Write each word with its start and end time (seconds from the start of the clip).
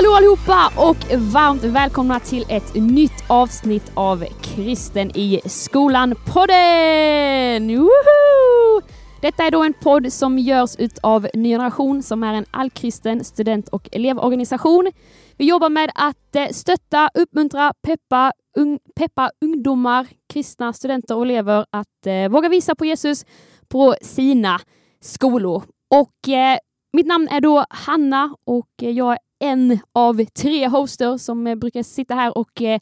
Hallå 0.00 0.14
allihopa 0.14 0.72
och 0.76 0.96
varmt 1.32 1.64
välkomna 1.64 2.20
till 2.20 2.44
ett 2.48 2.74
nytt 2.74 3.24
avsnitt 3.26 3.92
av 3.94 4.24
Kristen 4.40 5.16
i 5.16 5.40
skolan-podden! 5.44 7.76
Woho! 7.76 8.80
Detta 9.20 9.44
är 9.44 9.50
då 9.50 9.64
en 9.64 9.72
podd 9.72 10.12
som 10.12 10.38
görs 10.38 10.76
av 11.02 11.28
Ny 11.34 11.48
Generation 11.48 12.02
som 12.02 12.22
är 12.22 12.34
en 12.34 12.44
allkristen 12.50 13.24
student 13.24 13.68
och 13.68 13.88
elevorganisation. 13.92 14.92
Vi 15.36 15.48
jobbar 15.48 15.68
med 15.68 15.90
att 15.94 16.36
eh, 16.36 16.48
stötta, 16.48 17.10
uppmuntra, 17.14 17.72
peppa, 17.82 18.32
un 18.56 18.78
peppa 18.96 19.30
ungdomar, 19.40 20.06
kristna 20.32 20.72
studenter 20.72 21.16
och 21.16 21.22
elever 21.22 21.66
att 21.70 22.06
eh, 22.06 22.28
våga 22.28 22.48
visa 22.48 22.74
på 22.74 22.84
Jesus 22.84 23.24
på 23.68 23.94
sina 24.02 24.60
skolor. 25.00 25.62
Och 25.90 26.28
eh, 26.28 26.58
mitt 26.92 27.06
namn 27.06 27.28
är 27.28 27.40
då 27.40 27.64
Hanna 27.70 28.34
och 28.46 28.82
eh, 28.82 28.90
jag 28.90 29.12
är 29.12 29.18
en 29.40 29.78
av 29.92 30.24
tre 30.24 30.68
hoster 30.68 31.16
som 31.16 31.46
eh, 31.46 31.54
brukar 31.54 31.82
sitta 31.82 32.14
här 32.14 32.38
och 32.38 32.62
eh, 32.62 32.80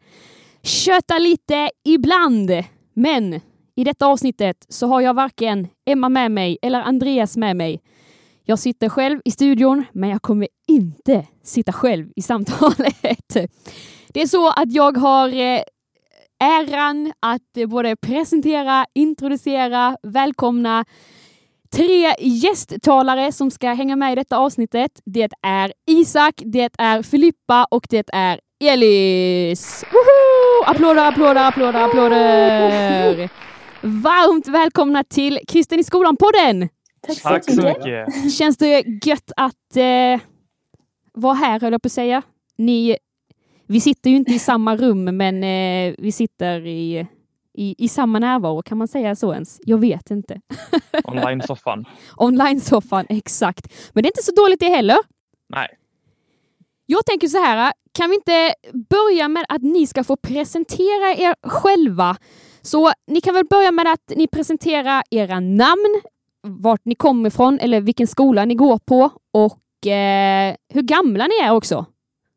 köta 0.63 1.19
lite 1.19 1.71
ibland. 1.85 2.51
Men 2.95 3.41
i 3.77 3.85
detta 3.85 4.07
avsnittet 4.07 4.67
så 4.69 4.87
har 4.87 5.01
jag 5.01 5.15
varken 5.15 5.69
Emma 5.87 6.09
med 6.09 6.31
mig 6.31 6.59
eller 6.63 6.81
Andreas 6.81 7.37
med 7.37 7.57
mig. 7.57 7.83
Jag 8.45 8.59
sitter 8.59 8.89
själv 8.89 9.21
i 9.25 9.31
studion, 9.31 9.85
men 9.93 10.11
jag 10.11 10.23
kommer 10.23 10.49
inte 10.69 11.27
sitta 11.43 11.73
själv 11.73 12.11
i 12.17 12.23
samtalet. 12.23 13.37
Det 14.13 14.23
är 14.23 14.27
så 14.27 14.49
att 14.51 14.73
jag 14.73 14.97
har 14.97 15.29
eh, 15.29 15.63
äran 16.41 17.13
att 17.21 17.69
både 17.69 17.97
presentera, 17.97 18.87
introducera, 18.95 19.97
välkomna 20.03 20.85
tre 21.71 22.15
gästtalare 22.19 23.33
som 23.33 23.51
ska 23.51 23.69
hänga 23.73 23.97
med 23.97 24.13
i 24.13 24.15
detta 24.15 24.37
avsnittet. 24.39 24.91
Det 25.05 25.31
är 25.43 25.73
Isak, 25.87 26.35
det 26.37 26.71
är 26.79 27.03
Filippa 27.03 27.67
och 27.71 27.87
det 27.91 28.07
är 28.13 28.41
Elis! 28.65 29.85
Woho! 29.93 30.71
Applåder, 30.71 31.09
applåder, 31.09 31.49
applåder, 31.49 31.85
applåder! 31.85 33.31
Varmt 33.83 34.49
välkomna 34.49 35.05
till 35.05 35.39
Kristen 35.49 35.81
i 35.81 35.85
skolan-podden! 35.85 36.69
Tack, 37.07 37.23
Tack 37.23 37.45
så 37.45 37.63
mycket! 37.63 38.33
Känns 38.33 38.57
det 38.57 38.85
gött 39.05 39.33
att 39.37 39.77
eh, 39.77 40.21
vara 41.15 41.35
här, 41.35 41.61
höll 41.61 41.73
jag 41.73 41.83
på 41.83 41.87
att 41.87 41.93
säga. 41.93 42.23
Ni, 42.59 42.97
vi 43.67 43.81
sitter 43.81 44.11
ju 44.11 44.17
inte 44.17 44.33
i 44.33 44.39
samma 44.39 44.77
rum, 44.77 45.05
men 45.05 45.45
eh, 45.45 45.95
vi 45.99 46.13
sitter 46.13 46.67
i 46.67 47.07
i, 47.59 47.75
i 47.79 47.89
samma 47.89 48.19
närvaro, 48.19 48.63
kan 48.63 48.79
man 48.79 48.89
säga 48.89 49.17
så 49.17 49.33
ens? 49.33 49.61
Jag 49.65 49.79
vet 49.79 50.11
inte. 50.11 50.41
Online-soffan. 51.05 51.85
Online-soffan, 52.17 53.07
exakt. 53.09 53.73
Men 53.93 54.03
det 54.03 54.07
är 54.07 54.11
inte 54.11 54.23
så 54.23 54.33
dåligt 54.33 54.61
det 54.61 54.69
heller. 54.69 54.99
Nej. 55.49 55.69
Jag 56.87 57.07
tänker 57.07 57.29
så 57.29 57.39
här, 57.39 57.73
kan 57.93 58.11
vi 58.11 58.17
inte 58.17 58.55
börja 58.91 59.29
med 59.29 59.45
att 59.49 59.63
ni 59.63 59.87
ska 59.87 60.05
få 60.05 60.17
presentera 60.17 61.15
er 61.17 61.35
själva? 61.49 62.17
Så 62.63 62.93
ni 63.07 63.21
kan 63.21 63.35
väl 63.35 63.47
börja 63.51 63.73
med 63.73 63.93
att 63.93 64.13
ni 64.17 64.27
presenterar 64.27 65.03
era 65.11 65.41
namn, 65.41 66.01
vart 66.43 66.85
ni 66.85 66.95
kommer 66.95 67.29
ifrån 67.29 67.59
eller 67.59 67.81
vilken 67.81 68.07
skola 68.07 68.45
ni 68.45 68.55
går 68.55 68.79
på 68.79 69.11
och 69.33 69.87
eh, 69.87 70.55
hur 70.69 70.83
gamla 70.83 71.27
ni 71.27 71.35
är 71.45 71.51
också. 71.51 71.87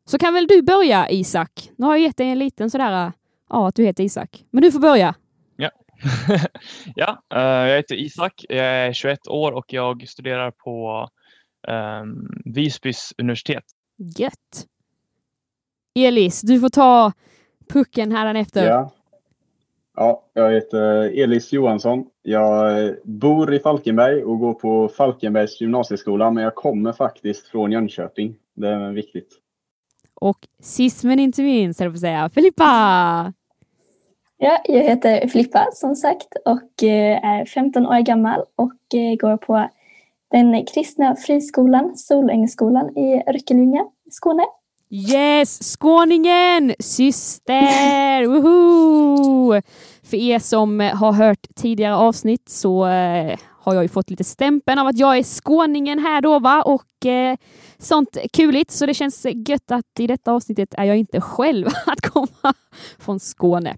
Så 0.04 0.18
kan 0.18 0.34
väl 0.34 0.46
du 0.46 0.62
börja 0.62 1.10
Isak? 1.10 1.70
Nu 1.76 1.86
har 1.86 1.92
jag 1.96 2.02
gett 2.02 2.16
dig 2.16 2.28
en 2.28 2.38
liten 2.38 2.70
sådär 2.70 3.12
ja, 3.52 3.68
att 3.68 3.74
du 3.74 3.84
heter 3.84 4.04
Isak. 4.04 4.44
Men 4.50 4.62
du 4.62 4.72
får 4.72 4.80
börja. 4.80 5.14
Ja, 5.56 5.70
ja 6.94 7.22
uh, 7.34 7.68
jag 7.70 7.76
heter 7.76 7.94
Isak. 7.94 8.44
Jag 8.48 8.66
är 8.66 8.92
21 8.92 9.28
år 9.28 9.52
och 9.52 9.72
jag 9.72 10.08
studerar 10.08 10.50
på 10.50 11.08
um, 11.68 12.28
Visbys 12.44 13.12
universitet. 13.18 13.64
Gött. 14.18 14.66
Elis, 15.94 16.40
du 16.40 16.60
får 16.60 16.68
ta 16.68 17.12
pucken 17.68 18.12
här 18.12 18.34
efter. 18.34 18.66
Ja. 18.66 18.92
ja, 19.96 20.24
jag 20.32 20.52
heter 20.52 21.22
Elis 21.22 21.52
Johansson. 21.52 22.06
Jag 22.22 22.96
bor 23.04 23.54
i 23.54 23.58
Falkenberg 23.58 24.24
och 24.24 24.38
går 24.38 24.54
på 24.54 24.88
Falkenbergs 24.88 25.60
gymnasieskola, 25.60 26.30
men 26.30 26.44
jag 26.44 26.54
kommer 26.54 26.92
faktiskt 26.92 27.46
från 27.46 27.72
Jönköping. 27.72 28.36
Det 28.54 28.68
är 28.68 28.92
viktigt. 28.92 29.38
Och 30.14 30.48
sist 30.60 31.04
men 31.04 31.18
inte 31.18 31.42
minst, 31.42 31.80
jag 31.80 31.98
säga, 31.98 32.30
Filippa! 32.34 33.32
Ja, 34.44 34.58
jag 34.64 34.82
heter 34.82 35.28
Filippa 35.28 35.68
som 35.72 35.96
sagt 35.96 36.36
och 36.44 36.82
eh, 36.82 37.24
är 37.24 37.44
15 37.44 37.86
år 37.86 38.00
gammal 38.00 38.40
och 38.56 38.94
eh, 38.94 39.16
går 39.16 39.36
på 39.36 39.68
den 40.30 40.66
kristna 40.66 41.16
friskolan 41.16 41.96
Solängsskolan 41.96 42.98
i 42.98 43.22
Örkelljunga, 43.26 43.84
Skåne. 44.10 44.42
Yes, 44.90 45.72
skåningen! 45.72 46.74
Syster! 46.78 48.26
Woho! 48.40 49.60
För 50.02 50.16
er 50.16 50.38
som 50.38 50.80
har 50.80 51.12
hört 51.12 51.46
tidigare 51.54 51.94
avsnitt 51.94 52.48
så 52.48 52.86
eh, 52.86 53.38
har 53.60 53.74
jag 53.74 53.82
ju 53.82 53.88
fått 53.88 54.10
lite 54.10 54.24
stämpeln 54.24 54.78
av 54.78 54.86
att 54.86 54.98
jag 54.98 55.18
är 55.18 55.22
skåningen 55.22 55.98
här 55.98 56.20
då 56.20 56.38
va 56.38 56.62
och 56.62 57.06
eh, 57.06 57.36
sånt 57.78 58.16
kuligt 58.32 58.70
så 58.70 58.86
det 58.86 58.94
känns 58.94 59.26
gött 59.48 59.70
att 59.70 60.00
i 60.00 60.06
detta 60.06 60.32
avsnittet 60.32 60.74
är 60.78 60.84
jag 60.84 60.96
inte 60.96 61.20
själv 61.20 61.66
att 61.86 62.00
komma 62.00 62.54
från 62.98 63.20
Skåne. 63.20 63.76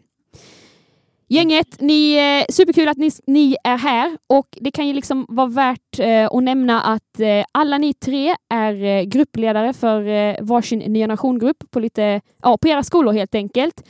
Gänget, 1.29 1.81
ni, 1.81 2.15
eh, 2.15 2.55
superkul 2.55 2.89
att 2.89 2.97
ni, 2.97 3.11
ni, 3.27 3.57
är 3.65 3.77
här 3.77 4.19
och 4.27 4.59
det 4.61 4.71
kan 4.71 4.87
ju 4.87 4.93
liksom 4.93 5.27
vara 5.29 5.47
värt 5.47 5.99
eh, 5.99 6.27
att 6.27 6.43
nämna 6.43 6.81
att 6.81 7.21
eh, 7.21 7.45
alla 7.53 7.79
ni 7.79 7.95
tre 7.95 8.35
är 8.55 8.85
eh, 8.85 9.03
gruppledare 9.03 9.73
för 9.73 10.09
eh, 10.09 10.37
varsin 10.41 10.79
ny 10.79 10.99
generationgrupp 10.99 11.71
på, 11.71 11.81
lite, 11.81 12.21
ja, 12.43 12.59
på 12.63 12.69
era 12.69 12.83
skolor 12.83 13.13
helt 13.13 13.35
enkelt. 13.35 13.89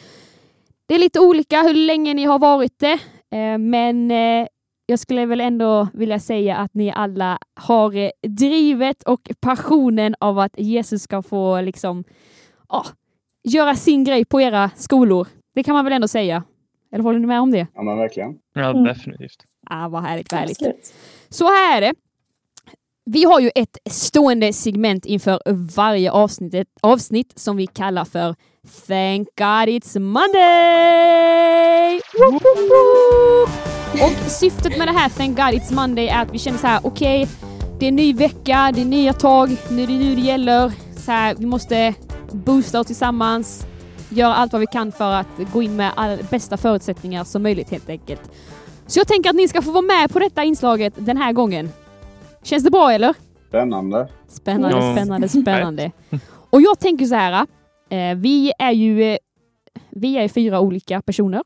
Det 0.86 0.94
är 0.94 0.98
lite 0.98 1.20
olika 1.20 1.62
hur 1.62 1.74
länge 1.74 2.14
ni 2.14 2.24
har 2.24 2.38
varit 2.38 2.78
det, 2.78 2.98
eh, 3.36 3.58
men 3.58 4.10
eh, 4.10 4.46
jag 4.86 4.98
skulle 4.98 5.26
väl 5.26 5.40
ändå 5.40 5.88
vilja 5.92 6.18
säga 6.18 6.56
att 6.56 6.74
ni 6.74 6.92
alla 6.92 7.38
har 7.54 7.96
eh, 7.96 8.10
drivet 8.28 9.02
och 9.02 9.30
passionen 9.40 10.14
av 10.20 10.38
att 10.38 10.58
Jesus 10.58 11.02
ska 11.02 11.22
få 11.22 11.60
liksom, 11.60 12.04
oh, 12.68 12.86
göra 13.44 13.74
sin 13.74 14.04
grej 14.04 14.24
på 14.24 14.40
era 14.40 14.70
skolor. 14.76 15.26
Det 15.54 15.62
kan 15.62 15.74
man 15.74 15.84
väl 15.84 15.92
ändå 15.92 16.08
säga. 16.08 16.42
Eller 16.94 17.04
håller 17.04 17.18
ni 17.18 17.26
med 17.26 17.40
om 17.40 17.50
det? 17.50 17.66
Ja, 17.74 17.82
men 17.82 17.98
verkligen. 17.98 18.34
Ja, 18.54 18.70
mm. 18.70 18.84
definitivt. 18.84 19.44
Ah, 19.70 19.88
vad 19.88 20.02
härligt, 20.02 20.32
vad 20.32 20.40
härligt. 20.40 20.94
Så 21.28 21.44
här 21.44 21.76
är 21.76 21.80
det. 21.80 21.94
Vi 23.04 23.24
har 23.24 23.40
ju 23.40 23.50
ett 23.54 23.78
stående 23.90 24.52
segment 24.52 25.06
inför 25.06 25.40
varje 25.76 26.10
avsnitt, 26.10 26.68
avsnitt 26.82 27.38
som 27.38 27.56
vi 27.56 27.66
kallar 27.66 28.04
för 28.04 28.34
Thank 28.86 29.28
God 29.36 29.68
It's 29.68 29.98
Monday! 29.98 32.00
Woop, 32.18 32.32
woop, 32.32 32.70
woop. 32.70 33.48
Och 34.02 34.30
syftet 34.30 34.78
med 34.78 34.88
det 34.88 34.92
här 34.92 35.08
Thank 35.08 35.36
God 35.36 35.60
It's 35.60 35.74
Monday 35.74 36.08
är 36.08 36.22
att 36.22 36.34
vi 36.34 36.38
känner 36.38 36.58
så 36.58 36.66
här, 36.66 36.80
okej, 36.82 37.22
okay, 37.22 37.34
det 37.78 37.86
är 37.86 37.88
en 37.88 37.96
ny 37.96 38.12
vecka, 38.12 38.72
det 38.74 38.80
är 38.80 38.84
nya 38.84 39.12
tag, 39.12 39.56
nu 39.70 39.82
är 39.82 39.86
det 39.86 39.92
nu 39.92 40.14
det 40.14 40.20
gäller. 40.20 40.72
Så 40.96 41.12
här, 41.12 41.34
vi 41.38 41.46
måste 41.46 41.94
boosta 42.32 42.80
oss 42.80 42.86
tillsammans, 42.86 43.66
göra 44.16 44.34
allt 44.34 44.52
vad 44.52 44.60
vi 44.60 44.66
kan 44.66 44.92
för 44.92 45.12
att 45.12 45.52
gå 45.52 45.62
in 45.62 45.76
med 45.76 45.92
all, 45.96 46.18
bästa 46.30 46.56
förutsättningar 46.56 47.24
som 47.24 47.42
möjligt 47.42 47.70
helt 47.70 47.88
enkelt. 47.88 48.30
Så 48.86 48.98
jag 48.98 49.08
tänker 49.08 49.30
att 49.30 49.36
ni 49.36 49.48
ska 49.48 49.62
få 49.62 49.70
vara 49.70 49.82
med 49.82 50.12
på 50.12 50.18
detta 50.18 50.44
inslaget 50.44 50.94
den 50.96 51.16
här 51.16 51.32
gången. 51.32 51.68
Känns 52.42 52.64
det 52.64 52.70
bra 52.70 52.92
eller? 52.92 53.14
Spännande. 53.48 54.08
Spännande, 54.28 54.76
ja. 54.76 54.92
spännande, 54.92 55.28
spännande. 55.28 55.92
Och 56.50 56.62
jag 56.62 56.78
tänker 56.78 57.06
så 57.06 57.14
här, 57.14 57.46
eh, 57.90 58.16
vi 58.16 58.52
är 58.58 58.72
ju 58.72 59.02
eh, 59.02 59.18
vi 59.90 60.16
är 60.16 60.28
fyra 60.28 60.60
olika 60.60 61.02
personer, 61.02 61.42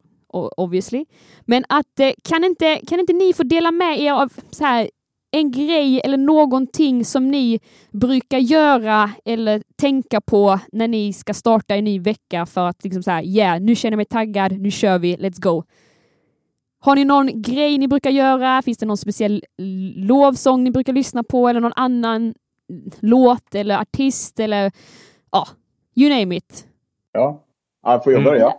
obviously. 0.56 1.04
Men 1.44 1.64
att 1.69 2.00
eh, 2.00 2.10
kan, 2.25 2.44
inte, 2.44 2.81
kan 2.87 3.00
inte 3.00 3.12
ni 3.12 3.32
få 3.32 3.43
dela 3.43 3.70
med 3.70 4.00
er 4.00 4.12
av 4.12 4.32
så 4.50 4.64
här, 4.64 4.90
en 5.30 5.50
grej 5.50 6.00
eller 6.04 6.16
någonting 6.16 7.04
som 7.04 7.28
ni 7.28 7.60
brukar 7.90 8.38
göra 8.38 9.10
eller 9.25 9.62
tänka 9.76 10.20
på 10.20 10.60
när 10.72 10.88
ni 10.88 11.12
ska 11.12 11.34
starta 11.34 11.75
en 11.75 11.84
ny 11.84 12.00
vecka 12.00 12.46
för 12.46 12.69
att 12.69 12.84
liksom 12.84 13.02
så 13.02 13.10
här, 13.10 13.22
yeah, 13.22 13.60
nu 13.60 13.75
känner 13.75 13.92
jag 13.92 13.96
mig 13.96 14.06
taggad, 14.06 14.52
nu 14.58 14.70
kör 14.70 14.98
vi, 14.98 15.16
let's 15.16 15.40
go. 15.40 15.64
Har 16.80 16.96
ni 16.96 17.04
någon 17.04 17.42
grej 17.42 17.78
ni 17.78 17.88
brukar 17.88 18.10
göra? 18.10 18.62
Finns 18.62 18.78
det 18.78 18.86
någon 18.86 18.96
speciell 18.96 19.44
lovsång 19.96 20.64
ni 20.64 20.70
brukar 20.70 20.92
lyssna 20.92 21.22
på 21.22 21.48
eller 21.48 21.60
någon 21.60 21.72
annan 21.76 22.34
låt 23.00 23.54
eller 23.54 23.78
artist 23.78 24.40
eller 24.40 24.72
ja, 25.32 25.48
you 25.94 26.20
name 26.20 26.36
it. 26.36 26.66
Ja, 27.12 27.42
ja 27.82 28.00
får 28.04 28.12
jag 28.12 28.20
mm. 28.20 28.32
börja? 28.32 28.52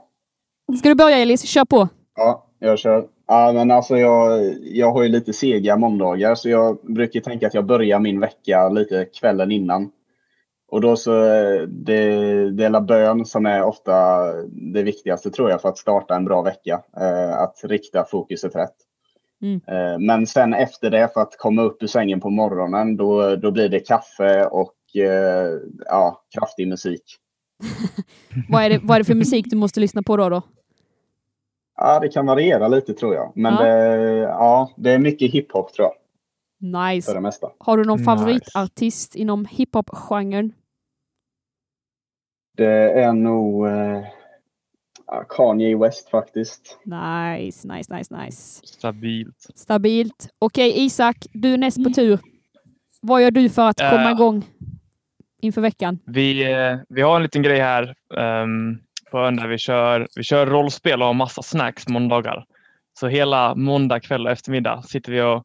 Ska 0.79 0.89
du 0.89 0.95
börja 0.95 1.17
Elis? 1.17 1.43
Kör 1.43 1.65
på! 1.65 1.87
Ja, 2.15 2.45
jag 2.59 2.79
kör. 2.79 3.07
Ja, 3.31 3.51
men 3.53 3.71
alltså 3.71 3.97
jag, 3.97 4.55
jag 4.61 4.91
har 4.91 5.03
ju 5.03 5.09
lite 5.09 5.33
sega 5.33 5.77
måndagar 5.77 6.35
så 6.35 6.49
jag 6.49 6.77
brukar 6.83 7.19
tänka 7.19 7.47
att 7.47 7.53
jag 7.53 7.65
börjar 7.65 7.99
min 7.99 8.19
vecka 8.19 8.69
lite 8.69 9.05
kvällen 9.05 9.51
innan. 9.51 9.91
Och 10.71 10.81
då 10.81 10.95
så, 10.95 11.11
det, 11.67 12.51
det 12.51 12.65
är 12.65 12.81
bön 12.81 13.25
som 13.25 13.45
är 13.45 13.63
ofta 13.63 14.25
det 14.73 14.83
viktigaste 14.83 15.31
tror 15.31 15.49
jag 15.49 15.61
för 15.61 15.69
att 15.69 15.77
starta 15.77 16.15
en 16.15 16.25
bra 16.25 16.41
vecka. 16.41 16.81
Eh, 16.97 17.39
att 17.39 17.61
rikta 17.63 18.05
fokuset 18.05 18.55
rätt. 18.55 18.75
Mm. 19.41 19.61
Eh, 19.67 19.99
men 19.99 20.27
sen 20.27 20.53
efter 20.53 20.89
det 20.89 21.09
för 21.13 21.21
att 21.21 21.37
komma 21.37 21.61
upp 21.61 21.83
ur 21.83 21.87
sängen 21.87 22.19
på 22.19 22.29
morgonen 22.29 22.97
då, 22.97 23.35
då 23.35 23.51
blir 23.51 23.69
det 23.69 23.79
kaffe 23.79 24.45
och 24.45 24.95
eh, 24.95 25.59
ja, 25.85 26.23
kraftig 26.35 26.67
musik. 26.67 27.03
vad, 28.49 28.63
är 28.63 28.69
det, 28.69 28.79
vad 28.83 28.95
är 28.95 28.99
det 28.99 29.05
för 29.05 29.15
musik 29.15 29.45
du 29.49 29.55
måste 29.55 29.79
lyssna 29.79 30.03
på 30.03 30.17
då? 30.17 30.29
då? 30.29 30.41
Ja, 31.81 31.99
det 31.99 32.09
kan 32.09 32.25
variera 32.25 32.67
lite 32.67 32.93
tror 32.93 33.15
jag. 33.15 33.31
Men 33.35 33.53
Ja. 33.53 33.63
Det, 33.63 34.17
ja, 34.19 34.71
det 34.77 34.91
är 34.91 34.99
mycket 34.99 35.31
hiphop 35.31 35.73
tror 35.73 35.85
jag. 35.87 35.93
För 36.73 36.93
Nice. 36.95 37.13
det 37.13 37.21
mesta. 37.21 37.49
Har 37.57 37.77
du 37.77 37.83
någon 37.83 37.97
Nice. 37.97 38.05
favoritartist 38.05 39.15
inom 39.15 39.45
hiphop-genren? 39.45 40.53
Det 42.57 42.91
är 43.01 43.13
nog 43.13 43.67
eh, 43.67 44.01
Kanye 45.29 45.77
West 45.77 46.09
faktiskt. 46.09 46.79
Nice, 46.83 47.67
nice, 47.67 47.95
nice, 47.95 48.17
nice. 48.23 48.61
Stabilt. 48.67 49.47
Stabilt. 49.55 50.29
Okej 50.39 50.85
Isak, 50.85 51.25
du 51.33 51.53
är 51.53 51.57
näst 51.57 51.83
på 51.83 51.89
tur. 51.89 52.19
Vad 53.01 53.21
gör 53.23 53.31
du 53.31 53.49
för 53.49 53.69
att 53.69 53.79
komma 53.79 54.03
Eh. 54.09 54.11
igång 54.11 54.45
inför 55.41 55.61
veckan? 55.61 55.99
Vi, 56.05 56.51
eh, 56.53 56.77
vi 56.89 57.01
har 57.01 57.15
en 57.15 57.23
liten 57.23 57.43
grej 57.43 57.59
här 57.59 57.95
um, 58.43 58.79
på 59.11 59.19
ön 59.19 59.35
där 59.35 59.47
vi 59.47 59.57
kör, 59.57 60.07
vi 60.15 60.23
kör 60.23 60.45
rollspel 60.45 61.01
och 61.01 61.07
har 61.07 61.13
massa 61.13 61.41
snacks 61.41 61.87
måndagar. 61.87 62.45
Så 62.99 63.07
hela 63.07 63.55
måndag 63.55 63.99
kväll 63.99 64.25
och 64.25 64.31
eftermiddag 64.31 64.81
sitter 64.81 65.11
vi 65.11 65.21
och 65.21 65.43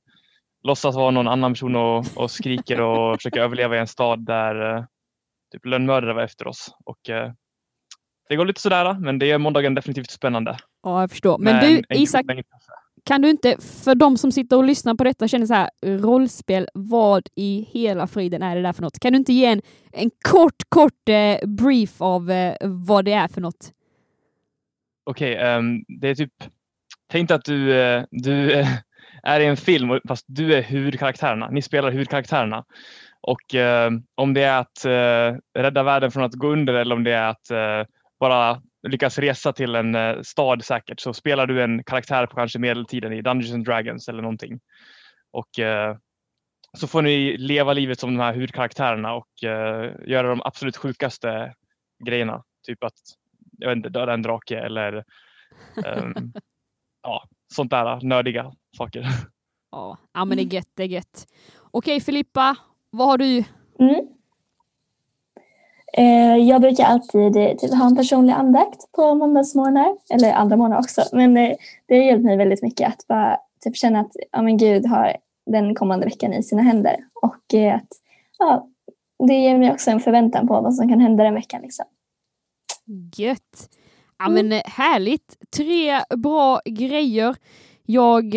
låtsas 0.62 0.96
vara 0.96 1.10
någon 1.10 1.28
annan 1.28 1.52
person 1.52 1.76
och, 1.76 2.06
och 2.16 2.30
skriker 2.30 2.80
och 2.80 3.16
försöker 3.18 3.40
överleva 3.40 3.76
i 3.76 3.78
en 3.78 3.86
stad 3.86 4.26
där 4.26 4.76
eh, 4.76 4.84
typ 5.52 5.66
lönnmördare 5.66 6.14
var 6.14 6.22
efter 6.22 6.46
oss. 6.46 6.74
Och, 6.84 7.10
eh, 7.10 7.32
det 8.28 8.36
går 8.36 8.46
lite 8.46 8.60
sådär, 8.60 8.94
men 9.00 9.18
det 9.18 9.26
gör 9.26 9.38
måndagen 9.38 9.74
definitivt 9.74 10.10
spännande. 10.10 10.56
Ja, 10.82 11.00
jag 11.00 11.10
förstår. 11.10 11.38
Men 11.38 11.56
Med 11.56 11.84
du 11.88 11.96
Isak 11.96 12.24
kan 13.04 13.22
du 13.22 13.30
inte, 13.30 13.56
för 13.84 13.94
de 13.94 14.16
som 14.16 14.32
sitter 14.32 14.56
och 14.56 14.64
lyssnar 14.64 14.94
på 14.94 15.04
detta 15.04 15.24
och 15.24 15.28
känner 15.28 15.46
så 15.46 15.54
här, 15.54 15.70
rollspel, 15.82 16.68
vad 16.74 17.28
i 17.36 17.68
hela 17.70 18.06
friden 18.06 18.42
är 18.42 18.56
det 18.56 18.62
där 18.62 18.72
för 18.72 18.82
något? 18.82 18.98
Kan 18.98 19.12
du 19.12 19.18
inte 19.18 19.32
ge 19.32 19.46
en, 19.46 19.62
en 19.92 20.10
kort, 20.28 20.62
kort 20.68 21.08
eh, 21.08 21.48
brief 21.48 22.00
av 22.00 22.30
eh, 22.30 22.56
vad 22.62 23.04
det 23.04 23.12
är 23.12 23.28
för 23.28 23.40
något? 23.40 23.72
Okej, 25.04 25.36
ehm, 25.36 25.84
det 26.00 26.08
är 26.08 26.14
typ, 26.14 26.32
tänk 27.10 27.28
dig 27.28 27.34
att 27.34 27.44
du, 27.44 27.74
eh, 27.74 28.04
du 28.10 28.52
eh, 28.52 28.68
är 29.22 29.40
i 29.40 29.46
en 29.46 29.56
film 29.56 30.00
fast 30.08 30.24
du 30.28 30.54
är 30.54 30.62
huvudkaraktärerna. 30.62 31.50
Ni 31.50 31.62
spelar 31.62 31.90
huvudkaraktärerna. 31.90 32.64
Och 33.20 33.54
eh, 33.54 33.90
om 34.14 34.34
det 34.34 34.42
är 34.42 34.58
att 34.58 34.84
eh, 34.84 35.38
rädda 35.62 35.82
världen 35.82 36.10
från 36.10 36.24
att 36.24 36.34
gå 36.34 36.48
under 36.48 36.74
eller 36.74 36.94
om 36.94 37.04
det 37.04 37.12
är 37.12 37.28
att 37.28 37.48
bara 38.20 38.62
lyckas 38.88 39.18
resa 39.18 39.52
till 39.52 39.74
en 39.74 39.94
eh, 39.94 40.22
stad 40.22 40.64
säkert 40.64 41.00
så 41.00 41.14
spelar 41.14 41.46
du 41.46 41.62
en 41.62 41.84
karaktär 41.84 42.26
på 42.26 42.36
kanske 42.36 42.58
medeltiden 42.58 43.12
i 43.12 43.22
Dungeons 43.22 43.54
and 43.54 43.64
Dragons 43.64 44.08
eller 44.08 44.22
någonting. 44.22 44.60
Och 45.30 45.58
eh, 45.58 45.96
så 46.78 46.86
får 46.86 47.02
ni 47.02 47.36
leva 47.36 47.72
livet 47.72 48.00
som 48.00 48.14
de 48.14 48.22
här 48.22 48.34
huvudkaraktärerna 48.34 49.14
och 49.14 49.44
eh, 49.44 49.92
göra 50.06 50.28
de 50.28 50.42
absolut 50.42 50.76
sjukaste 50.76 51.54
grejerna. 52.04 52.42
Typ 52.66 52.84
att 52.84 52.98
jag 53.58 53.68
vet 53.68 53.76
inte, 53.76 53.88
döda 53.88 54.14
en 54.14 54.22
drake 54.22 54.58
eller 54.58 55.04
ehm, 55.86 56.32
ja, 57.02 57.24
sånt 57.54 57.70
där 57.70 58.00
nördiga 58.02 58.52
saker. 58.76 59.06
Ja, 59.70 59.98
ja 60.12 60.24
men 60.24 60.36
det 60.36 60.42
är 60.42 60.54
gött, 60.54 60.70
det 60.74 60.82
är 60.82 60.88
gött. 60.88 61.26
Okej 61.70 62.00
Filippa, 62.00 62.56
vad 62.90 63.06
har 63.06 63.18
du? 63.18 63.44
Mm. 63.78 64.08
Eh, 65.96 66.36
jag 66.36 66.60
brukar 66.60 66.84
alltid 66.84 67.36
eh, 67.36 67.56
typ, 67.56 67.74
ha 67.74 67.86
en 67.86 67.96
personlig 67.96 68.32
andakt 68.32 68.92
på 68.92 69.14
måndagsmorgnar, 69.14 69.96
eller 70.10 70.32
andra 70.32 70.56
morgnar 70.56 70.78
också. 70.78 71.02
Men 71.12 71.36
eh, 71.36 71.56
det 71.86 71.96
har 71.96 72.02
hjälpt 72.02 72.24
mig 72.24 72.36
väldigt 72.36 72.62
mycket 72.62 72.88
att 72.88 73.06
bara 73.06 73.38
typ, 73.64 73.76
känna 73.76 74.00
att 74.00 74.16
ja, 74.32 74.42
men 74.42 74.56
Gud 74.56 74.86
har 74.86 75.16
den 75.46 75.74
kommande 75.74 76.06
veckan 76.06 76.32
i 76.32 76.42
sina 76.42 76.62
händer. 76.62 76.96
Och 77.22 77.34
att 77.74 77.88
ja, 78.38 78.68
det 79.28 79.34
ger 79.34 79.58
mig 79.58 79.72
också 79.72 79.90
en 79.90 80.00
förväntan 80.00 80.48
på 80.48 80.60
vad 80.60 80.74
som 80.74 80.88
kan 80.88 81.00
hända 81.00 81.24
den 81.24 81.34
veckan. 81.34 81.62
Liksom. 81.62 81.84
Gött. 83.16 83.68
Ja 84.18 84.28
men 84.28 84.52
eh, 84.52 84.62
härligt. 84.64 85.36
Tre 85.56 86.00
bra 86.16 86.60
grejer. 86.64 87.36
Jag, 87.86 88.34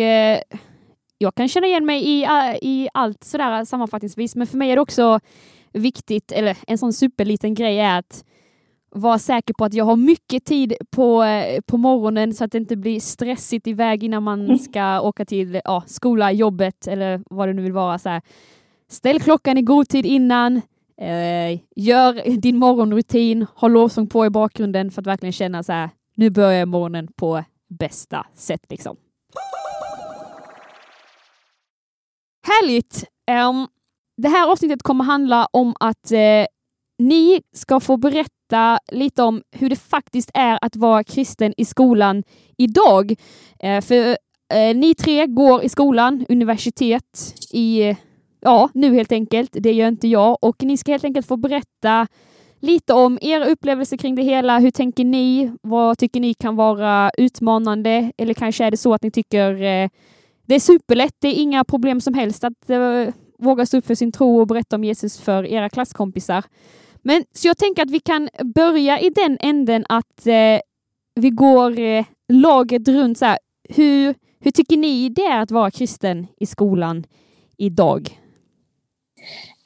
jag 1.18 1.34
kan 1.34 1.48
känna 1.48 1.66
igen 1.66 1.86
mig 1.86 2.08
i, 2.08 2.26
i 2.62 2.88
allt 2.94 3.24
sådär 3.24 3.64
sammanfattningsvis, 3.64 4.36
men 4.36 4.46
för 4.46 4.56
mig 4.56 4.70
är 4.70 4.76
det 4.76 4.82
också 4.82 5.20
viktigt, 5.72 6.32
eller 6.32 6.56
en 6.66 6.78
sån 6.78 6.92
superliten 6.92 7.54
grej 7.54 7.78
är 7.78 7.98
att 7.98 8.24
vara 8.90 9.18
säker 9.18 9.54
på 9.54 9.64
att 9.64 9.74
jag 9.74 9.84
har 9.84 9.96
mycket 9.96 10.44
tid 10.44 10.74
på, 10.90 11.22
eh, 11.22 11.60
på 11.60 11.76
morgonen 11.76 12.34
så 12.34 12.44
att 12.44 12.52
det 12.52 12.58
inte 12.58 12.76
blir 12.76 13.00
stressigt 13.00 13.66
iväg 13.66 14.04
innan 14.04 14.22
man 14.22 14.58
ska 14.58 15.00
åka 15.00 15.24
till 15.24 15.60
ja, 15.64 15.82
skola, 15.86 16.32
jobbet 16.32 16.86
eller 16.86 17.20
vad 17.30 17.48
det 17.48 17.52
nu 17.52 17.62
vill 17.62 17.72
vara. 17.72 17.98
Så 17.98 18.08
här. 18.08 18.22
Ställ 18.88 19.20
klockan 19.20 19.58
i 19.58 19.62
god 19.62 19.88
tid 19.88 20.06
innan, 20.06 20.56
eh, 21.00 21.60
gör 21.76 22.36
din 22.40 22.56
morgonrutin, 22.56 23.46
ha 23.54 23.68
lovsång 23.68 24.06
på 24.06 24.26
i 24.26 24.30
bakgrunden 24.30 24.90
för 24.90 25.02
att 25.02 25.06
verkligen 25.06 25.32
känna 25.32 25.62
så 25.62 25.72
här, 25.72 25.90
nu 26.14 26.30
börjar 26.30 26.66
morgonen 26.66 27.08
på 27.16 27.44
bästa 27.68 28.26
sätt 28.34 28.62
liksom. 28.68 28.96
Härligt! 32.46 33.04
Ehm, 33.26 33.66
det 34.18 34.28
här 34.28 34.50
avsnittet 34.50 34.82
kommer 34.82 35.04
handla 35.04 35.48
om 35.52 35.74
att 35.80 36.12
eh, 36.12 36.46
ni 36.98 37.42
ska 37.54 37.80
få 37.80 37.96
berätta 37.96 38.78
lite 38.92 39.22
om 39.22 39.42
hur 39.52 39.70
det 39.70 39.76
faktiskt 39.76 40.30
är 40.34 40.58
att 40.62 40.76
vara 40.76 41.04
kristen 41.04 41.54
i 41.56 41.64
skolan 41.64 42.22
idag. 42.56 43.14
Eh, 43.58 43.80
för 43.80 43.94
eh, 44.54 44.76
ni 44.76 44.94
tre 44.94 45.26
går 45.26 45.64
i 45.64 45.68
skolan, 45.68 46.26
universitet, 46.28 47.34
i, 47.52 47.96
ja, 48.40 48.68
nu 48.74 48.94
helt 48.94 49.12
enkelt. 49.12 49.50
Det 49.52 49.72
gör 49.72 49.88
inte 49.88 50.08
jag. 50.08 50.38
Och 50.40 50.62
ni 50.62 50.76
ska 50.76 50.92
helt 50.92 51.04
enkelt 51.04 51.26
få 51.26 51.36
berätta 51.36 52.06
lite 52.60 52.94
om 52.94 53.18
era 53.22 53.44
upplevelser 53.44 53.96
kring 53.96 54.14
det 54.14 54.22
hela. 54.22 54.58
Hur 54.58 54.70
tänker 54.70 55.04
ni? 55.04 55.52
Vad 55.62 55.98
tycker 55.98 56.20
ni 56.20 56.34
kan 56.34 56.56
vara 56.56 57.10
utmanande? 57.18 58.12
Eller 58.18 58.34
kanske 58.34 58.64
är 58.64 58.70
det 58.70 58.76
så 58.76 58.94
att 58.94 59.02
ni 59.02 59.10
tycker 59.10 59.52
eh, 59.52 59.88
det 60.46 60.54
är 60.54 60.60
superlätt, 60.60 61.14
det 61.18 61.28
är 61.28 61.42
inga 61.42 61.64
problem 61.64 62.00
som 62.00 62.14
helst 62.14 62.44
att 62.44 62.70
eh, 62.70 63.08
våga 63.38 63.66
stå 63.66 63.76
upp 63.76 63.86
för 63.86 63.94
sin 63.94 64.12
tro 64.12 64.40
och 64.40 64.46
berätta 64.46 64.76
om 64.76 64.84
Jesus 64.84 65.20
för 65.20 65.46
era 65.46 65.68
klasskompisar. 65.68 66.44
Men 67.02 67.24
så 67.32 67.48
jag 67.48 67.58
tänker 67.58 67.82
att 67.82 67.90
vi 67.90 68.00
kan 68.00 68.28
börja 68.54 69.00
i 69.00 69.10
den 69.10 69.38
änden 69.40 69.84
att 69.88 70.26
eh, 70.26 70.60
vi 71.14 71.30
går 71.30 71.78
eh, 71.78 72.04
laget 72.28 72.88
runt 72.88 73.18
så 73.18 73.24
här. 73.24 73.38
Hur, 73.68 74.14
hur 74.40 74.50
tycker 74.50 74.76
ni 74.76 75.08
det 75.08 75.24
är 75.24 75.40
att 75.40 75.50
vara 75.50 75.70
kristen 75.70 76.26
i 76.36 76.46
skolan 76.46 77.04
idag? 77.56 78.18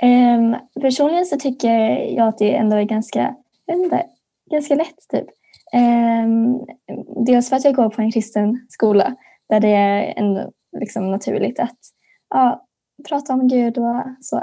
Um, 0.02 0.56
personligen 0.80 1.26
så 1.26 1.37
tycker 1.37 1.70
jag 2.16 2.28
att 2.28 2.38
det 2.38 2.54
ändå 2.54 2.76
är 2.76 2.82
ganska, 2.82 3.37
inte, 3.73 4.06
ganska 4.50 4.75
lätt. 4.75 5.08
Typ. 5.11 5.26
Um, 5.75 6.66
dels 7.26 7.49
för 7.49 7.56
att 7.56 7.64
jag 7.64 7.75
går 7.75 7.88
på 7.88 8.02
en 8.02 8.12
kristen 8.12 8.66
skola 8.68 9.16
där 9.49 9.61
det 9.61 9.68
är 9.68 10.14
ändå 10.16 10.50
liksom 10.80 11.11
naturligt 11.11 11.61
att 11.61 11.78
ja, 12.30 12.66
prata 13.09 13.32
om 13.32 13.49
Gud 13.49 13.78
och 13.78 14.02
så. 14.21 14.37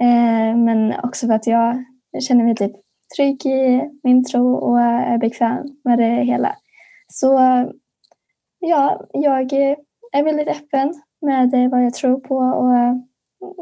Eh, 0.00 0.56
men 0.56 0.94
också 1.02 1.26
för 1.26 1.34
att 1.34 1.46
jag 1.46 1.84
känner 2.20 2.44
mig 2.44 2.54
typ 2.54 2.72
trygg 3.16 3.46
i 3.46 3.90
min 4.02 4.24
tro 4.24 4.54
och 4.54 4.80
är 4.80 5.18
bekväm 5.18 5.66
med 5.84 5.98
det 5.98 6.24
hela. 6.24 6.56
Så 7.08 7.38
ja, 8.58 9.06
jag 9.12 9.52
är 10.12 10.22
väldigt 10.24 10.48
öppen 10.48 10.94
med 11.20 11.70
vad 11.70 11.84
jag 11.84 11.94
tror 11.94 12.20
på 12.20 12.36
och 12.36 13.02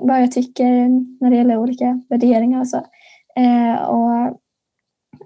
vad 0.06 0.23
jag 0.23 0.32
tycker 0.32 0.88
när 1.20 1.30
det 1.30 1.37
gäller 1.37 1.56
olika 1.56 2.02
värderingar 2.09 2.61
och 2.61 2.68
så. 2.68 2.76
Eh, 3.37 3.82
och 3.82 4.40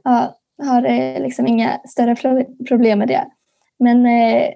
ja, 0.04 0.35
har 0.62 0.85
eh, 0.85 1.23
liksom 1.23 1.47
inga 1.47 1.80
större 1.85 2.44
problem 2.68 2.99
med 2.99 3.09
det. 3.09 3.26
Men 3.78 4.06
eh, 4.06 4.49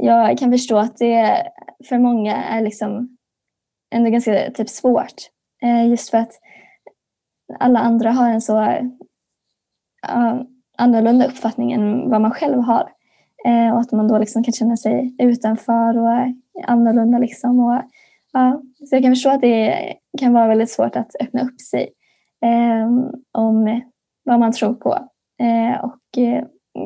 jag 0.00 0.38
kan 0.38 0.52
förstå 0.52 0.78
att 0.78 0.96
det 0.96 1.46
för 1.88 1.98
många 1.98 2.44
är 2.44 2.60
liksom 2.60 3.16
ändå 3.92 4.10
ganska 4.10 4.50
typ 4.50 4.68
svårt. 4.68 5.14
Eh, 5.62 5.88
just 5.88 6.10
för 6.10 6.18
att 6.18 6.32
alla 7.58 7.80
andra 7.80 8.10
har 8.10 8.30
en 8.30 8.40
så 8.40 8.78
ja, 10.02 10.46
annorlunda 10.78 11.26
uppfattning 11.26 11.72
än 11.72 12.10
vad 12.10 12.20
man 12.20 12.30
själv 12.30 12.58
har. 12.58 12.90
Eh, 13.44 13.74
och 13.74 13.80
att 13.80 13.92
man 13.92 14.08
då 14.08 14.18
liksom 14.18 14.44
kan 14.44 14.52
känna 14.52 14.76
sig 14.76 15.16
utanför 15.18 15.98
och 15.98 16.34
annorlunda. 16.66 17.18
Liksom. 17.18 17.60
Och, 17.60 17.82
ja, 18.32 18.62
så 18.88 18.96
jag 18.96 19.02
kan 19.02 19.12
förstå 19.12 19.30
att 19.30 19.40
det 19.40 19.94
kan 20.18 20.32
vara 20.32 20.48
väldigt 20.48 20.70
svårt 20.70 20.96
att 20.96 21.16
öppna 21.20 21.42
upp 21.42 21.60
sig 21.60 21.92
eh, 22.44 22.86
om 23.32 23.82
vad 24.24 24.40
man 24.40 24.52
tror 24.52 24.74
på. 24.74 25.08
Eh, 25.40 25.84
och 25.84 26.18
eh, 26.18 26.44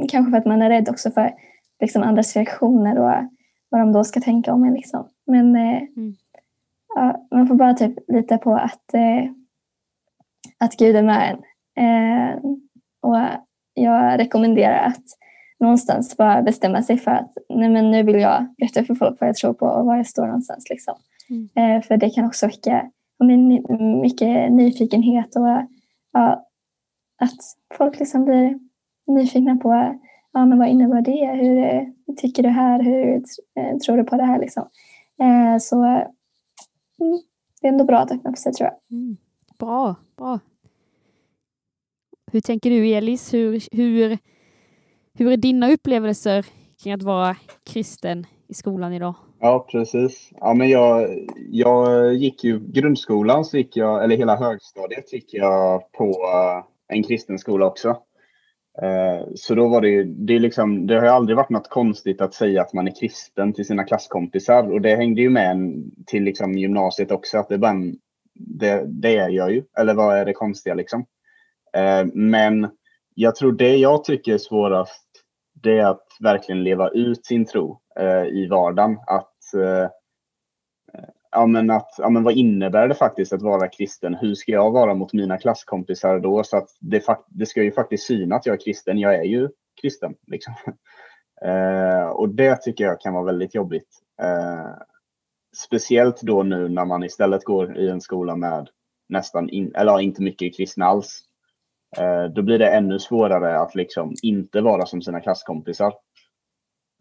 kanske 0.09 0.31
för 0.31 0.39
att 0.39 0.47
man 0.47 0.63
är 0.63 0.71
rädd 0.71 0.89
också 0.89 1.11
för 1.11 1.35
liksom, 1.81 2.03
andras 2.03 2.37
reaktioner 2.37 2.99
och 2.99 3.31
vad 3.69 3.81
de 3.81 3.93
då 3.93 4.05
ska 4.05 4.21
tänka 4.21 4.53
om 4.53 4.65
en. 4.65 4.75
Liksom. 4.75 5.09
Men 5.27 5.57
eh, 5.57 5.83
Mm 5.97 6.15
ja, 6.97 7.27
man 7.31 7.47
får 7.47 7.55
bara 7.55 7.75
typ 7.75 7.95
lita 8.09 8.39
på 8.39 8.55
att, 8.55 8.95
eh, 8.95 9.31
att 10.59 10.77
Gud 10.77 10.97
är 10.97 11.03
med 11.03 11.31
en. 11.31 11.39
Eh, 11.85 12.37
och 13.03 13.17
jag 13.75 14.19
rekommenderar 14.19 14.87
att 14.87 15.05
någonstans 15.61 16.17
bara 16.17 16.43
bestämma 16.43 16.83
sig 16.83 16.99
för 16.99 17.11
att 17.11 17.33
nej 17.49 17.69
men 17.69 17.91
nu 17.91 18.03
vill 18.03 18.21
jag 18.21 18.47
berätta 18.59 18.85
för 18.85 18.95
folk 18.95 19.21
vad 19.21 19.29
jag 19.29 19.37
tror 19.37 19.53
på 19.55 19.67
och 19.67 19.87
var 19.87 19.97
jag 19.97 20.07
står 20.07 20.27
någonstans. 20.27 20.71
Liksom. 20.71 20.95
Mm. 21.31 21.77
Eh, 21.77 21.83
för 21.83 21.97
det 21.97 22.11
kan 22.11 22.27
också 22.27 22.47
väcka 22.47 22.91
mycket 24.03 24.53
nyfikenhet 24.53 25.37
och 25.37 25.47
ja, 26.13 26.47
att 27.23 27.41
folk 27.75 27.99
liksom 27.99 28.25
blir 28.25 28.59
nyfikna 29.07 29.57
på 29.57 29.99
ja, 30.33 30.47
men 30.47 30.59
vad 30.59 30.69
innebär 30.69 31.01
det? 31.01 31.27
Hur 31.27 31.93
tycker 32.17 32.43
du 32.43 32.49
här? 32.49 32.83
Hur 32.83 33.23
eh, 33.61 33.77
tror 33.77 33.97
du 33.97 34.05
på 34.05 34.17
det 34.17 34.25
här? 34.25 34.39
Liksom? 34.39 34.69
Eh, 35.21 35.59
så 35.59 36.07
mm, 37.01 37.21
det 37.61 37.67
är 37.67 37.73
ändå 37.73 37.85
bra 37.85 37.99
att 37.99 38.13
öppna 38.13 38.31
upp 38.31 38.39
sig 38.39 38.53
tror 38.53 38.71
jag. 38.71 38.99
Mm. 38.99 39.17
Bra, 39.59 39.95
bra. 40.17 40.41
Hur 42.33 42.41
tänker 42.41 42.71
du 42.71 42.89
Elis? 42.89 43.35
Hur, 43.35 43.63
hur, 43.77 44.19
hur 45.15 45.33
är 45.33 45.37
dina 45.37 45.71
upplevelser 45.71 46.47
kring 46.83 46.93
att 46.93 47.03
vara 47.03 47.37
kristen 47.65 48.27
i 48.49 48.55
skolan 48.55 48.93
idag? 48.93 49.15
Ja, 49.41 49.67
precis. 49.71 50.31
Ja, 50.41 50.55
men 50.55 50.69
jag, 50.69 51.09
jag 51.51 52.15
gick 52.15 52.45
ju 52.45 52.61
grundskolan, 52.73 53.45
så 53.45 53.57
gick 53.57 53.77
jag, 53.77 54.05
eller 54.05 54.17
hela 54.17 54.37
högstadiet 54.37 55.13
gick 55.13 55.35
jag 55.35 55.93
på 55.93 56.05
uh, 56.05 56.65
en 56.89 57.03
kristen 57.03 57.39
skola 57.39 57.67
också. 57.67 57.97
Eh, 58.83 59.27
så 59.35 59.55
då 59.55 59.69
var 59.69 59.81
det 59.81 59.89
ju, 59.89 60.05
det, 60.05 60.39
liksom, 60.39 60.87
det 60.87 60.95
har 60.95 61.07
aldrig 61.07 61.37
varit 61.37 61.51
något 61.51 61.71
konstigt 61.71 62.21
att 62.21 62.35
säga 62.35 62.63
att 62.63 62.73
man 62.73 62.89
är 62.89 63.01
kristen 63.01 63.53
till 63.53 63.67
sina 63.67 63.85
klasskompisar. 63.85 64.73
Och 64.73 64.81
det 64.81 64.97
hängde 64.97 65.21
ju 65.21 65.31
med 65.31 65.51
en 65.51 65.91
till 66.07 66.23
liksom 66.23 66.53
gymnasiet 66.53 67.11
också, 67.11 67.39
att 67.39 67.49
det, 67.49 67.59
bara 67.59 67.71
en, 67.71 67.97
det, 68.35 68.85
det 68.87 69.17
är 69.17 69.29
jag 69.29 69.53
ju. 69.53 69.65
Eller 69.79 69.95
vad 69.95 70.17
är 70.17 70.25
det 70.25 70.33
konstiga 70.33 70.75
liksom? 70.75 71.07
Eh, 71.77 72.07
men 72.15 72.69
jag 73.15 73.37
tror 73.37 73.53
det 73.53 73.77
jag 73.77 74.05
tycker 74.05 74.35
är 74.35 74.39
svårast, 74.39 75.07
det 75.63 75.79
är 75.79 75.87
att 75.87 76.07
verkligen 76.21 76.65
leva 76.65 76.89
ut 76.89 77.27
sin 77.27 77.45
tro 77.45 77.81
eh, 78.01 78.25
i 78.25 78.49
vardagen. 78.51 78.99
Att 79.07 79.33
ja, 81.37 81.47
men 81.47 81.71
att, 81.71 81.95
ja, 81.99 82.11
men 82.11 82.23
vad 82.23 82.35
innebär 82.35 82.89
det 82.89 82.95
faktiskt 82.95 83.33
att 83.33 83.43
vara 83.43 83.69
kristen? 83.69 84.15
Hur 84.15 84.35
ska 84.35 84.53
jag 84.53 84.71
vara 84.71 84.95
mot 84.95 85.13
mina 85.13 85.39
klasskompisar 85.39 86.19
då? 86.19 86.45
Så 86.45 86.57
att 86.57 86.69
det, 86.81 87.05
det 87.29 87.47
ska 87.47 87.63
ju 87.63 87.73
faktiskt 87.73 88.07
syna 88.07 88.37
att 88.37 88.47
jag 88.47 88.55
är 88.55 88.65
kristen. 88.65 88.99
Jag 88.99 89.15
är 89.15 89.25
ju 89.25 89.49
kristen. 89.81 90.15
Liksom. 90.27 90.55
Eh, 91.43 92.09
och 92.09 92.29
det 92.29 92.63
tycker 92.63 92.85
jag 92.85 93.01
kan 93.01 93.15
vara 93.15 93.25
väldigt 93.25 93.55
jobbigt. 93.55 93.89
Eh, 94.23 94.71
speciellt 95.57 96.23
då 96.23 96.43
nu 96.43 96.69
när 96.69 96.85
man 96.85 97.05
istället 97.05 97.45
går 97.45 97.79
i 97.79 97.89
en 97.89 98.01
skola 98.01 98.37
med 98.37 98.69
nästan, 99.09 99.49
in, 99.49 99.75
eller 99.75 100.01
inte 100.01 100.23
mycket 100.23 100.57
kristna 100.57 100.87
alls. 100.87 101.23
Eh, 101.99 102.25
då 102.25 102.43
blir 102.43 102.59
det 102.59 102.71
ännu 102.71 102.99
svårare 102.99 103.59
att 103.59 103.75
liksom 103.75 104.15
inte 104.23 104.61
vara 104.61 104.87
som 104.87 105.03
sina 105.03 105.21
klasskompisar. 105.21 105.95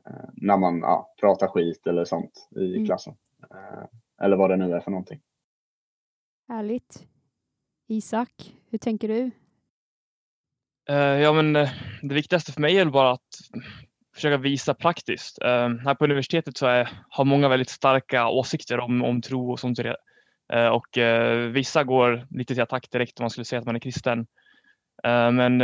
Eh, 0.09 0.29
när 0.33 0.57
man 0.57 0.79
ja, 0.79 1.13
pratar 1.19 1.47
skit 1.47 1.87
eller 1.87 2.05
sånt 2.05 2.49
i 2.55 2.75
mm. 2.75 2.85
klassen. 2.85 3.15
Eh, 4.21 4.25
eller 4.25 4.37
vad 4.37 4.49
det 4.49 4.57
nu 4.57 4.73
är 4.73 4.79
för 4.79 4.91
någonting. 4.91 5.19
Härligt. 6.47 7.07
Isak, 7.87 8.53
hur 8.69 8.77
tänker 8.77 9.07
du? 9.07 9.31
Uh, 10.89 10.97
ja, 10.97 11.33
men 11.33 11.53
det 12.01 12.15
viktigaste 12.15 12.51
för 12.51 12.61
mig 12.61 12.77
är 12.77 12.85
bara 12.85 13.11
att 13.11 13.39
försöka 14.15 14.37
visa 14.37 14.73
praktiskt. 14.73 15.41
Uh, 15.41 15.77
här 15.77 15.95
på 15.95 16.03
universitetet 16.03 16.57
så 16.57 16.65
är, 16.65 16.89
har 17.09 17.25
många 17.25 17.49
väldigt 17.49 17.69
starka 17.69 18.27
åsikter 18.27 18.79
om, 18.79 19.03
om 19.03 19.21
tro 19.21 19.51
och 19.51 19.59
sånt. 19.59 19.79
Uh, 19.79 20.67
och 20.67 20.97
vissa 21.51 21.83
går 21.83 22.27
lite 22.29 22.53
till 22.53 22.63
attack 22.63 22.91
direkt 22.91 23.19
om 23.19 23.23
man 23.23 23.29
skulle 23.29 23.45
säga 23.45 23.59
att 23.59 23.65
man 23.65 23.75
är 23.75 23.79
kristen. 23.79 24.27
men 25.33 25.63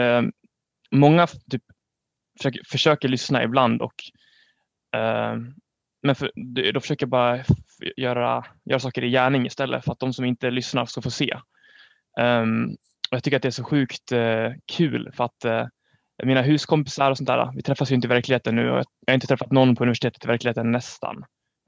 många 0.91 1.27
typ, 1.27 1.63
försöker, 2.38 2.62
försöker 2.65 3.08
lyssna 3.08 3.43
ibland 3.43 3.81
och 3.81 3.96
men 6.01 6.15
för, 6.15 6.31
då 6.72 6.79
försöker 6.79 7.05
jag 7.05 7.10
bara 7.10 7.43
göra, 7.97 8.45
göra 8.65 8.79
saker 8.79 9.03
i 9.03 9.09
gärning 9.09 9.45
istället 9.45 9.85
för 9.85 9.91
att 9.91 10.00
de 10.00 10.13
som 10.13 10.25
inte 10.25 10.51
lyssnar 10.51 10.85
ska 10.85 11.01
få 11.01 11.11
se. 11.11 11.38
Um, 12.21 12.69
och 13.11 13.15
jag 13.15 13.23
tycker 13.23 13.38
att 13.38 13.41
det 13.43 13.50
är 13.50 13.51
så 13.51 13.63
sjukt 13.63 14.11
uh, 14.11 14.50
kul 14.77 15.11
för 15.13 15.23
att 15.23 15.45
uh, 15.45 15.65
mina 16.23 16.41
huskompisar 16.41 17.11
och 17.11 17.17
sånt 17.17 17.27
där, 17.27 17.51
vi 17.55 17.61
träffas 17.61 17.91
ju 17.91 17.95
inte 17.95 18.07
i 18.07 18.09
verkligheten 18.09 18.55
nu 18.55 18.71
och 18.71 18.77
jag 18.77 18.85
har 19.07 19.13
inte 19.13 19.27
träffat 19.27 19.51
någon 19.51 19.75
på 19.75 19.83
universitetet 19.83 20.25
i 20.25 20.27
verkligheten 20.27 20.71
nästan. 20.71 21.17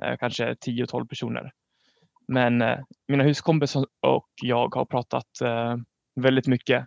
Uh, 0.06 0.16
kanske 0.20 0.54
10-12 0.54 1.08
personer. 1.08 1.52
Men 2.28 2.64
mina 3.08 3.24
huskompisar 3.24 3.86
och 4.08 4.30
jag 4.42 4.76
har 4.76 4.86
pratat 4.86 5.28
väldigt 6.22 6.48
mycket 6.48 6.86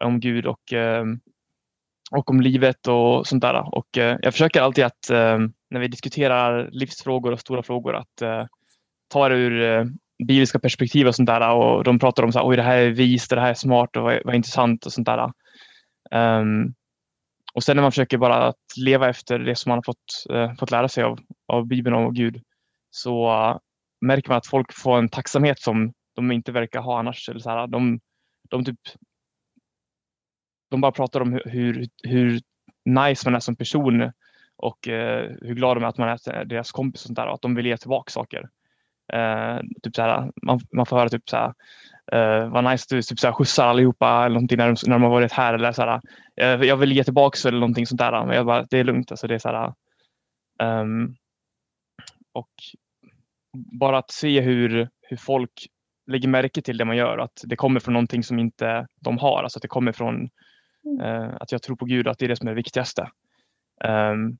om 0.00 0.20
Gud 0.20 0.46
och 0.46 0.60
och 2.10 2.30
om 2.30 2.40
livet 2.40 2.86
och 2.86 3.26
sånt 3.26 3.42
där. 3.42 3.74
Och 3.74 3.86
jag 3.92 4.32
försöker 4.32 4.60
alltid 4.60 4.84
att 4.84 5.10
när 5.74 5.80
vi 5.80 5.88
diskuterar 5.88 6.68
livsfrågor 6.72 7.32
och 7.32 7.40
stora 7.40 7.62
frågor 7.62 7.96
att 7.96 8.22
eh, 8.22 8.46
ta 9.08 9.28
det 9.28 9.34
ur 9.34 9.62
eh, 9.62 9.84
bibliska 10.26 10.58
perspektiv 10.58 11.06
och 11.06 11.14
sånt 11.14 11.26
där. 11.26 11.54
Och 11.54 11.84
de 11.84 11.98
pratar 11.98 12.22
om 12.22 12.32
så 12.32 12.38
här, 12.38 12.46
oj 12.46 12.56
det 12.56 12.62
här 12.62 12.76
är 12.76 12.90
vist, 12.90 13.30
det 13.30 13.40
här 13.40 13.50
är 13.50 13.54
smart 13.54 13.96
och 13.96 14.02
vad, 14.02 14.20
vad 14.24 14.34
intressant 14.34 14.86
och 14.86 14.92
sånt 14.92 15.06
där. 15.06 15.32
Um, 16.10 16.74
och 17.54 17.64
sen 17.64 17.76
när 17.76 17.82
man 17.82 17.92
försöker 17.92 18.18
bara 18.18 18.46
att 18.46 18.56
leva 18.76 19.08
efter 19.08 19.38
det 19.38 19.56
som 19.56 19.70
man 19.70 19.78
har 19.78 19.82
fått, 19.82 20.36
eh, 20.36 20.54
fått 20.54 20.70
lära 20.70 20.88
sig 20.88 21.04
av, 21.04 21.18
av 21.48 21.66
Bibeln 21.66 21.96
och 21.96 22.14
Gud 22.14 22.42
så 22.90 23.32
uh, 23.32 23.58
märker 24.00 24.28
man 24.28 24.38
att 24.38 24.46
folk 24.46 24.72
får 24.72 24.98
en 24.98 25.08
tacksamhet 25.08 25.60
som 25.60 25.92
de 26.16 26.32
inte 26.32 26.52
verkar 26.52 26.80
ha 26.80 26.98
annars. 26.98 27.28
Eller 27.28 27.40
så 27.40 27.50
här, 27.50 27.66
de, 27.66 28.00
de 28.50 28.64
typ 28.64 28.80
de 30.70 30.80
bara 30.80 30.92
pratar 30.92 31.20
om 31.20 31.40
hur, 31.44 31.88
hur 32.02 32.40
nice 32.84 33.26
man 33.26 33.34
är 33.34 33.40
som 33.40 33.56
person 33.56 34.12
och 34.56 34.88
eh, 34.88 35.30
hur 35.40 35.54
glad 35.54 35.76
de 35.76 35.84
är 35.84 35.88
att 35.88 35.98
man 35.98 36.08
är 36.08 36.44
deras 36.44 36.72
kompis 36.72 37.02
och 37.02 37.06
sånt 37.06 37.16
där 37.16 37.26
och 37.26 37.34
att 37.34 37.42
de 37.42 37.54
vill 37.54 37.66
ge 37.66 37.76
tillbaka 37.76 38.10
saker. 38.10 38.48
Eh, 39.12 39.58
typ 39.82 39.96
så 39.96 40.32
man, 40.42 40.60
man 40.72 40.86
får 40.86 40.96
höra 40.96 41.08
typ 41.08 41.28
så 41.28 41.36
här, 41.36 41.54
eh, 42.12 42.48
vad 42.48 42.64
nice 42.64 42.86
du 42.90 43.02
typ 43.02 43.34
skjutsar 43.34 43.66
allihopa 43.66 44.24
eller 44.24 44.34
någonting 44.34 44.58
när 44.58 44.66
de, 44.66 44.76
när 44.86 44.94
de 44.94 45.02
har 45.02 45.10
varit 45.10 45.32
här 45.32 45.54
eller 45.54 45.72
så 45.72 45.82
här, 45.82 46.00
eh, 46.36 46.62
jag 46.62 46.76
vill 46.76 46.92
ge 46.92 47.04
tillbaka 47.04 47.48
eller 47.48 47.60
någonting 47.60 47.86
sånt 47.86 47.98
där. 47.98 48.26
Men 48.26 48.36
jag 48.36 48.46
bara, 48.46 48.66
det 48.70 48.78
är 48.78 48.84
lugnt. 48.84 49.10
Alltså, 49.10 49.26
det 49.26 49.34
är 49.34 49.38
så 49.38 49.48
här, 49.48 49.72
um, 50.82 51.16
och 52.32 52.50
bara 53.80 53.98
att 53.98 54.10
se 54.10 54.40
hur, 54.40 54.88
hur 55.02 55.16
folk 55.16 55.66
lägger 56.06 56.28
märke 56.28 56.62
till 56.62 56.76
det 56.76 56.84
man 56.84 56.96
gör, 56.96 57.18
att 57.18 57.42
det 57.44 57.56
kommer 57.56 57.80
från 57.80 57.92
någonting 57.92 58.22
som 58.22 58.38
inte 58.38 58.86
de 59.00 59.18
har, 59.18 59.42
alltså 59.42 59.58
att 59.58 59.62
det 59.62 59.68
kommer 59.68 59.92
från 59.92 60.28
Mm. 60.84 61.00
Eh, 61.00 61.36
att 61.40 61.52
jag 61.52 61.62
tror 61.62 61.76
på 61.76 61.84
Gud 61.84 62.06
och 62.06 62.12
att 62.12 62.18
det 62.18 62.24
är 62.24 62.28
det 62.28 62.36
som 62.36 62.48
är 62.48 62.50
det 62.50 62.56
viktigaste. 62.56 63.10
Ehm, 63.84 64.36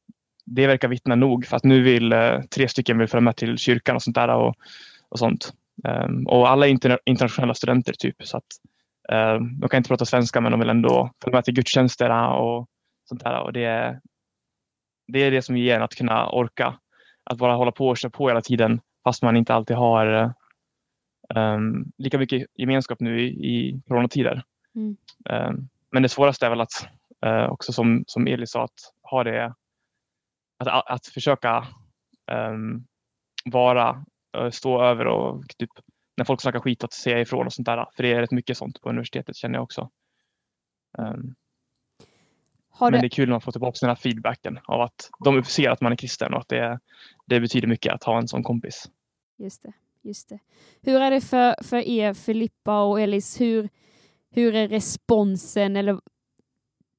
det 0.47 0.67
verkar 0.67 0.88
vittna 0.88 1.14
nog 1.14 1.47
för 1.47 1.57
att 1.57 1.64
nu 1.64 1.83
vill 1.83 2.12
eh, 2.12 2.41
tre 2.41 2.69
stycken 2.69 2.99
vill 2.99 3.09
följa 3.09 3.21
med 3.25 3.37
till 3.37 3.59
kyrkan 3.59 3.97
och 3.97 4.03
sånt 4.03 4.17
där 4.17 4.29
och, 4.29 4.55
och 5.09 5.19
sånt. 5.19 5.53
Ehm, 5.85 6.26
och 6.26 6.49
alla 6.49 6.67
är 6.67 6.71
interna 6.71 6.99
internationella 7.05 7.55
studenter 7.55 7.93
typ 7.93 8.17
så 8.19 8.37
att 8.37 8.47
ehm, 9.12 9.61
de 9.61 9.69
kan 9.69 9.79
inte 9.79 9.88
prata 9.88 10.05
svenska 10.05 10.41
men 10.41 10.53
de 10.53 10.61
vill 10.61 10.71
ändå 10.71 11.11
följa 11.25 11.37
med 11.37 11.45
till 11.45 11.55
gudstjänsterna 11.55 12.35
och 12.35 12.67
sånt 13.09 13.25
där 13.25 13.41
och 13.41 13.53
det 13.53 13.64
är 13.64 14.00
det 15.07 15.23
är 15.23 15.31
det 15.31 15.43
som 15.43 15.57
ger 15.57 15.76
en 15.76 15.83
att 15.83 15.95
kunna 15.95 16.31
orka 16.31 16.79
att 17.25 17.38
bara 17.38 17.55
hålla 17.55 17.73
på 17.73 17.88
och 17.88 17.97
köra 17.97 18.11
på 18.11 18.29
hela 18.29 18.43
tiden 18.43 18.81
fast 19.05 19.23
man 19.23 19.37
inte 19.37 19.55
alltid 19.55 19.76
har 19.76 20.35
um, 21.35 21.93
lika 21.99 22.19
mycket 22.19 22.47
gemenskap 22.55 23.00
nu 23.00 23.21
i, 23.21 23.26
i 23.26 23.81
coronatider. 23.88 24.43
Mm. 24.75 24.97
Um, 25.31 25.69
men 25.91 26.03
det 26.03 26.09
svåraste 26.09 26.47
är 26.47 26.50
väl 26.50 26.61
att 26.61 26.88
eh, 27.26 27.45
också 27.45 27.73
som, 27.73 28.05
som 28.07 28.26
Eli 28.26 28.47
sa, 28.47 28.64
att 28.64 28.94
ha 29.04 29.25
det, 29.25 29.54
att, 30.58 30.90
att 30.90 31.06
försöka 31.06 31.66
um, 32.32 32.87
vara, 33.44 34.04
uh, 34.38 34.50
stå 34.50 34.82
över 34.82 35.06
och 35.06 35.44
typ 35.58 35.70
när 36.16 36.25
folk 36.25 36.40
snackar 36.40 36.61
skit 36.61 36.84
att 36.84 36.92
säga 36.92 37.20
ifrån 37.20 37.46
och 37.46 37.52
sånt 37.52 37.66
där. 37.66 37.87
För 37.96 38.02
det 38.02 38.12
är 38.12 38.20
rätt 38.20 38.30
mycket 38.30 38.58
sånt 38.58 38.80
på 38.80 38.88
universitetet 38.88 39.37
känner 39.37 39.54
jag 39.54 39.62
också. 39.62 39.90
Um, 40.99 41.34
men 42.80 42.92
det 42.92 43.06
är 43.06 43.08
kul 43.08 43.28
när 43.28 43.34
man 43.34 43.40
får 43.40 43.52
tillbaka 43.52 43.76
den 43.80 43.88
här 43.88 43.96
feedbacken 43.96 44.58
av 44.64 44.80
att 44.80 45.11
de 45.25 45.44
ser 45.44 45.70
att 45.70 45.80
man 45.80 45.92
är 45.92 45.96
kristen 45.96 46.34
och 46.34 46.40
att 46.40 46.49
det, 46.49 46.80
det 47.26 47.40
betyder 47.40 47.68
mycket 47.68 47.92
att 47.92 48.04
ha 48.04 48.18
en 48.18 48.28
sån 48.28 48.42
kompis. 48.42 48.90
Just 49.37 49.62
det, 49.62 49.73
just 50.02 50.28
det. 50.28 50.38
Hur 50.82 51.00
är 51.00 51.11
det 51.11 51.20
för, 51.20 51.62
för 51.62 51.76
er 51.76 52.14
Filippa 52.14 52.82
och 52.82 53.00
Elis? 53.00 53.40
Hur, 53.40 53.68
hur 54.30 54.54
är 54.54 54.68
responsen 54.68 55.76
eller 55.76 56.00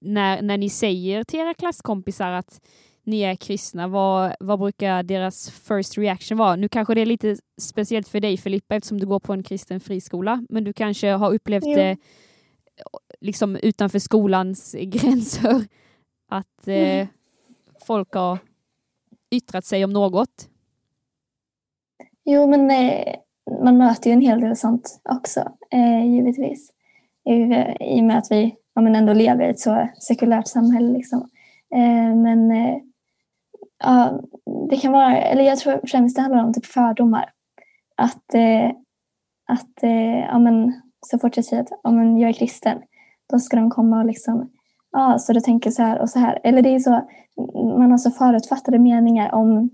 när, 0.01 0.41
när 0.41 0.57
ni 0.57 0.69
säger 0.69 1.23
till 1.23 1.39
era 1.39 1.53
klasskompisar 1.53 2.31
att 2.31 2.61
ni 3.03 3.21
är 3.21 3.35
kristna, 3.35 3.87
vad, 3.87 4.35
vad 4.39 4.59
brukar 4.59 5.03
deras 5.03 5.49
first 5.49 5.97
reaction 5.97 6.37
vara? 6.37 6.55
Nu 6.55 6.69
kanske 6.69 6.95
det 6.95 7.01
är 7.01 7.05
lite 7.05 7.37
speciellt 7.61 8.07
för 8.07 8.19
dig 8.19 8.37
Filippa 8.37 8.75
eftersom 8.75 8.99
du 8.99 9.05
går 9.05 9.19
på 9.19 9.33
en 9.33 9.43
kristen 9.43 9.79
friskola, 9.79 10.45
men 10.49 10.63
du 10.63 10.73
kanske 10.73 11.09
har 11.09 11.33
upplevt 11.33 11.65
jo. 11.65 11.75
det 11.75 11.97
liksom 13.21 13.55
utanför 13.55 13.99
skolans 13.99 14.75
gränser 14.79 15.65
att 16.29 16.67
eh, 16.67 16.75
mm. 16.75 17.07
folk 17.85 18.13
har 18.13 18.39
yttrat 19.31 19.65
sig 19.65 19.85
om 19.85 19.93
något? 19.93 20.49
Jo, 22.23 22.47
men 22.47 22.71
eh, 22.71 23.15
man 23.63 23.77
möter 23.77 24.09
ju 24.09 24.13
en 24.13 24.21
hel 24.21 24.41
del 24.41 24.55
sånt 24.55 25.01
också, 25.09 25.39
eh, 25.71 26.05
givetvis 26.05 26.71
i, 27.29 27.99
och 27.99 28.03
med 28.03 28.17
att 28.17 28.31
vi 28.31 28.55
ja, 28.75 28.81
men 28.81 28.95
ändå 28.95 29.13
lever 29.13 29.47
i 29.47 29.49
ett 29.49 29.59
så 29.59 29.87
sekulärt 29.99 30.47
samhälle. 30.47 30.93
Liksom. 30.93 31.29
Eh, 31.75 32.15
men 32.15 32.51
eh, 32.51 32.77
ja, 33.83 34.21
det 34.69 34.77
kan 34.77 34.91
vara, 34.91 35.17
eller 35.17 35.43
jag 35.43 35.57
tror 35.57 35.87
främst 35.87 36.15
det 36.15 36.21
handlar 36.21 36.43
om 36.43 36.53
typ 36.53 36.65
fördomar. 36.65 37.29
Att 37.97 38.33
eh, 38.33 38.71
att 39.47 39.83
eh, 39.83 40.19
ja, 40.19 40.39
men, 40.39 40.81
så 41.01 41.19
fort 41.19 41.37
jag 41.37 41.45
säger 41.45 41.63
att 41.63 41.79
ja, 41.83 41.91
men 41.91 42.17
jag 42.17 42.29
är 42.29 42.33
kristen, 42.33 42.81
då 43.29 43.39
ska 43.39 43.57
de 43.57 43.69
komma 43.69 43.99
och 43.99 44.05
liksom, 44.05 44.49
ja, 44.91 45.19
så 45.19 45.33
du 45.33 45.39
tänker 45.39 45.71
så 45.71 45.83
här 45.83 45.99
och 45.99 46.09
så 46.09 46.19
här. 46.19 46.39
Eller 46.43 46.61
det 46.61 46.69
är 46.69 46.79
så, 46.79 47.01
man 47.79 47.91
har 47.91 47.97
så 47.97 48.11
förutfattade 48.11 48.79
meningar 48.79 49.33
om 49.33 49.69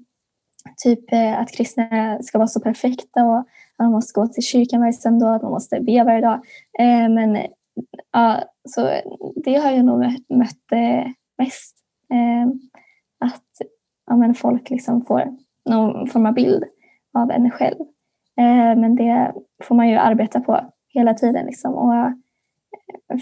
typ 0.83 1.13
eh, 1.13 1.39
att 1.39 1.51
kristna 1.51 2.17
ska 2.21 2.37
vara 2.37 2.47
så 2.47 2.59
perfekta 2.59 3.23
och 3.23 3.37
att 3.39 3.45
man 3.79 3.91
måste 3.91 4.19
gå 4.19 4.27
till 4.27 4.43
kyrkan 4.43 4.79
varje 4.79 4.93
söndag, 4.93 5.35
att 5.35 5.41
man 5.41 5.51
måste 5.51 5.79
be 5.79 6.03
varje 6.03 6.21
dag. 6.21 6.39
Eh, 6.79 7.09
men 7.09 7.37
ja, 8.11 8.43
så 8.69 9.01
det 9.35 9.55
har 9.55 9.71
jag 9.71 9.85
nog 9.85 9.99
mött 10.29 10.71
eh, 10.71 11.11
mest. 11.37 11.77
Eh, 12.13 12.47
att 13.19 13.67
ja, 14.05 14.15
men 14.15 14.33
folk 14.33 14.69
liksom 14.69 15.05
får 15.05 15.37
någon 15.69 16.07
form 16.07 16.25
av 16.25 16.33
bild 16.33 16.63
av 17.13 17.31
en 17.31 17.51
själv. 17.51 17.79
Eh, 18.39 18.79
men 18.79 18.95
det 18.95 19.33
får 19.63 19.75
man 19.75 19.89
ju 19.89 19.95
arbeta 19.95 20.39
på 20.39 20.71
hela 20.87 21.13
tiden 21.13 21.45
liksom, 21.45 21.73
och 21.73 22.13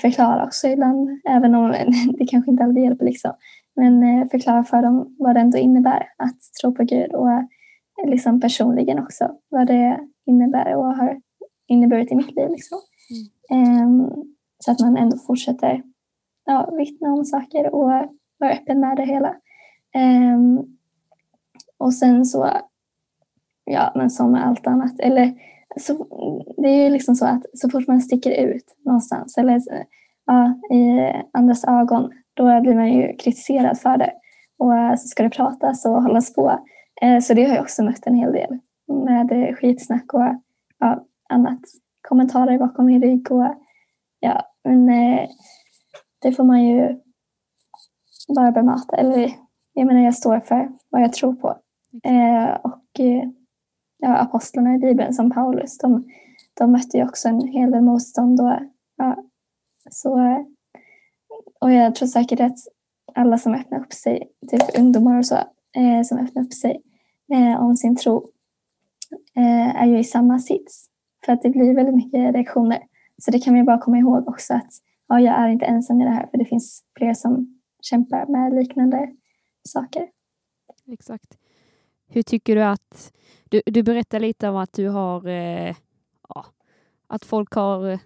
förklara 0.02 0.46
också 0.46 0.68
ibland, 0.68 1.22
även 1.30 1.56
om 1.56 1.72
det 2.20 2.26
kanske 2.26 2.52
inte 2.52 2.64
alltid 2.64 2.84
hjälper. 2.84 3.06
Liksom. 3.06 3.34
Men 3.76 4.30
förklara 4.30 4.64
för 4.64 4.82
dem 4.82 5.16
vad 5.20 5.36
det 5.36 5.42
ändå 5.42 5.58
innebär 5.58 6.08
att 6.18 6.38
tro 6.62 6.76
på 6.76 6.84
Gud 6.84 7.14
och 7.14 7.30
liksom 8.06 8.42
personligen 8.42 9.00
också 9.00 9.32
vad 9.50 9.68
det 9.68 10.00
innebär 10.26 10.76
och 10.76 10.96
har 10.96 11.22
inneburit 11.68 12.12
i 12.12 12.16
mitt 12.16 12.36
liv. 12.36 12.50
Liksom. 12.50 12.78
Mm. 13.50 13.84
Um, 13.84 14.36
så 14.60 14.72
att 14.72 14.80
man 14.80 14.98
ändå 14.98 15.18
fortsätter 15.18 15.84
ja, 16.46 16.70
vittna 16.78 17.14
om 17.14 17.26
saker 17.26 17.76
och 17.76 17.88
vara 18.38 18.52
öppen 18.52 18.80
med 18.80 18.98
det 18.98 19.06
hela. 19.06 19.36
Um, 20.34 20.78
och 21.78 21.94
sen 21.94 22.26
så, 22.26 22.50
ja 23.66 23.92
men 23.96 24.10
som 24.10 24.32
med 24.32 24.48
allt 24.48 24.68
annat, 24.68 25.00
eller 25.00 25.34
så, 25.78 25.94
det 26.58 26.70
är 26.70 26.84
ju 26.84 26.90
liksom 26.90 27.16
så 27.16 27.26
att 27.26 27.46
så 27.54 27.70
fort 27.70 27.88
man 27.88 28.02
sticker 28.02 28.32
ut 28.32 28.76
någonstans 28.86 29.38
eller 29.38 29.62
ja, 30.26 30.60
i 30.76 31.14
andras 31.34 31.64
ögon, 31.64 32.12
då 32.34 32.62
blir 32.62 32.76
man 32.76 32.94
ju 32.94 33.16
kritiserad 33.18 33.80
för 33.80 33.98
det. 33.98 34.14
Och 34.58 34.78
eh, 34.78 34.96
så 34.96 35.08
ska 35.08 35.24
det 35.24 35.30
pratas 35.30 35.86
och 35.86 36.04
hållas 36.04 36.34
på. 36.34 36.60
Eh, 37.02 37.20
så 37.20 37.34
det 37.34 37.44
har 37.44 37.56
jag 37.56 37.64
också 37.64 37.84
mött 37.84 38.08
en 38.08 38.16
hel 38.16 38.32
del 38.32 38.60
med 38.88 39.58
skitsnack 39.58 40.14
och 40.14 40.36
ja, 40.80 41.06
annat. 41.30 41.60
Kommentarer 42.08 42.58
bakom 42.58 42.86
min 42.86 43.02
rygg 43.02 43.32
och 43.32 43.56
ja, 44.20 44.49
men 44.64 44.90
eh, 44.90 45.30
det 46.22 46.32
får 46.32 46.44
man 46.44 46.64
ju 46.64 47.00
bara 48.36 48.52
bemöta. 48.52 48.96
Eller 48.96 49.32
jag 49.74 49.88
menar, 49.88 50.02
jag 50.02 50.16
står 50.16 50.40
för 50.40 50.72
vad 50.90 51.02
jag 51.02 51.14
tror 51.14 51.34
på. 51.34 51.58
Eh, 52.04 52.54
och 52.64 53.00
ja, 53.98 54.16
apostlarna 54.16 54.76
i 54.76 54.80
Bibeln 54.80 55.14
som 55.14 55.32
Paulus, 55.32 55.78
de, 55.78 56.08
de 56.54 56.72
mötte 56.72 56.98
ju 56.98 57.04
också 57.04 57.30
en 57.30 57.48
hel 57.48 57.72
del 57.72 57.82
motstånd. 57.82 58.42
Och, 58.42 58.54
ja, 58.98 59.24
så, 59.90 60.46
och 61.62 61.72
jag 61.72 61.96
tror 61.96 62.08
säkert 62.08 62.40
att 62.40 62.58
alla 63.16 63.38
som 63.38 63.54
öppnar 63.54 63.80
upp 63.80 63.94
sig, 63.94 64.32
typ 64.52 64.80
ungdomar 64.80 65.18
och 65.18 65.26
så, 65.26 65.36
eh, 65.76 66.02
som 66.04 66.18
öppnar 66.18 66.44
upp 66.44 66.54
sig 66.54 66.82
eh, 67.34 67.64
om 67.64 67.76
sin 67.78 67.96
tro, 67.96 68.30
eh, 69.36 69.82
är 69.82 69.86
ju 69.86 70.00
i 70.00 70.04
samma 70.04 70.40
sits. 70.40 70.90
För 71.26 71.34
att 71.34 71.42
det 71.42 71.50
blir 71.50 71.76
väldigt 71.76 71.96
mycket 71.96 72.36
reaktioner. 72.36 72.80
Så 73.20 73.32
det 73.32 73.40
kan 73.40 73.54
vi 73.54 73.64
bara 73.64 73.78
komma 73.78 73.98
ihåg 73.98 74.28
också 74.28 74.54
att 74.54 74.72
ja, 75.08 75.20
jag 75.20 75.36
är 75.36 75.48
inte 75.50 75.66
ensam 75.66 76.02
i 76.02 76.04
det 76.04 76.12
här, 76.12 76.28
för 76.28 76.38
det 76.38 76.46
finns 76.46 76.84
fler 76.98 77.14
som 77.14 77.60
kämpar 77.82 78.26
med 78.26 78.54
liknande 78.54 79.16
saker. 79.64 80.08
Exakt. 80.88 81.38
Hur 82.08 82.22
tycker 82.22 82.56
du 82.56 82.64
att 82.64 83.14
du, 83.50 83.62
du 83.66 83.84
berättar 83.84 84.20
lite 84.20 84.50
om 84.50 84.56
att 84.56 84.74
du 84.74 84.88
har 84.88 85.28
eh, 85.28 85.76
ja, 86.30 86.46
att 87.08 87.26
folk 87.26 87.54
har 87.54 87.90
eh, 87.90 88.00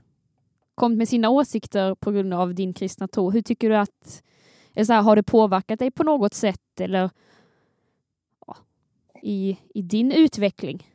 kommit 0.75 0.97
med 0.97 1.09
sina 1.09 1.29
åsikter 1.29 1.95
på 1.95 2.11
grund 2.11 2.33
av 2.33 2.55
din 2.55 2.73
kristna 2.73 3.07
tro. 3.07 3.31
Hur 3.31 3.41
tycker 3.41 3.69
du 3.69 3.75
att 3.75 4.23
så 4.85 4.93
här, 4.93 5.01
har 5.01 5.15
det 5.15 5.23
påverkat 5.23 5.79
dig 5.79 5.91
på 5.91 6.03
något 6.03 6.33
sätt 6.33 6.79
eller 6.79 7.09
ja, 8.47 8.57
i, 9.21 9.57
i 9.73 9.81
din 9.81 10.11
utveckling? 10.11 10.87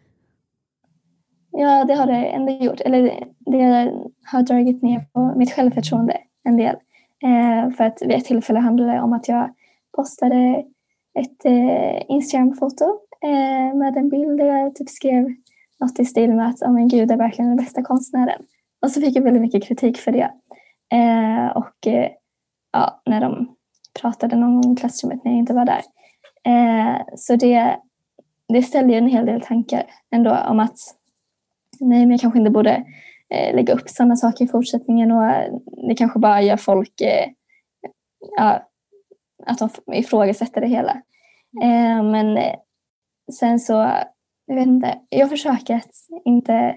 Ja, 1.51 1.85
det 1.85 1.95
har 1.95 2.07
det 2.07 2.27
ändå 2.27 2.53
gjort. 2.53 2.81
Eller 2.81 3.25
det 3.39 3.93
har 4.25 4.43
dragit 4.43 4.83
ner 4.83 5.01
på 5.13 5.33
mitt 5.37 5.53
självförtroende 5.53 6.17
en 6.45 6.57
del. 6.57 6.77
Eh, 7.23 7.71
för 7.77 7.85
att 7.85 8.03
vid 8.03 8.13
ett 8.13 8.25
tillfälle 8.25 8.59
handlade 8.59 8.93
det 8.93 9.01
om 9.01 9.13
att 9.13 9.29
jag 9.29 9.55
postade 9.97 10.65
ett 11.19 11.45
eh, 11.45 12.11
Instagram-foto 12.11 12.85
eh, 13.23 13.77
med 13.77 13.97
en 13.97 14.09
bild 14.09 14.39
där 14.39 14.47
jag 14.47 14.75
typ 14.75 14.89
skrev 14.89 15.35
något 15.81 15.99
i 15.99 16.05
stil 16.05 16.35
med 16.35 16.49
att 16.49 16.63
oh, 16.63 16.73
men 16.73 16.89
Gud 16.89 17.11
är 17.11 17.17
verkligen 17.17 17.49
den 17.49 17.65
bästa 17.65 17.83
konstnären. 17.83 18.43
Och 18.83 18.91
så 18.91 19.01
fick 19.01 19.17
jag 19.17 19.23
väldigt 19.23 19.43
mycket 19.43 19.65
kritik 19.65 19.99
för 19.99 20.13
det. 20.13 20.31
Eh, 20.93 21.57
och 21.57 21.87
eh, 21.87 22.11
ja, 22.73 23.03
när 23.07 23.21
de 23.21 23.57
pratade 24.01 24.37
någon 24.37 24.61
gång 24.61 24.73
i 24.73 24.77
klassrummet 24.77 25.25
när 25.25 25.33
jag 25.33 25.39
inte 25.39 25.55
var 25.55 25.65
där. 25.65 25.83
Eh, 26.45 26.97
så 27.17 27.37
det, 27.37 27.77
det 28.49 28.63
ställde 28.63 28.93
ju 28.93 28.99
en 28.99 29.09
hel 29.09 29.27
del 29.27 29.41
tankar 29.41 29.83
ändå 30.11 30.37
om 30.49 30.61
att 30.61 30.79
nej, 31.81 32.01
men 32.01 32.11
jag 32.11 32.21
kanske 32.21 32.39
inte 32.39 32.51
borde 32.51 32.85
eh, 33.31 33.55
lägga 33.55 33.75
upp 33.75 33.89
sådana 33.89 34.17
saker 34.17 34.45
i 34.45 34.49
fortsättningen 34.49 35.13
och 35.13 35.33
det 35.89 35.95
kanske 35.95 36.19
bara 36.19 36.43
gör 36.43 36.57
folk 36.57 37.01
eh, 37.01 37.31
ja, 38.37 38.69
att 39.47 39.59
de 39.59 39.95
ifrågasätter 39.95 40.61
det 40.61 40.67
hela. 40.67 41.03
Eh, 41.63 42.03
men 42.03 42.39
sen 43.33 43.61
så, 43.61 43.73
jag 44.47 44.55
vet 44.55 44.67
inte, 44.67 44.99
jag 45.09 45.31
försöker 45.31 45.75
att 45.75 45.95
inte 46.25 46.77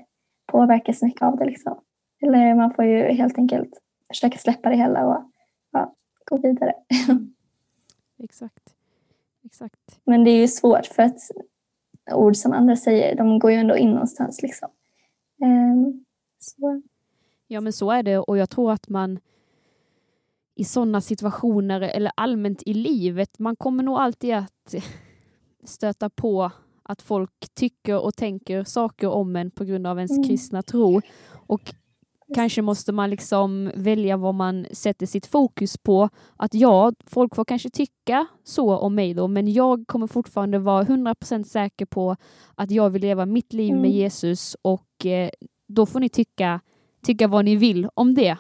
påverka 0.52 0.94
så 0.94 1.06
mycket 1.06 1.22
av 1.22 1.38
det 1.38 1.46
liksom. 1.46 1.80
Eller 2.22 2.56
man 2.56 2.74
får 2.74 2.86
ju 2.86 3.04
helt 3.04 3.38
enkelt 3.38 3.82
försöka 4.08 4.38
släppa 4.38 4.70
det 4.70 4.76
hela 4.76 5.06
och 5.06 5.24
ja, 5.72 5.96
gå 6.26 6.38
vidare. 6.38 6.74
Exakt. 8.24 8.74
Exakt. 9.46 10.00
Men 10.04 10.24
det 10.24 10.32
är 10.32 10.38
ju 10.38 10.48
svårt 10.48 10.86
för 10.86 11.04
att 11.04 11.20
ord 12.12 12.36
som 12.36 12.52
andra 12.52 12.76
säger, 12.76 13.16
de 13.16 13.40
går 13.40 13.52
ju 13.52 13.58
ändå 13.58 13.78
in 13.78 13.90
någonstans 13.90 14.42
liksom. 14.42 14.70
Um, 15.42 16.06
så. 16.40 16.82
Ja 17.48 17.62
men 17.62 17.74
så 17.74 17.92
är 17.92 18.04
det 18.04 18.20
och 18.20 18.38
jag 18.38 18.50
tror 18.50 18.72
att 18.72 18.90
man 18.90 19.20
i 20.56 20.64
sådana 20.64 21.02
situationer 21.02 21.82
eller 21.82 22.12
allmänt 22.16 22.64
i 22.66 22.74
livet, 22.74 23.40
man 23.40 23.56
kommer 23.56 23.84
nog 23.84 23.98
alltid 23.98 24.34
att 24.36 24.76
stöta 25.64 26.10
på 26.10 26.52
att 26.84 27.02
folk 27.02 27.50
tycker 27.54 28.00
och 28.00 28.16
tänker 28.16 28.64
saker 28.64 29.10
om 29.10 29.36
en 29.36 29.52
på 29.52 29.64
grund 29.64 29.88
av 29.88 29.98
ens 29.98 30.12
mm. 30.12 30.24
kristna 30.24 30.62
tro. 30.62 31.02
Och 31.48 31.74
kanske 32.36 32.62
måste 32.62 32.92
man 32.92 33.10
liksom 33.10 33.72
välja 33.76 34.18
vad 34.18 34.36
man 34.36 34.68
sätter 34.72 35.06
sitt 35.06 35.26
fokus 35.26 35.78
på. 35.78 36.10
Att 36.36 36.54
ja, 36.54 36.94
folk 37.06 37.36
får 37.36 37.46
kanske 37.46 37.70
tycka 37.70 38.28
så 38.44 38.78
om 38.78 38.96
mig 38.96 39.14
då, 39.14 39.28
men 39.28 39.54
jag 39.54 39.88
kommer 39.88 40.08
fortfarande 40.08 40.60
vara 40.60 40.84
100% 40.84 41.44
säker 41.44 41.86
på 41.86 42.16
att 42.56 42.72
jag 42.72 42.90
vill 42.90 43.02
leva 43.02 43.26
mitt 43.26 43.54
liv 43.54 43.70
mm. 43.70 43.82
med 43.82 43.92
Jesus 43.92 44.56
och 44.62 45.06
eh, 45.06 45.30
då 45.68 45.86
får 45.86 46.00
ni 46.00 46.10
tycka, 46.10 46.62
tycka 47.04 47.28
vad 47.28 47.46
ni 47.46 47.56
vill 47.56 47.90
om 47.94 48.14
det. 48.14 48.38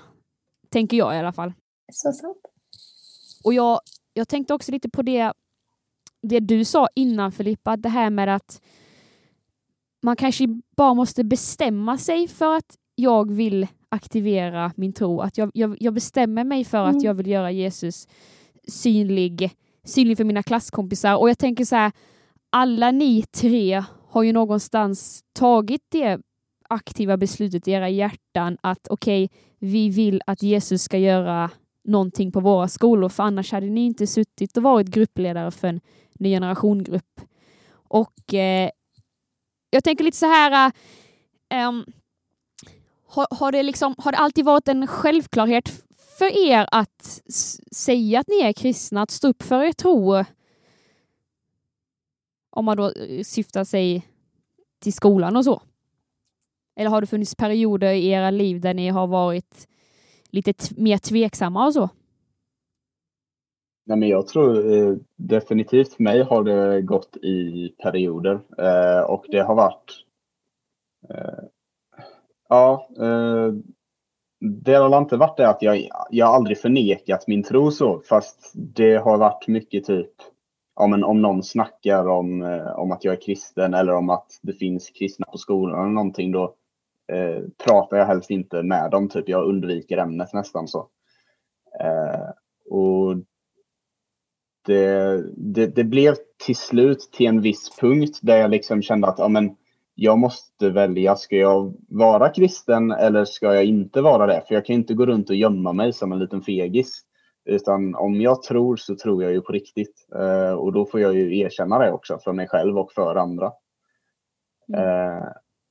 Tänker 0.69 0.97
jag 0.97 1.15
i 1.15 1.19
alla 1.19 1.34
fall. 1.34 1.54
Så 1.91 2.12
sant. 2.12 2.38
Och 3.43 3.54
jag, 3.54 3.80
jag 4.13 4.27
tänkte 4.27 4.54
också 4.54 4.71
lite 4.71 4.89
på 4.89 5.01
det 5.01 5.34
det 6.21 6.39
du 6.39 6.65
sa 6.65 6.88
innan 6.95 7.32
Filippa, 7.32 7.77
det 7.77 7.89
här 7.89 8.10
med 8.10 8.36
att 8.36 8.62
man 10.01 10.15
kanske 10.15 10.47
bara 10.75 10.93
måste 10.93 11.23
bestämma 11.23 11.97
sig 11.97 12.27
för 12.27 12.56
att 12.56 12.77
jag 12.95 13.32
vill 13.32 13.67
aktivera 13.91 14.71
min 14.75 14.93
tro. 14.93 15.21
Att 15.21 15.38
jag, 15.38 15.51
jag, 15.54 15.77
jag 15.80 15.93
bestämmer 15.93 16.43
mig 16.43 16.65
för 16.65 16.84
mm. 16.84 16.97
att 16.97 17.04
jag 17.04 17.13
vill 17.13 17.27
göra 17.27 17.51
Jesus 17.51 18.08
synlig, 18.67 19.51
synlig 19.84 20.17
för 20.17 20.23
mina 20.23 20.43
klasskompisar. 20.43 21.15
Och 21.15 21.30
jag 21.30 21.38
tänker 21.38 21.65
så 21.65 21.75
här, 21.75 21.91
alla 22.49 22.91
ni 22.91 23.23
tre 23.23 23.84
har 24.08 24.23
ju 24.23 24.34
någonstans 24.34 25.23
tagit 25.34 25.82
det 25.89 26.21
aktiva 26.69 27.17
beslutet 27.17 27.67
i 27.67 27.71
era 27.71 27.89
hjärtan 27.89 28.58
att 28.62 28.88
okej, 28.88 29.25
okay, 29.25 29.38
vi 29.60 29.89
vill 29.89 30.21
att 30.25 30.43
Jesus 30.43 30.84
ska 30.84 30.97
göra 30.97 31.49
någonting 31.84 32.32
på 32.32 32.39
våra 32.39 32.67
skolor, 32.67 33.10
för 33.10 33.23
annars 33.23 33.51
hade 33.51 33.69
ni 33.69 33.86
inte 33.86 34.08
suttit 34.08 34.58
och 34.58 34.63
varit 34.63 34.88
gruppledare 34.88 35.51
för 35.51 35.67
en 35.67 35.82
ny 36.19 36.30
generationgrupp. 36.30 37.21
Och 37.73 38.34
eh, 38.34 38.69
jag 39.69 39.84
tänker 39.84 40.04
lite 40.04 40.17
så 40.17 40.25
här, 40.25 40.71
um, 41.67 41.86
har, 43.12 43.28
har, 43.30 43.52
det 43.52 43.63
liksom, 43.63 43.95
har 43.97 44.12
det 44.12 44.17
alltid 44.17 44.45
varit 44.45 44.67
en 44.67 44.88
självklarhet 44.88 45.69
för 46.17 46.50
er 46.50 46.67
att 46.71 47.21
säga 47.71 48.19
att 48.19 48.28
ni 48.28 48.41
är 48.41 48.54
kristna, 48.54 49.02
att 49.02 49.12
stå 49.12 49.28
upp 49.28 49.43
för 49.43 49.63
er 49.63 49.71
tro? 49.71 50.24
Om 52.50 52.65
man 52.65 52.78
då 52.78 52.91
eh, 52.91 53.24
syftar 53.24 53.63
sig 53.63 54.08
till 54.80 54.93
skolan 54.93 55.38
och 55.38 55.45
så. 55.45 55.62
Eller 56.76 56.89
har 56.89 57.02
det 57.02 57.08
funnits 57.08 57.36
perioder 57.36 57.91
i 57.93 58.08
era 58.08 58.32
liv 58.32 58.62
där 58.62 58.74
ni 58.74 58.89
har 58.89 59.08
varit 59.08 59.67
lite 60.30 60.54
mer 60.78 60.97
tveksamma 60.97 61.65
och 61.65 61.74
så? 61.74 61.89
Nej, 63.86 63.97
men 63.97 64.10
jag 64.10 64.28
tror 64.28 64.74
eh, 64.74 64.95
definitivt 65.15 65.93
för 65.93 66.04
mig 66.04 66.24
har 66.24 66.43
det 66.43 66.82
gått 66.82 67.17
i 67.17 67.69
perioder 67.69 68.41
eh, 68.58 69.02
och 69.02 69.26
det 69.30 69.39
har 69.39 69.56
varit 69.56 69.91
eh, 71.10 71.43
Ja, 72.52 72.88
eh, 72.98 73.54
det 74.40 74.74
har 74.74 74.90
väl 74.90 75.02
inte 75.02 75.18
varit 75.18 75.38
det 75.38 75.50
att 75.50 75.62
jag, 75.62 75.88
jag 76.10 76.26
har 76.26 76.36
aldrig 76.36 76.58
förnekat 76.58 77.28
min 77.28 77.44
tro 77.44 77.72
så, 77.72 78.02
fast 78.10 78.52
det 78.54 78.96
har 78.96 79.18
varit 79.18 79.48
mycket 79.48 79.86
typ 79.86 80.12
ja, 80.76 80.88
men 80.88 81.04
om 81.04 81.22
någon 81.22 81.44
snackar 81.44 82.08
om, 82.08 82.42
eh, 82.42 82.80
om 82.80 82.92
att 82.92 83.04
jag 83.04 83.14
är 83.14 83.22
kristen 83.22 83.74
eller 83.74 83.94
om 83.94 84.10
att 84.10 84.40
det 84.42 84.54
finns 84.54 84.90
kristna 84.90 85.26
på 85.32 85.38
skolan 85.38 85.80
eller 85.80 85.94
någonting 85.94 86.32
då 86.32 86.56
eh, 87.12 87.44
pratar 87.66 87.98
jag 87.98 88.06
helst 88.06 88.30
inte 88.30 88.64
med 88.64 88.92
dem. 88.92 89.10
Typ. 89.10 89.30
Jag 89.30 89.46
undviker 89.46 89.98
ämnet 89.98 90.34
nästan 90.34 90.68
så. 90.68 90.88
Eh, 91.80 92.30
och 92.70 93.16
det, 94.66 95.24
det, 95.38 95.68
det, 95.68 95.84
blev 95.84 96.16
till 96.46 96.56
slut 96.56 97.10
till 97.14 97.26
en 97.26 97.42
viss 97.42 97.78
punkt 97.80 98.20
där 98.22 98.38
jag 98.38 98.52
liksom 98.52 98.82
kände 98.82 99.08
att 99.08 99.20
ja, 99.20 99.28
men 99.28 99.56
jag 99.95 100.17
måste 100.17 100.69
välja. 100.69 101.15
Ska 101.15 101.36
jag 101.36 101.75
vara 101.89 102.30
kristen 102.30 102.91
eller 102.91 103.25
ska 103.25 103.56
jag 103.56 103.65
inte 103.65 104.01
vara 104.01 104.27
det? 104.27 104.43
För 104.47 104.56
jag 104.56 104.65
kan 104.65 104.75
inte 104.75 104.93
gå 104.93 105.06
runt 105.06 105.30
och 105.30 105.36
gömma 105.36 105.73
mig 105.73 105.93
som 105.93 106.12
en 106.12 106.19
liten 106.19 106.41
fegis. 106.41 107.01
Utan 107.45 107.95
om 107.95 108.21
jag 108.21 108.43
tror 108.43 108.75
så 108.75 108.95
tror 108.95 109.23
jag 109.23 109.32
ju 109.32 109.41
på 109.41 109.51
riktigt. 109.51 110.08
Eh, 110.15 110.54
och 110.54 110.73
då 110.73 110.86
får 110.86 110.99
jag 110.99 111.15
ju 111.15 111.39
erkänna 111.39 111.80
det 111.80 111.91
också 111.91 112.19
för 112.23 112.34
mig 112.34 112.47
själv 112.47 112.77
och 112.77 112.91
för 112.91 113.15
andra. 113.15 113.51
Mm. 114.73 114.88
Eh, 114.88 115.23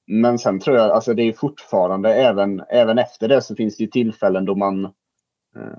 men 0.06 0.38
sen 0.38 0.60
tror 0.60 0.76
jag, 0.76 0.90
alltså 0.90 1.14
det 1.14 1.22
är 1.22 1.32
fortfarande, 1.32 2.14
även, 2.14 2.62
även 2.68 2.98
efter 2.98 3.28
det 3.28 3.42
så 3.42 3.54
finns 3.56 3.76
det 3.76 3.84
ju 3.84 3.90
tillfällen 3.90 4.44
då 4.44 4.54
man 4.54 4.84
eh, 5.56 5.78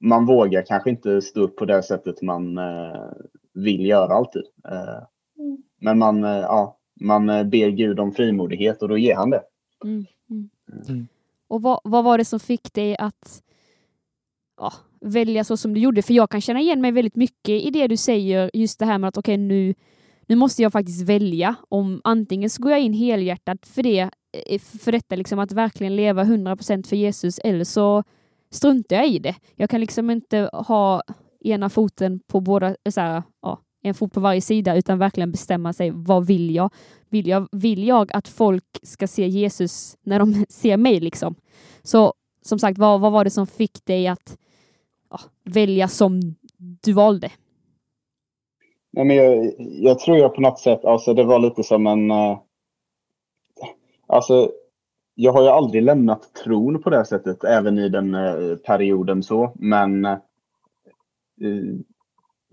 man 0.00 0.26
vågar 0.26 0.62
kanske 0.62 0.90
inte 0.90 1.22
stå 1.22 1.40
upp 1.40 1.56
på 1.56 1.64
det 1.64 1.82
sättet 1.82 2.22
man 2.22 2.58
vill 3.54 3.86
göra 3.86 4.14
alltid. 4.14 4.42
Mm. 5.38 5.62
Men 5.80 5.98
man, 5.98 6.22
ja, 6.22 6.78
man 7.00 7.26
ber 7.26 7.68
Gud 7.68 8.00
om 8.00 8.12
frimodighet 8.12 8.82
och 8.82 8.88
då 8.88 8.98
ger 8.98 9.14
han 9.14 9.30
det. 9.30 9.42
Mm. 9.84 10.06
Mm. 10.30 10.50
mm. 10.88 11.06
Och 11.48 11.62
vad, 11.62 11.80
vad 11.84 12.04
var 12.04 12.18
det 12.18 12.24
som 12.24 12.40
fick 12.40 12.74
dig 12.74 12.96
att 12.96 13.42
ja, 14.56 14.72
välja 15.00 15.44
så 15.44 15.56
som 15.56 15.74
du 15.74 15.80
gjorde? 15.80 16.02
För 16.02 16.14
jag 16.14 16.30
kan 16.30 16.40
känna 16.40 16.60
igen 16.60 16.80
mig 16.80 16.92
väldigt 16.92 17.16
mycket 17.16 17.62
i 17.62 17.70
det 17.70 17.86
du 17.86 17.96
säger, 17.96 18.50
just 18.54 18.78
det 18.78 18.86
här 18.86 18.98
med 18.98 19.08
att 19.08 19.16
okej 19.16 19.34
okay, 19.34 19.46
nu, 19.46 19.74
nu 20.26 20.36
måste 20.36 20.62
jag 20.62 20.72
faktiskt 20.72 21.08
välja 21.08 21.54
om 21.68 22.00
antingen 22.04 22.50
så 22.50 22.62
går 22.62 22.72
jag 22.72 22.80
in 22.80 22.92
helhjärtat 22.92 23.66
för 23.66 23.82
det, 23.82 24.10
eh, 24.46 24.60
för 24.60 24.92
detta 24.92 25.16
liksom 25.16 25.38
att 25.38 25.52
verkligen 25.52 25.96
leva 25.96 26.24
100% 26.24 26.86
för 26.86 26.96
Jesus 26.96 27.38
eller 27.38 27.64
så 27.64 28.04
struntar 28.50 28.96
jag 28.96 29.08
i 29.08 29.18
det. 29.18 29.34
Jag 29.56 29.70
kan 29.70 29.80
liksom 29.80 30.10
inte 30.10 30.50
ha 30.52 31.02
ena 31.40 31.70
foten 31.70 32.20
på 32.26 32.40
båda, 32.40 32.76
så 32.90 33.00
här, 33.00 33.22
ja, 33.42 33.60
en 33.84 33.94
fot 33.94 34.12
på 34.12 34.20
varje 34.20 34.40
sida 34.40 34.76
utan 34.76 34.98
verkligen 34.98 35.30
bestämma 35.30 35.72
sig. 35.72 35.90
Vad 35.90 36.26
vill 36.26 36.54
jag? 36.54 36.70
Vill 37.08 37.26
jag, 37.26 37.48
vill 37.52 37.86
jag 37.86 38.12
att 38.12 38.28
folk 38.28 38.64
ska 38.82 39.06
se 39.06 39.26
Jesus 39.26 39.96
när 40.02 40.18
de 40.18 40.44
ser 40.48 40.76
mig 40.76 41.00
liksom? 41.00 41.34
Så 41.82 42.14
som 42.42 42.58
sagt, 42.58 42.78
vad, 42.78 43.00
vad 43.00 43.12
var 43.12 43.24
det 43.24 43.30
som 43.30 43.46
fick 43.46 43.84
dig 43.84 44.06
att 44.08 44.38
ja, 45.10 45.20
välja 45.44 45.88
som 45.88 46.20
du 46.58 46.92
valde? 46.92 47.30
Nej, 48.92 49.04
men 49.04 49.16
jag, 49.16 49.54
jag, 49.58 49.98
tror 49.98 50.18
jag 50.18 50.34
på 50.34 50.40
något 50.40 50.58
sätt, 50.58 50.84
alltså 50.84 51.14
det 51.14 51.24
var 51.24 51.38
lite 51.38 51.62
som 51.62 51.86
en... 51.86 52.10
Uh, 52.10 52.38
alltså, 54.06 54.50
jag 55.14 55.32
har 55.32 55.42
ju 55.42 55.48
aldrig 55.48 55.82
lämnat 55.82 56.34
tron 56.44 56.82
på 56.82 56.90
det 56.90 57.04
sättet, 57.04 57.44
även 57.44 57.78
i 57.78 57.88
den 57.88 58.14
uh, 58.14 58.56
perioden 58.56 59.22
så, 59.22 59.52
men 59.54 60.04
uh, 60.04 61.80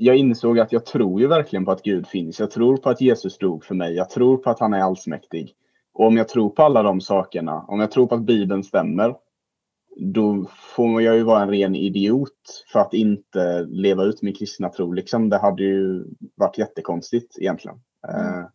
jag 0.04 0.16
insåg 0.16 0.60
att 0.60 0.72
jag 0.72 0.86
tror 0.86 1.22
ju 1.22 1.28
verkligen 1.28 1.66
på 1.66 1.72
att 1.72 1.84
Gud 1.84 2.08
finns. 2.08 2.40
Jag 2.40 2.52
tror 2.52 2.78
på 2.78 2.90
att 2.90 3.02
Jesus 3.02 3.38
dog 3.38 3.66
för 3.66 3.76
mig. 3.76 3.94
Jag 3.94 4.10
tror 4.10 4.38
på 4.38 4.50
att 4.50 4.60
han 4.60 4.74
är 4.74 4.80
allsmäktig. 4.80 5.56
Och 5.94 6.08
om 6.08 6.18
jag 6.18 6.28
tror 6.28 6.50
på 6.50 6.64
alla 6.64 6.84
de 6.84 7.02
sakerna, 7.02 7.66
om 7.68 7.80
jag 7.80 7.92
tror 7.92 8.08
på 8.08 8.16
att 8.16 8.22
Bibeln 8.22 8.64
stämmer, 8.64 9.16
då 9.98 10.46
får 10.76 11.02
jag 11.02 11.16
ju 11.16 11.24
vara 11.24 11.42
en 11.42 11.50
ren 11.50 11.76
idiot 11.76 12.64
för 12.72 12.80
att 12.80 12.94
inte 12.94 13.62
leva 13.62 14.04
ut 14.04 14.22
min 14.22 14.34
kristna 14.34 14.70
tro. 14.70 14.92
Liksom, 14.92 15.30
det 15.30 15.38
hade 15.38 15.64
ju 15.64 16.06
varit 16.36 16.58
jättekonstigt 16.58 17.38
egentligen. 17.40 17.80
Mm. 18.08 18.40
Uh, 18.40 18.46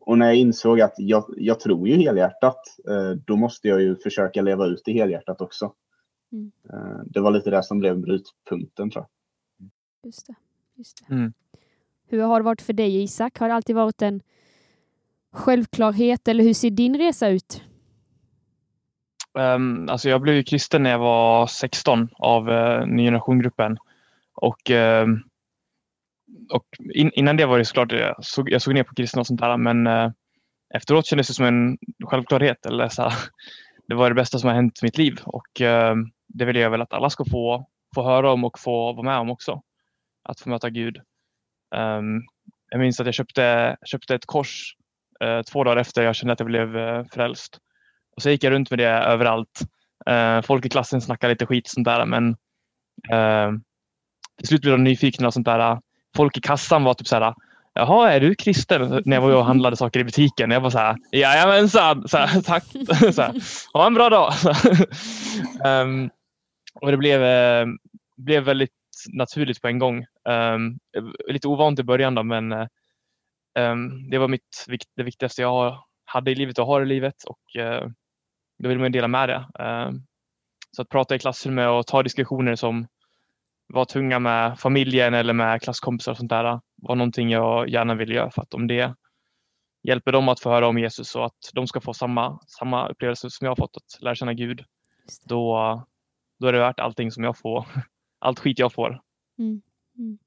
och 0.00 0.18
när 0.18 0.26
jag 0.26 0.36
insåg 0.36 0.80
att 0.80 0.94
jag, 0.96 1.24
jag 1.36 1.60
tror 1.60 1.88
ju 1.88 1.96
helhjärtat, 1.96 2.60
uh, 2.90 3.10
då 3.10 3.36
måste 3.36 3.68
jag 3.68 3.82
ju 3.82 3.96
försöka 3.96 4.42
leva 4.42 4.66
ut 4.66 4.82
det 4.84 4.92
helhjärtat 4.92 5.40
också. 5.40 5.72
Mm. 6.32 6.52
Uh, 6.72 7.02
det 7.06 7.20
var 7.20 7.30
lite 7.30 7.50
det 7.50 7.62
som 7.62 7.78
blev 7.78 7.98
brytpunkten 7.98 8.90
tror 8.90 9.04
jag. 9.04 9.08
Just 10.04 10.26
det. 10.26 10.34
Just. 10.76 11.10
Mm. 11.10 11.32
Hur 12.08 12.22
har 12.22 12.40
det 12.40 12.44
varit 12.44 12.62
för 12.62 12.72
dig 12.72 13.02
Isak? 13.02 13.38
Har 13.38 13.48
det 13.48 13.54
alltid 13.54 13.76
varit 13.76 14.02
en 14.02 14.22
självklarhet 15.32 16.28
eller 16.28 16.44
hur 16.44 16.54
ser 16.54 16.70
din 16.70 16.98
resa 16.98 17.28
ut? 17.28 17.62
Um, 19.38 19.88
alltså 19.88 20.08
jag 20.08 20.20
blev 20.20 20.34
ju 20.34 20.42
kristen 20.42 20.82
när 20.82 20.90
jag 20.90 20.98
var 20.98 21.46
16 21.46 22.08
av 22.14 22.48
uh, 22.48 22.86
Ny 22.86 23.04
generation-gruppen. 23.04 23.78
Och, 24.34 24.70
uh, 24.70 25.06
och 26.50 26.66
in, 26.94 27.10
innan 27.14 27.36
det 27.36 27.46
var 27.46 27.58
det 27.58 27.64
såklart, 27.64 27.92
jag 27.92 28.24
såg, 28.24 28.50
jag 28.50 28.62
såg 28.62 28.74
ner 28.74 28.82
på 28.82 28.94
kristna 28.94 29.20
och 29.20 29.26
sånt 29.26 29.40
där, 29.40 29.56
men 29.56 29.86
uh, 29.86 30.10
efteråt 30.74 31.06
kändes 31.06 31.28
det 31.28 31.34
som 31.34 31.44
en 31.44 31.78
självklarhet. 32.04 32.66
Eller 32.66 32.88
så 32.88 33.10
det 33.88 33.94
var 33.94 34.08
det 34.08 34.14
bästa 34.14 34.38
som 34.38 34.48
har 34.48 34.54
hänt 34.54 34.78
i 34.82 34.84
mitt 34.84 34.98
liv 34.98 35.18
och 35.24 35.60
uh, 35.60 35.94
det 36.28 36.44
vill 36.44 36.56
jag 36.56 36.70
väl 36.70 36.82
att 36.82 36.92
alla 36.92 37.10
ska 37.10 37.24
få, 37.24 37.66
få 37.94 38.02
höra 38.02 38.32
om 38.32 38.44
och 38.44 38.58
få 38.58 38.92
vara 38.92 39.02
med 39.02 39.18
om 39.18 39.30
också. 39.30 39.62
Att 40.24 40.40
få 40.40 40.48
möta 40.48 40.70
Gud. 40.70 40.96
Um, 41.76 42.22
jag 42.70 42.80
minns 42.80 43.00
att 43.00 43.06
jag 43.06 43.14
köpte, 43.14 43.76
köpte 43.86 44.14
ett 44.14 44.26
kors 44.26 44.76
uh, 45.24 45.42
två 45.42 45.64
dagar 45.64 45.76
efter 45.76 46.02
jag 46.02 46.16
kände 46.16 46.32
att 46.32 46.40
jag 46.40 46.46
blev 46.46 46.76
uh, 46.76 47.04
frälst. 47.12 47.58
Och 48.16 48.22
så 48.22 48.30
gick 48.30 48.44
jag 48.44 48.50
runt 48.50 48.70
med 48.70 48.78
det 48.78 48.88
överallt. 48.88 49.60
Uh, 50.10 50.40
folk 50.40 50.66
i 50.66 50.68
klassen 50.68 51.00
snackade 51.00 51.32
lite 51.32 51.46
skit 51.46 51.66
och 51.66 51.70
sånt 51.70 51.84
där 51.84 52.06
men 52.06 52.28
uh, 53.12 53.58
till 54.38 54.48
slut 54.48 54.60
blev 54.60 54.72
de 54.72 54.84
nyfikna 54.84 55.26
och 55.26 55.34
sånt 55.34 55.46
där. 55.46 55.80
Folk 56.16 56.36
i 56.36 56.40
kassan 56.40 56.84
var 56.84 56.94
typ 56.94 57.06
så 57.06 57.16
här 57.16 57.34
Jaha, 57.76 58.12
är 58.12 58.20
du 58.20 58.34
kristen? 58.34 59.02
När 59.04 59.16
jag 59.16 59.20
var 59.20 59.32
och 59.32 59.44
handlade 59.44 59.76
saker 59.76 60.00
i 60.00 60.04
butiken. 60.04 60.50
Jag 60.50 60.60
var 60.60 60.70
så 60.70 60.78
här, 60.78 60.96
jajamensan, 61.12 62.08
så 62.08 62.16
här, 62.16 62.40
tack. 62.44 62.64
Så 63.14 63.22
här, 63.22 63.34
ha 63.72 63.86
en 63.86 63.94
bra 63.94 64.10
dag. 64.10 64.32
um, 65.64 66.10
och 66.80 66.90
det 66.90 66.96
blev, 66.96 67.20
blev 68.16 68.44
väldigt 68.44 68.70
naturligt 69.12 69.62
på 69.62 69.68
en 69.68 69.78
gång. 69.78 70.06
Um, 70.28 70.78
lite 71.28 71.48
ovant 71.48 71.78
i 71.78 71.82
början 71.82 72.14
då, 72.14 72.22
men 72.22 72.52
um, 73.58 74.10
det 74.10 74.18
var 74.18 74.28
mitt, 74.28 74.66
det 74.96 75.02
viktigaste 75.02 75.42
jag 75.42 75.84
hade 76.04 76.30
i 76.30 76.34
livet 76.34 76.58
och 76.58 76.66
har 76.66 76.82
i 76.82 76.86
livet 76.86 77.24
och 77.24 77.40
uh, 77.58 77.88
då 78.58 78.68
vill 78.68 78.78
man 78.78 78.92
dela 78.92 79.08
med 79.08 79.28
det. 79.28 79.46
Uh, 79.64 79.92
så 80.76 80.82
att 80.82 80.88
prata 80.88 81.14
i 81.14 81.18
klassrummet 81.18 81.68
och 81.68 81.86
ta 81.86 82.02
diskussioner 82.02 82.56
som 82.56 82.86
var 83.66 83.84
tunga 83.84 84.18
med 84.18 84.58
familjen 84.58 85.14
eller 85.14 85.32
med 85.32 85.62
klasskompisar 85.62 86.12
och 86.12 86.18
sånt 86.18 86.30
där 86.30 86.60
var 86.76 86.94
någonting 86.96 87.30
jag 87.30 87.68
gärna 87.68 87.94
ville 87.94 88.14
göra 88.14 88.30
för 88.30 88.42
att 88.42 88.54
om 88.54 88.66
det 88.66 88.94
hjälper 89.82 90.12
dem 90.12 90.28
att 90.28 90.40
få 90.40 90.50
höra 90.50 90.68
om 90.68 90.78
Jesus 90.78 91.16
och 91.16 91.26
att 91.26 91.50
de 91.52 91.66
ska 91.66 91.80
få 91.80 91.94
samma, 91.94 92.38
samma 92.58 92.88
upplevelse 92.88 93.30
som 93.30 93.44
jag 93.44 93.50
har 93.50 93.56
fått 93.56 93.76
att 93.76 94.02
lära 94.02 94.14
känna 94.14 94.34
Gud. 94.34 94.64
Då, 95.24 95.82
då 96.40 96.46
är 96.46 96.52
det 96.52 96.58
värt 96.58 96.80
allting 96.80 97.10
som 97.10 97.24
jag 97.24 97.38
får, 97.38 97.66
allt 98.18 98.38
skit 98.38 98.58
jag 98.58 98.72
får. 98.72 99.00
Mm. 99.38 99.62
Mm. 99.98 100.18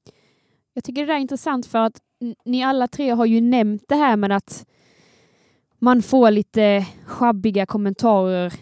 Jag 0.74 0.84
tycker 0.84 1.00
det 1.00 1.06
där 1.06 1.14
är 1.14 1.20
intressant 1.20 1.66
för 1.66 1.78
att 1.78 2.00
ni 2.44 2.64
alla 2.64 2.88
tre 2.88 3.10
har 3.10 3.26
ju 3.26 3.40
nämnt 3.40 3.84
det 3.88 3.94
här 3.94 4.16
med 4.16 4.32
att 4.32 4.66
man 5.78 6.02
får 6.02 6.30
lite 6.30 6.86
sjabbiga 7.06 7.66
kommentarer 7.66 8.52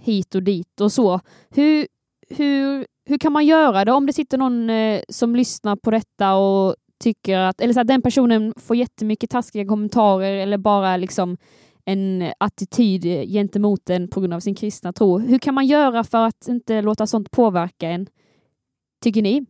hit 0.00 0.34
och 0.34 0.42
dit 0.42 0.80
och 0.80 0.92
så. 0.92 1.20
Hur, 1.50 1.86
hur, 2.28 2.86
hur 3.04 3.18
kan 3.18 3.32
man 3.32 3.46
göra 3.46 3.84
det 3.84 3.92
om 3.92 4.06
det 4.06 4.12
sitter 4.12 4.38
någon 4.38 4.70
eh, 4.70 5.00
som 5.08 5.36
lyssnar 5.36 5.76
på 5.76 5.90
detta 5.90 6.34
och 6.34 6.76
tycker 6.98 7.38
att, 7.38 7.60
eller 7.60 7.74
så 7.74 7.80
att 7.80 7.86
den 7.86 8.02
personen 8.02 8.54
får 8.56 8.76
jättemycket 8.76 9.30
taskiga 9.30 9.66
kommentarer 9.66 10.36
eller 10.36 10.58
bara 10.58 10.96
liksom 10.96 11.36
en 11.84 12.32
attityd 12.38 13.02
gentemot 13.28 13.90
en 13.90 14.08
på 14.08 14.20
grund 14.20 14.34
av 14.34 14.40
sin 14.40 14.54
kristna 14.54 14.92
tro. 14.92 15.18
Hur 15.18 15.38
kan 15.38 15.54
man 15.54 15.66
göra 15.66 16.04
för 16.04 16.26
att 16.26 16.48
inte 16.48 16.82
låta 16.82 17.06
sånt 17.06 17.30
påverka 17.30 17.88
en? 17.88 18.06
Tycker 19.02 19.22
ni? 19.22 19.46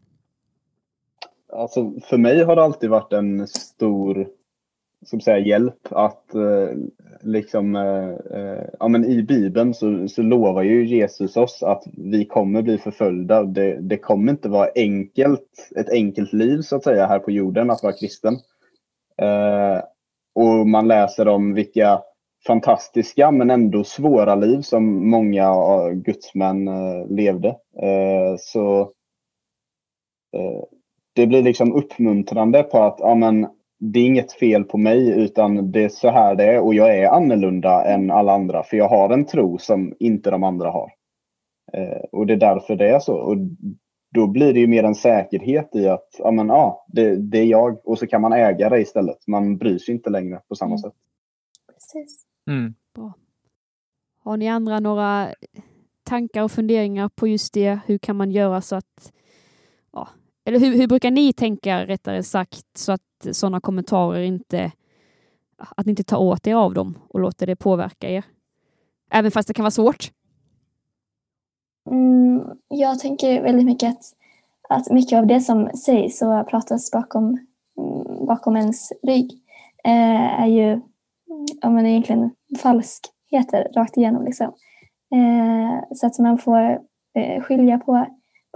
Alltså, 1.53 1.93
för 2.01 2.19
mig 2.19 2.45
har 2.45 2.57
det 2.57 2.63
alltid 2.63 2.91
varit 2.91 3.13
en 3.13 3.47
stor 3.47 4.29
som 5.05 5.21
säga, 5.21 5.39
hjälp 5.39 5.79
att 5.91 6.35
eh, 6.35 6.69
liksom, 7.21 7.77
eh, 7.77 8.39
eh, 8.41 8.65
ja, 8.81 8.89
men 8.89 9.05
i 9.05 9.23
Bibeln 9.23 9.75
så, 9.75 10.09
så 10.09 10.23
lovar 10.23 10.63
ju 10.63 10.87
Jesus 10.87 11.37
oss 11.37 11.63
att 11.63 11.85
vi 11.97 12.25
kommer 12.25 12.63
bli 12.63 12.79
förföljda. 12.79 13.43
Det, 13.43 13.81
det 13.81 13.97
kommer 13.97 14.33
inte 14.33 14.49
vara 14.49 14.69
enkelt, 14.75 15.71
ett 15.77 15.91
enkelt 15.91 16.33
liv 16.33 16.61
så 16.61 16.77
att 16.77 16.85
säga 16.85 17.07
här 17.07 17.19
på 17.19 17.31
jorden 17.31 17.71
att 17.71 17.83
vara 17.83 17.93
kristen. 17.93 18.35
Eh, 19.19 19.83
och 20.35 20.67
man 20.67 20.89
läser 20.89 21.29
om 21.29 21.55
vilka 21.55 22.03
fantastiska 22.47 23.31
men 23.31 23.51
ändå 23.51 23.85
svåra 23.85 24.35
liv 24.35 24.61
som 24.61 25.11
många 25.11 25.55
gudsmän 25.91 26.69
eh, 26.69 27.07
levde. 27.09 27.49
Eh, 27.83 28.37
så 28.39 28.81
eh, 30.37 30.63
det 31.17 31.27
blir 31.27 31.43
liksom 31.43 31.73
uppmuntrande 31.73 32.63
på 32.63 32.79
att 32.79 32.97
ja, 32.99 33.15
men, 33.15 33.49
det 33.79 34.01
är 34.01 34.07
inget 34.07 34.33
fel 34.33 34.65
på 34.65 34.79
mig 34.79 35.09
utan 35.09 35.73
det 35.73 35.85
är 35.85 35.89
så 35.89 36.11
här 36.11 36.35
det 36.35 36.45
är 36.45 36.61
och 36.61 36.75
jag 36.75 36.99
är 36.99 37.09
annorlunda 37.09 37.85
än 37.85 38.11
alla 38.11 38.33
andra 38.33 38.63
för 38.63 38.77
jag 38.77 38.89
har 38.89 39.11
en 39.11 39.25
tro 39.25 39.59
som 39.59 39.95
inte 39.99 40.31
de 40.31 40.43
andra 40.45 40.71
har. 40.71 40.93
Eh, 41.73 42.05
och 42.13 42.27
det 42.27 42.33
är 42.33 42.37
därför 42.37 42.77
det 42.77 42.89
är 42.89 42.99
så. 42.99 43.15
Och 43.15 43.37
då 44.15 44.27
blir 44.27 44.55
det 44.55 44.61
ju 44.61 44.67
mer 44.67 44.85
en 44.85 44.95
säkerhet 44.95 45.75
i 45.75 45.89
att 45.89 46.09
ja, 46.19 46.31
men, 46.31 46.49
ja, 46.49 46.87
det, 46.89 47.17
det 47.17 47.39
är 47.39 47.45
jag 47.45 47.89
och 47.89 47.99
så 47.99 48.07
kan 48.07 48.21
man 48.21 48.33
äga 48.33 48.69
det 48.69 48.81
istället. 48.81 49.27
Man 49.27 49.59
bryr 49.59 49.79
sig 49.79 49.95
inte 49.95 50.11
längre 50.11 50.41
på 50.49 50.55
samma 50.55 50.71
Mm. 50.71 50.79
sätt. 50.79 50.93
Precis. 51.75 52.23
Mm. 52.51 52.75
Har 54.25 54.37
ni 54.37 54.49
andra 54.49 54.81
några 54.81 55.29
tankar 56.05 56.43
och 56.43 56.53
funderingar 56.53 57.09
på 57.09 57.29
just 57.29 57.55
det? 57.55 57.79
Hur 57.87 57.99
kan 57.99 58.17
man 58.17 58.31
göra 58.31 58.61
så 58.61 58.77
att, 58.77 59.13
eller 60.47 60.61
hur, 60.61 60.77
hur 60.77 60.87
brukar 60.87 61.11
ni 61.11 61.33
tänka 61.33 61.87
rättare 61.87 62.23
sagt 62.23 62.67
så 62.75 62.93
att 62.93 63.27
sådana 63.33 63.61
kommentarer 63.61 64.21
inte, 64.21 64.73
att 65.77 65.87
ni 65.87 65.91
inte 65.91 66.05
tar 66.05 66.19
åt 66.19 66.47
er 66.47 66.55
av 66.55 66.75
dem 66.75 66.99
och 67.09 67.21
låter 67.21 67.47
det 67.47 67.57
påverka 67.57 68.11
er? 68.11 68.25
Även 69.11 69.31
fast 69.31 69.49
det 69.49 69.55
kan 69.55 69.63
vara 69.63 69.71
svårt. 69.71 70.11
Mm, 71.91 72.43
jag 72.69 72.99
tänker 72.99 73.43
väldigt 73.43 73.67
mycket 73.67 73.91
att, 73.91 74.05
att 74.69 74.91
mycket 74.91 75.19
av 75.19 75.27
det 75.27 75.41
som 75.41 75.71
sägs 75.85 76.23
och 76.23 76.49
pratas 76.49 76.91
bakom, 76.91 77.25
mm, 77.79 78.27
bakom 78.27 78.57
ens 78.57 78.93
rygg 79.03 79.33
eh, 79.85 80.43
är 80.43 80.47
ju 80.47 80.81
ja, 81.61 81.71
men 81.71 81.87
egentligen 81.87 82.31
falskheter 82.63 83.69
rakt 83.75 83.97
igenom. 83.97 84.25
Liksom. 84.25 84.47
Eh, 85.15 85.95
så 85.95 86.07
att 86.07 86.19
man 86.19 86.39
får 86.39 86.81
eh, 87.15 87.43
skilja 87.43 87.79
på, 87.79 88.07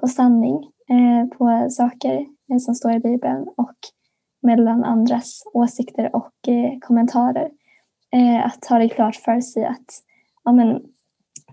på 0.00 0.08
sanning, 0.08 0.69
Eh, 0.90 1.38
på 1.38 1.70
saker 1.70 2.26
eh, 2.52 2.58
som 2.58 2.74
står 2.74 2.92
i 2.92 2.98
Bibeln 2.98 3.48
och 3.56 3.76
mellan 4.42 4.84
andras 4.84 5.42
åsikter 5.54 6.16
och 6.16 6.48
eh, 6.48 6.78
kommentarer. 6.80 7.50
Att 8.44 8.66
ha 8.66 8.78
det 8.78 8.88
klart 8.88 9.16
för 9.16 9.40
sig 9.40 9.64
att 9.64 9.86
ja, 10.44 10.52
men, 10.52 10.82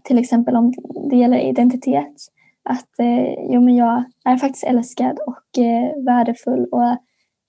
till 0.03 0.19
exempel 0.19 0.55
om 0.55 0.73
det 1.09 1.17
gäller 1.17 1.37
identitet, 1.37 2.13
att 2.63 2.89
jo, 3.49 3.61
men 3.61 3.75
jag 3.75 4.03
är 4.25 4.37
faktiskt 4.37 4.63
älskad 4.63 5.19
och 5.27 5.63
värdefull 6.05 6.65
och 6.71 6.97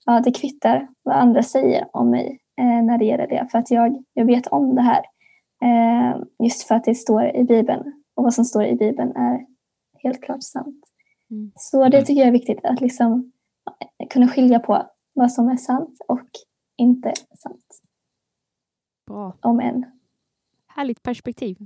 ja, 0.05 0.21
det 0.23 0.31
kvittar 0.31 0.87
vad 1.03 1.15
andra 1.15 1.43
säger 1.43 1.87
om 1.93 2.09
mig 2.09 2.39
när 2.57 2.97
det 2.97 3.05
gäller 3.05 3.27
det. 3.27 3.47
För 3.51 3.59
att 3.59 3.71
jag, 3.71 4.03
jag 4.13 4.25
vet 4.25 4.47
om 4.47 4.75
det 4.75 4.81
här. 4.81 5.05
Just 6.43 6.63
för 6.63 6.75
att 6.75 6.83
det 6.83 6.95
står 6.95 7.35
i 7.35 7.43
Bibeln. 7.43 7.93
Och 8.15 8.23
vad 8.23 8.33
som 8.33 8.45
står 8.45 8.65
i 8.65 8.75
Bibeln 8.75 9.15
är 9.15 9.45
helt 10.03 10.23
klart 10.23 10.43
sant. 10.43 10.88
Mm. 11.31 11.51
Så 11.55 11.89
det 11.89 11.97
Mm. 11.97 12.05
tycker 12.05 12.19
jag 12.19 12.27
är 12.27 12.31
viktigt, 12.31 12.59
att 12.63 12.81
liksom 12.81 13.31
kunna 14.09 14.27
skilja 14.27 14.59
på 14.59 14.89
vad 15.13 15.31
som 15.31 15.47
är 15.47 15.57
sant 15.57 16.01
och 16.07 16.29
inte 16.77 17.13
sant. 17.37 17.81
Bra. 19.07 19.37
Om 19.41 19.59
än. 19.59 19.85
Härligt 20.67 21.03
perspektiv. 21.03 21.57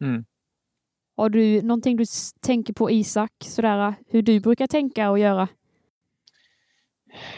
Mm. 0.00 0.24
Har 1.16 1.28
du 1.28 1.62
någonting 1.62 1.96
du 1.96 2.04
tänker 2.40 2.72
på 2.72 2.90
Isak, 2.90 3.32
sådär 3.40 3.94
hur 4.08 4.22
du 4.22 4.40
brukar 4.40 4.66
tänka 4.66 5.10
och 5.10 5.18
göra? 5.18 5.48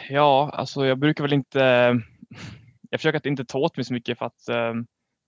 Ja, 0.09 0.51
alltså 0.55 0.87
jag 0.87 0.99
brukar 0.99 1.25
väl 1.25 1.33
inte... 1.33 1.61
Jag 2.90 3.01
försöker 3.01 3.16
att 3.18 3.27
inte 3.27 3.45
ta 3.45 3.59
åt 3.59 3.77
mig 3.77 3.85
så 3.85 3.92
mycket 3.92 4.18
för 4.18 4.27
att 4.27 4.49
eh, 4.49 4.75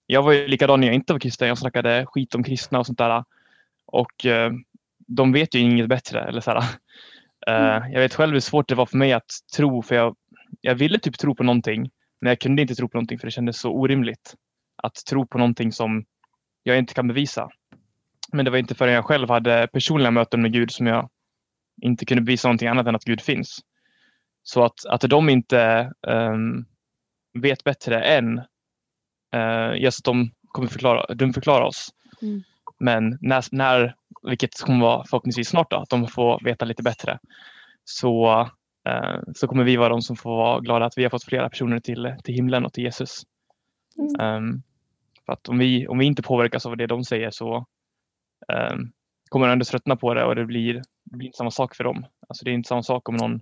jag 0.05 0.23
var 0.23 0.31
ju 0.33 0.47
likadan 0.47 0.79
när 0.79 0.87
jag 0.87 0.95
inte 0.95 1.13
var 1.13 1.19
kristen. 1.19 1.47
Jag 1.47 1.57
snackade 1.57 2.05
skit 2.05 2.35
om 2.35 2.43
kristna 2.43 2.79
och 2.79 2.85
sånt 2.85 2.97
där. 2.97 3.23
Och 3.85 4.25
eh, 4.25 4.51
de 5.07 5.31
vet 5.31 5.55
ju 5.55 5.59
inget 5.59 5.89
bättre. 5.89 6.21
Eller 6.21 6.41
så 6.41 6.51
här. 6.51 6.63
Eh, 7.47 7.91
jag 7.91 7.99
vet 7.99 8.13
själv 8.13 8.33
hur 8.33 8.39
svårt 8.39 8.69
det 8.69 8.75
var 8.75 8.85
för 8.85 8.97
mig 8.97 9.13
att 9.13 9.29
tro, 9.55 9.81
för 9.81 9.95
jag, 9.95 10.15
jag 10.61 10.75
ville 10.75 10.99
typ 10.99 11.17
tro 11.17 11.35
på 11.35 11.43
någonting, 11.43 11.89
men 12.21 12.29
jag 12.29 12.39
kunde 12.39 12.61
inte 12.61 12.75
tro 12.75 12.89
på 12.89 12.97
någonting 12.97 13.19
för 13.19 13.27
det 13.27 13.31
kändes 13.31 13.59
så 13.59 13.71
orimligt 13.71 14.35
att 14.83 14.95
tro 14.95 15.27
på 15.27 15.37
någonting 15.37 15.71
som 15.71 16.05
jag 16.63 16.77
inte 16.77 16.93
kan 16.93 17.07
bevisa. 17.07 17.49
Men 18.33 18.45
det 18.45 18.51
var 18.51 18.57
inte 18.57 18.75
förrän 18.75 18.93
jag 18.93 19.05
själv 19.05 19.29
hade 19.29 19.67
personliga 19.73 20.11
möten 20.11 20.41
med 20.41 20.53
Gud 20.53 20.71
som 20.71 20.87
jag 20.87 21.09
inte 21.81 22.05
kunde 22.05 22.21
bevisa 22.21 22.47
någonting 22.47 22.67
annat 22.67 22.87
än 22.87 22.95
att 22.95 23.03
Gud 23.03 23.21
finns. 23.21 23.59
Så 24.43 24.63
att, 24.63 24.85
att 24.85 25.01
de 25.01 25.29
inte 25.29 25.91
ehm, 26.07 26.65
vet 27.41 27.63
bättre 27.63 28.03
än 28.03 28.37
uh, 29.35 29.81
just 29.81 29.99
att 29.99 30.03
de 30.03 30.31
kommer 30.47 30.67
förklara, 30.67 31.13
de 31.13 31.33
förklara 31.33 31.65
oss. 31.65 31.89
Mm. 32.21 32.43
Men 32.79 33.17
när, 33.21 33.43
när, 33.51 33.95
vilket 34.27 34.61
kommer 34.61 34.85
vara 34.85 35.03
förhoppningsvis 35.05 35.49
snart 35.49 35.71
då, 35.71 35.77
att 35.77 35.89
de 35.89 36.07
får 36.07 36.39
veta 36.43 36.65
lite 36.65 36.83
bättre, 36.83 37.19
så, 37.83 38.41
eh, 38.87 39.19
så 39.35 39.47
kommer 39.47 39.63
vi 39.63 39.75
vara 39.75 39.89
de 39.89 40.01
som 40.01 40.15
får 40.15 40.37
vara 40.37 40.59
glada 40.59 40.85
att 40.85 40.97
vi 40.97 41.03
har 41.03 41.09
fått 41.09 41.23
flera 41.23 41.49
personer 41.49 41.79
till, 41.79 42.15
till 42.23 42.35
himlen 42.35 42.65
och 42.65 42.73
till 42.73 42.83
Jesus. 42.83 43.23
Mm. 43.97 44.19
Ehm, 44.19 44.61
för 45.25 45.33
att 45.33 45.49
om 45.49 45.57
vi, 45.57 45.87
om 45.87 45.97
vi 45.97 46.05
inte 46.05 46.21
påverkas 46.21 46.65
av 46.65 46.77
det 46.77 46.87
de 46.87 47.03
säger 47.03 47.31
så 47.31 47.65
ehm, 48.53 48.91
kommer 49.29 49.47
de 49.47 49.53
ändå 49.53 49.65
tröttna 49.65 49.95
på 49.95 50.13
det 50.13 50.23
och 50.23 50.35
det 50.35 50.45
blir, 50.45 50.73
det 51.03 51.17
blir 51.17 51.27
inte 51.27 51.37
samma 51.37 51.51
sak 51.51 51.75
för 51.75 51.83
dem. 51.83 52.05
Alltså 52.27 52.45
det 52.45 52.51
är 52.51 52.53
inte 52.53 52.67
samma 52.67 52.83
sak 52.83 53.09
om 53.09 53.15
någon, 53.15 53.41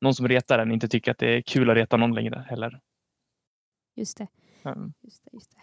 någon 0.00 0.14
som 0.14 0.28
retar 0.28 0.58
en 0.58 0.72
inte 0.72 0.88
tycker 0.88 1.10
att 1.10 1.18
det 1.18 1.36
är 1.36 1.42
kul 1.42 1.70
att 1.70 1.76
reta 1.76 1.96
någon 1.96 2.14
längre 2.14 2.46
heller. 2.48 2.80
Just 3.96 4.18
det. 4.18 4.26
Ehm, 4.64 4.92
Just 5.02 5.24
det, 5.24 5.30
just 5.32 5.50
det. 5.50 5.60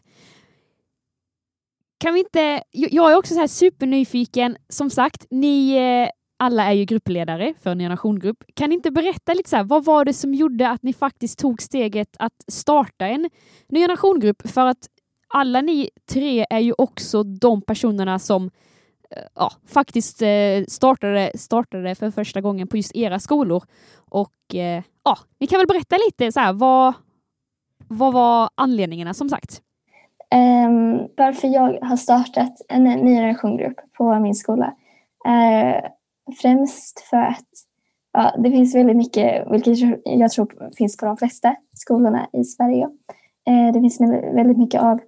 Kan 1.97 2.13
vi 2.13 2.19
inte, 2.19 2.63
jag 2.71 3.12
är 3.12 3.17
också 3.17 3.34
så 3.34 3.39
här 3.39 3.47
supernyfiken. 3.47 4.58
Som 4.69 4.89
sagt, 4.89 5.25
ni 5.29 5.75
eh, 5.75 6.10
alla 6.38 6.63
är 6.63 6.73
ju 6.73 6.86
gruppledare 6.86 7.53
för 7.63 7.69
en 7.71 7.79
generationgrupp. 7.79 8.43
Kan 8.53 8.69
ni 8.69 8.75
inte 8.75 8.91
berätta 8.91 9.34
lite 9.34 9.49
så 9.49 9.55
här, 9.55 9.63
vad 9.63 9.86
var 9.86 10.05
det 10.05 10.13
som 10.13 10.34
gjorde 10.34 10.69
att 10.69 10.84
ni 10.84 10.93
faktiskt 10.93 11.39
tog 11.39 11.62
steget 11.62 12.15
att 12.19 12.34
starta 12.47 13.08
en 13.08 13.29
ny 13.69 13.79
generationgrupp? 13.79 14.49
För 14.49 14.65
att 14.65 14.88
alla 15.27 15.62
ni 15.62 15.89
tre 16.10 16.45
är 16.49 16.60
ju 16.60 16.73
också 16.77 17.23
de 17.23 17.62
personerna 17.62 18.19
som 18.19 18.51
eh, 19.12 19.23
ja, 19.36 19.51
faktiskt 19.67 20.21
eh, 20.21 20.63
startade, 20.67 21.31
startade 21.36 21.95
för 21.95 22.12
första 22.12 22.41
gången 22.41 22.67
på 22.67 22.77
just 22.77 22.95
era 22.95 23.19
skolor. 23.19 23.63
Och 23.95 24.34
ja, 25.03 25.17
ni 25.39 25.47
kan 25.47 25.60
väl 25.60 25.67
berätta 25.67 25.97
lite 25.97 26.31
så 26.31 26.39
här, 26.39 26.53
vad, 26.53 26.93
vad 27.88 28.13
var 28.13 28.49
anledningarna 28.55 29.13
som 29.13 29.29
sagt? 29.29 29.62
Ehm, 30.36 31.08
varför 31.17 31.48
jag 31.48 31.80
har 31.82 31.95
startat 31.98 32.62
en 32.69 32.84
ny 32.84 33.15
generationgrupp 33.15 33.76
på 33.98 34.19
min 34.19 34.36
skola 34.36 34.74
är 35.28 35.89
främst 36.41 37.00
för 37.00 37.17
att 37.17 37.45
ja, 38.13 38.36
det 38.43 38.52
finns 38.52 38.76
väldigt 38.76 38.98
mycket, 38.98 39.52
vilket 39.52 39.78
jag- 40.06 40.32
tror 40.32 40.69
finns 40.78 40.98
på 40.98 41.06
de 41.06 41.17
flesta 41.17 41.56
skolorna 41.74 42.28
i 42.34 42.43
Sverige. 42.43 42.89
Ehm, 43.48 43.71
det 43.74 43.82
finns 43.82 44.02
väldigt 44.36 44.58
mycket 44.58 44.82
av 44.82 45.00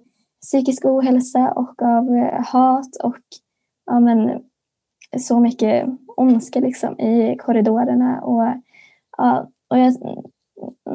psykisk 0.42 0.84
ohälsa 0.84 1.52
och 1.52 1.82
av 1.82 2.14
eh, 2.16 2.44
hat 2.44 2.96
och 3.04 3.18
ja, 3.86 4.00
men, 4.00 4.40
så 5.18 5.40
mycket 5.40 5.88
ondska 6.16 6.60
liksom, 6.60 7.00
i 7.00 7.36
korridorerna. 7.36 8.20
Och, 8.20 8.44
ja, 9.18 9.48
och 9.70 9.78
jag, 9.78 9.94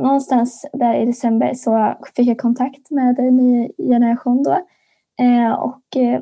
någonstans 0.01 0.65
där 0.73 0.95
i 0.95 1.05
december 1.05 1.53
så 1.53 1.97
fick 2.15 2.27
jag 2.27 2.37
kontakt 2.37 2.91
med 2.91 3.19
en 3.19 3.37
ny 3.37 3.69
generation 3.77 4.43
då 4.43 4.51
eh, 5.23 5.51
och 5.51 5.97
eh, 5.97 6.21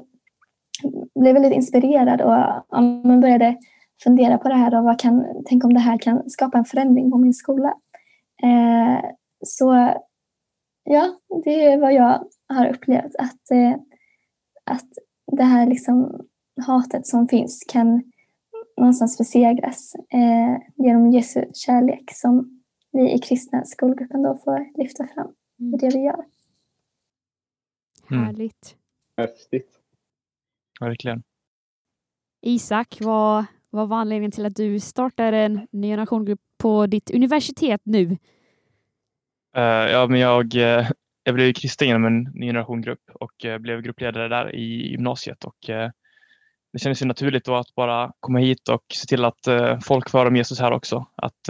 blev 1.19 1.34
väldigt 1.34 1.53
inspirerad 1.53 2.21
och 2.21 2.79
man 3.05 3.21
började 3.21 3.57
fundera 4.03 4.38
på 4.38 4.49
det 4.49 4.55
här 4.55 4.77
och 4.77 4.84
vad 4.84 4.99
kan, 4.99 5.25
tänk 5.45 5.63
om 5.63 5.73
det 5.73 5.79
här 5.79 5.97
kan 5.97 6.29
skapa 6.29 6.57
en 6.57 6.65
förändring 6.65 7.12
på 7.12 7.17
min 7.17 7.34
skola. 7.34 7.73
Eh, 8.43 9.10
så 9.45 9.93
ja, 10.84 11.13
det 11.43 11.65
är 11.65 11.77
vad 11.77 11.93
jag 11.93 12.23
har 12.47 12.67
upplevt 12.67 13.15
att, 13.19 13.51
att 14.65 14.89
det 15.31 15.43
här 15.43 15.65
liksom 15.65 16.21
hatet 16.65 17.07
som 17.07 17.27
finns 17.27 17.65
kan 17.69 18.03
någonstans 18.77 19.17
besegras 19.17 19.95
eh, 19.95 20.62
genom 20.75 21.12
Jesu 21.12 21.45
kärlek 21.53 22.12
som 22.13 22.61
vi 22.91 23.13
i 23.13 23.19
kristna 23.19 23.65
skolgruppen 23.65 24.23
då 24.23 24.38
får 24.43 24.77
lyfta 24.77 25.08
fram 25.08 25.34
i 25.58 25.77
det 25.77 25.89
vi 25.95 26.04
gör. 26.04 26.25
Mm. 28.12 28.23
Härligt. 28.23 28.75
Häftigt. 29.17 29.80
verkligen. 30.80 31.23
Isak, 32.41 32.97
vad, 33.01 33.45
vad 33.69 33.89
var 33.89 33.97
anledningen 33.97 34.32
till 34.32 34.45
att 34.45 34.56
du 34.56 34.80
startade 34.80 35.38
en 35.38 35.67
ny 35.71 35.88
generationgrupp 35.88 36.39
på 36.58 36.86
ditt 36.86 37.12
universitet 37.12 37.82
nu? 37.84 38.17
Eh, 39.56 39.63
ja, 39.63 40.08
men 40.08 40.19
jag, 40.19 40.56
eh, 40.56 40.89
jag 41.23 41.36
blev 41.36 41.54
kristen 41.54 41.88
genom 41.88 42.06
en 42.06 42.23
ny 42.23 42.45
generationgrupp 42.45 43.10
och 43.13 43.45
eh, 43.45 43.58
blev 43.58 43.82
gruppledare 43.82 44.27
där 44.27 44.56
i 44.56 44.91
gymnasiet. 44.91 45.43
Och, 45.43 45.69
det 46.73 46.80
kändes 46.80 47.01
ju 47.01 47.06
naturligt 47.06 47.45
då 47.45 47.56
att 47.56 47.75
bara 47.75 48.12
komma 48.19 48.39
hit 48.39 48.69
och 48.69 48.84
se 48.93 49.08
till 49.08 49.25
att 49.25 49.47
folk 49.84 50.10
får 50.10 50.19
höra 50.19 50.27
om 50.27 50.36
Jesus 50.36 50.60
här 50.60 50.71
också. 50.71 51.06
Att 51.15 51.49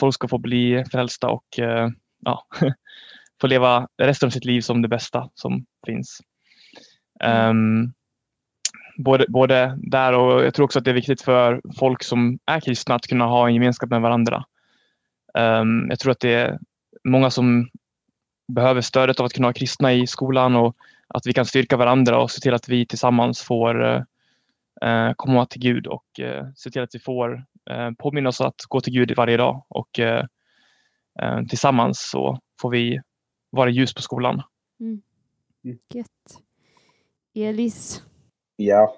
folk 0.00 0.14
ska 0.14 0.28
få 0.28 0.38
bli 0.38 0.84
frälsta 0.92 1.28
och 1.28 1.58
eh, 1.58 1.88
ja, 2.24 2.46
få 3.40 3.46
leva 3.46 3.88
resten 3.98 4.26
av 4.26 4.30
sitt 4.30 4.44
liv 4.44 4.60
som 4.60 4.82
det 4.82 4.88
bästa 4.88 5.30
som 5.34 5.66
finns. 5.86 6.20
Ehm, 7.20 7.92
både, 8.98 9.26
både 9.28 9.78
där 9.82 10.12
och 10.12 10.44
jag 10.44 10.54
tror 10.54 10.64
också 10.64 10.78
att 10.78 10.84
det 10.84 10.90
är 10.90 10.94
viktigt 10.94 11.22
för 11.22 11.60
folk 11.78 12.02
som 12.02 12.38
är 12.46 12.60
kristna 12.60 12.94
att 12.94 13.06
kunna 13.06 13.24
ha 13.24 13.48
en 13.48 13.54
gemenskap 13.54 13.90
med 13.90 14.00
varandra. 14.00 14.44
Um, 15.34 15.86
jag 15.90 15.98
tror 15.98 16.12
att 16.12 16.20
det 16.20 16.34
är 16.34 16.58
många 17.04 17.30
som 17.30 17.68
behöver 18.52 18.80
stödet 18.80 19.20
av 19.20 19.26
att 19.26 19.32
kunna 19.32 19.48
ha 19.48 19.52
kristna 19.52 19.92
i 19.92 20.06
skolan 20.06 20.56
och 20.56 20.76
att 21.08 21.26
vi 21.26 21.32
kan 21.32 21.46
styrka 21.46 21.76
varandra 21.76 22.18
och 22.18 22.30
se 22.30 22.40
till 22.40 22.54
att 22.54 22.68
vi 22.68 22.86
tillsammans 22.86 23.42
får 23.42 23.82
uh, 24.84 25.12
komma 25.16 25.46
till 25.46 25.60
Gud 25.60 25.86
och 25.86 26.04
uh, 26.20 26.48
se 26.56 26.70
till 26.70 26.82
att 26.82 26.94
vi 26.94 26.98
får 26.98 27.44
påminna 27.98 28.28
oss 28.28 28.40
att 28.40 28.62
gå 28.68 28.80
till 28.80 28.92
Gud 28.92 29.16
varje 29.16 29.36
dag 29.36 29.64
och 29.68 30.00
tillsammans 31.48 32.10
så 32.10 32.38
får 32.60 32.70
vi 32.70 33.00
vara 33.50 33.70
ljus 33.70 33.94
på 33.94 34.02
skolan. 34.02 34.42
Mm. 34.80 35.02
mm. 35.64 35.78
Gött. 35.94 36.42
Elis? 37.34 38.02
Ja, 38.56 38.94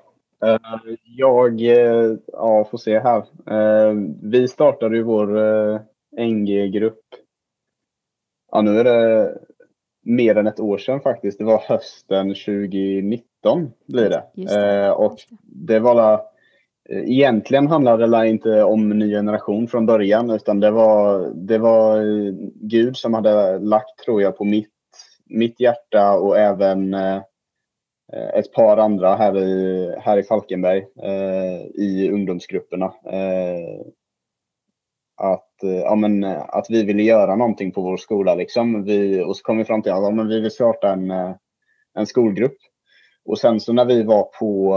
jag 1.05 1.61
ja, 2.27 2.69
får 2.71 2.79
se 2.79 2.99
här. 2.99 3.25
Vi 4.31 4.49
startade 4.49 4.97
ju 4.97 5.03
vår 5.03 5.29
NG-grupp. 6.19 7.05
Ja, 8.53 8.61
nu 8.63 8.79
är 8.79 8.85
det 8.85 9.39
mer 10.03 10.37
än 10.37 10.47
ett 10.47 10.61
år 10.61 10.79
sedan 10.79 11.01
faktiskt. 11.01 11.39
Det 11.39 11.45
var 11.45 11.59
hösten 11.59 12.29
2019 12.29 13.73
blir 13.87 14.11
det. 14.11 14.25
det. 14.35 14.85
Eh, 14.85 14.91
och 14.91 15.17
det 15.43 15.79
var 15.79 16.13
eh, 16.13 16.21
Eh, 16.91 17.11
egentligen 17.11 17.67
handlade 17.67 18.07
det 18.07 18.29
inte 18.29 18.63
om 18.63 18.89
ny 18.89 19.11
generation 19.11 19.69
från 19.69 19.87
början 19.87 20.31
utan 20.31 20.61
det 20.61 20.71
var, 20.71 21.33
det 21.35 21.59
var 21.59 21.97
eh, 21.97 22.35
Gud 22.55 22.97
som 22.97 23.15
hade 23.15 23.59
lagt, 23.59 23.99
tror 24.05 24.23
jag, 24.23 24.37
på 24.37 24.45
mitt, 24.45 24.71
mitt 25.27 25.61
hjärta 25.61 26.13
och 26.13 26.39
även 26.39 26.95
eh, 26.95 27.23
ett 28.35 28.53
par 28.53 28.77
andra 28.77 29.15
här 29.15 29.39
i, 29.39 29.95
här 30.01 30.19
i 30.19 30.23
Falkenberg 30.23 30.87
eh, 31.03 31.67
i 31.75 32.11
ungdomsgrupperna. 32.13 32.93
Eh, 33.05 33.81
att, 35.17 35.63
eh, 35.63 35.81
ja, 35.81 35.95
men, 35.95 36.25
att 36.25 36.67
vi 36.69 36.85
ville 36.85 37.03
göra 37.03 37.37
någonting 37.37 37.73
på 37.73 37.83
vår 37.83 37.97
skola. 37.97 38.35
Liksom. 38.35 38.85
Vi, 38.85 39.23
och 39.25 39.37
så 39.37 39.43
kom 39.43 39.59
vi 39.59 39.65
fram 39.65 39.83
till 39.83 39.93
att 39.93 40.03
ja, 40.03 40.11
men 40.11 40.29
vi 40.29 40.41
vill 40.41 40.51
starta 40.51 40.93
en, 40.93 41.11
en 41.95 42.07
skolgrupp. 42.07 42.57
Och 43.25 43.39
sen 43.39 43.61
så 43.61 43.73
när 43.73 43.85
vi 43.85 44.03
var 44.03 44.23
på, 44.23 44.75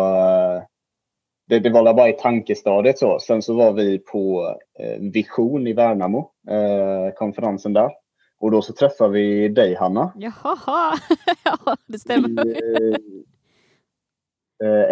det, 1.53 1.59
det 1.59 1.69
var 1.69 1.93
bara 1.93 2.09
i 2.09 2.13
tankestadiet 2.13 2.99
så. 2.99 3.19
Sen 3.19 3.41
så 3.41 3.53
var 3.53 3.73
vi 3.73 3.99
på 3.99 4.55
Vision 4.99 5.67
i 5.67 5.73
Värnamo, 5.73 6.29
konferensen 7.15 7.73
där. 7.73 7.91
Och 8.39 8.51
då 8.51 8.61
så 8.61 8.73
träffade 8.73 9.13
vi 9.13 9.49
dig 9.49 9.75
Hanna. 9.75 10.11
Jaha, 10.15 10.57
ja 11.45 11.75
det 11.87 11.99
stämmer. 11.99 12.47
I, 12.47 12.95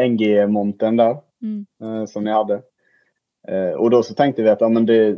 NG-montern 0.10 0.98
där, 0.98 1.18
mm. 1.42 2.08
som 2.08 2.24
ni 2.24 2.32
hade. 2.32 2.62
Och 3.78 3.90
då 3.90 4.04
så 4.04 4.14
tänkte 4.14 4.44
vi 4.44 4.50
att 4.50 4.62
ja, 4.62 4.70
men 4.70 4.86
det, 4.86 5.18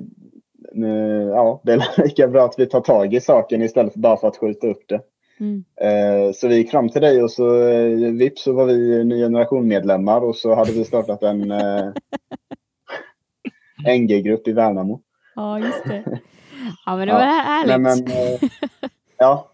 ja, 1.29 1.62
det 1.63 1.73
är 1.73 2.03
lika 2.03 2.27
bra 2.27 2.45
att 2.45 2.60
vi 2.60 2.65
tar 2.65 2.82
tag 2.82 3.13
i 3.13 3.21
saken 3.21 3.62
istället 3.62 3.93
för 3.93 3.99
bara 3.99 4.17
för 4.17 4.27
att 4.27 4.38
skjuta 4.38 4.67
upp 4.67 4.84
det. 4.88 5.01
Mm. 5.39 5.63
Eh, 5.82 6.34
så 6.34 6.48
vi 6.48 6.56
gick 6.56 6.72
fram 6.72 6.89
till 6.89 7.02
dig 7.02 7.24
och 7.24 7.32
så 7.32 7.69
eh, 7.69 8.12
vips 8.12 8.43
så 8.43 8.54
var 8.54 8.65
vi 8.65 9.04
ny 9.04 9.19
generation 9.19 9.67
medlemmar 9.67 10.22
och 10.22 10.36
så 10.36 10.56
hade 10.56 10.72
vi 10.72 10.86
startat 10.86 11.24
en 11.24 11.52
eh, 11.52 11.91
NG-grupp 13.98 14.48
i 14.48 14.52
Värnamo. 14.52 15.02
Ja, 15.36 15.60
just 15.60 15.84
det. 15.86 16.19
Ja, 16.86 16.96
men 16.98 17.08
det 17.08 17.13
var 17.13 17.22
ja. 17.22 17.28
härligt. 17.28 17.82
Men, 17.82 18.08
ja, 19.17 19.50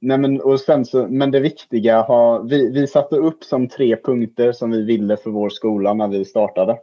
nej 0.00 0.18
men, 0.18 0.40
och 0.40 0.60
sen 0.60 0.84
så, 0.84 1.06
men 1.08 1.30
det 1.30 1.40
viktiga 1.40 2.02
har 2.02 2.42
vi, 2.42 2.70
vi 2.70 2.86
satte 2.86 3.16
upp 3.16 3.44
som 3.44 3.68
tre 3.68 3.96
punkter 3.96 4.52
som 4.52 4.70
vi 4.70 4.82
ville 4.82 5.16
för 5.16 5.30
vår 5.30 5.48
skola 5.48 5.94
när 5.94 6.08
vi 6.08 6.24
startade. 6.24 6.78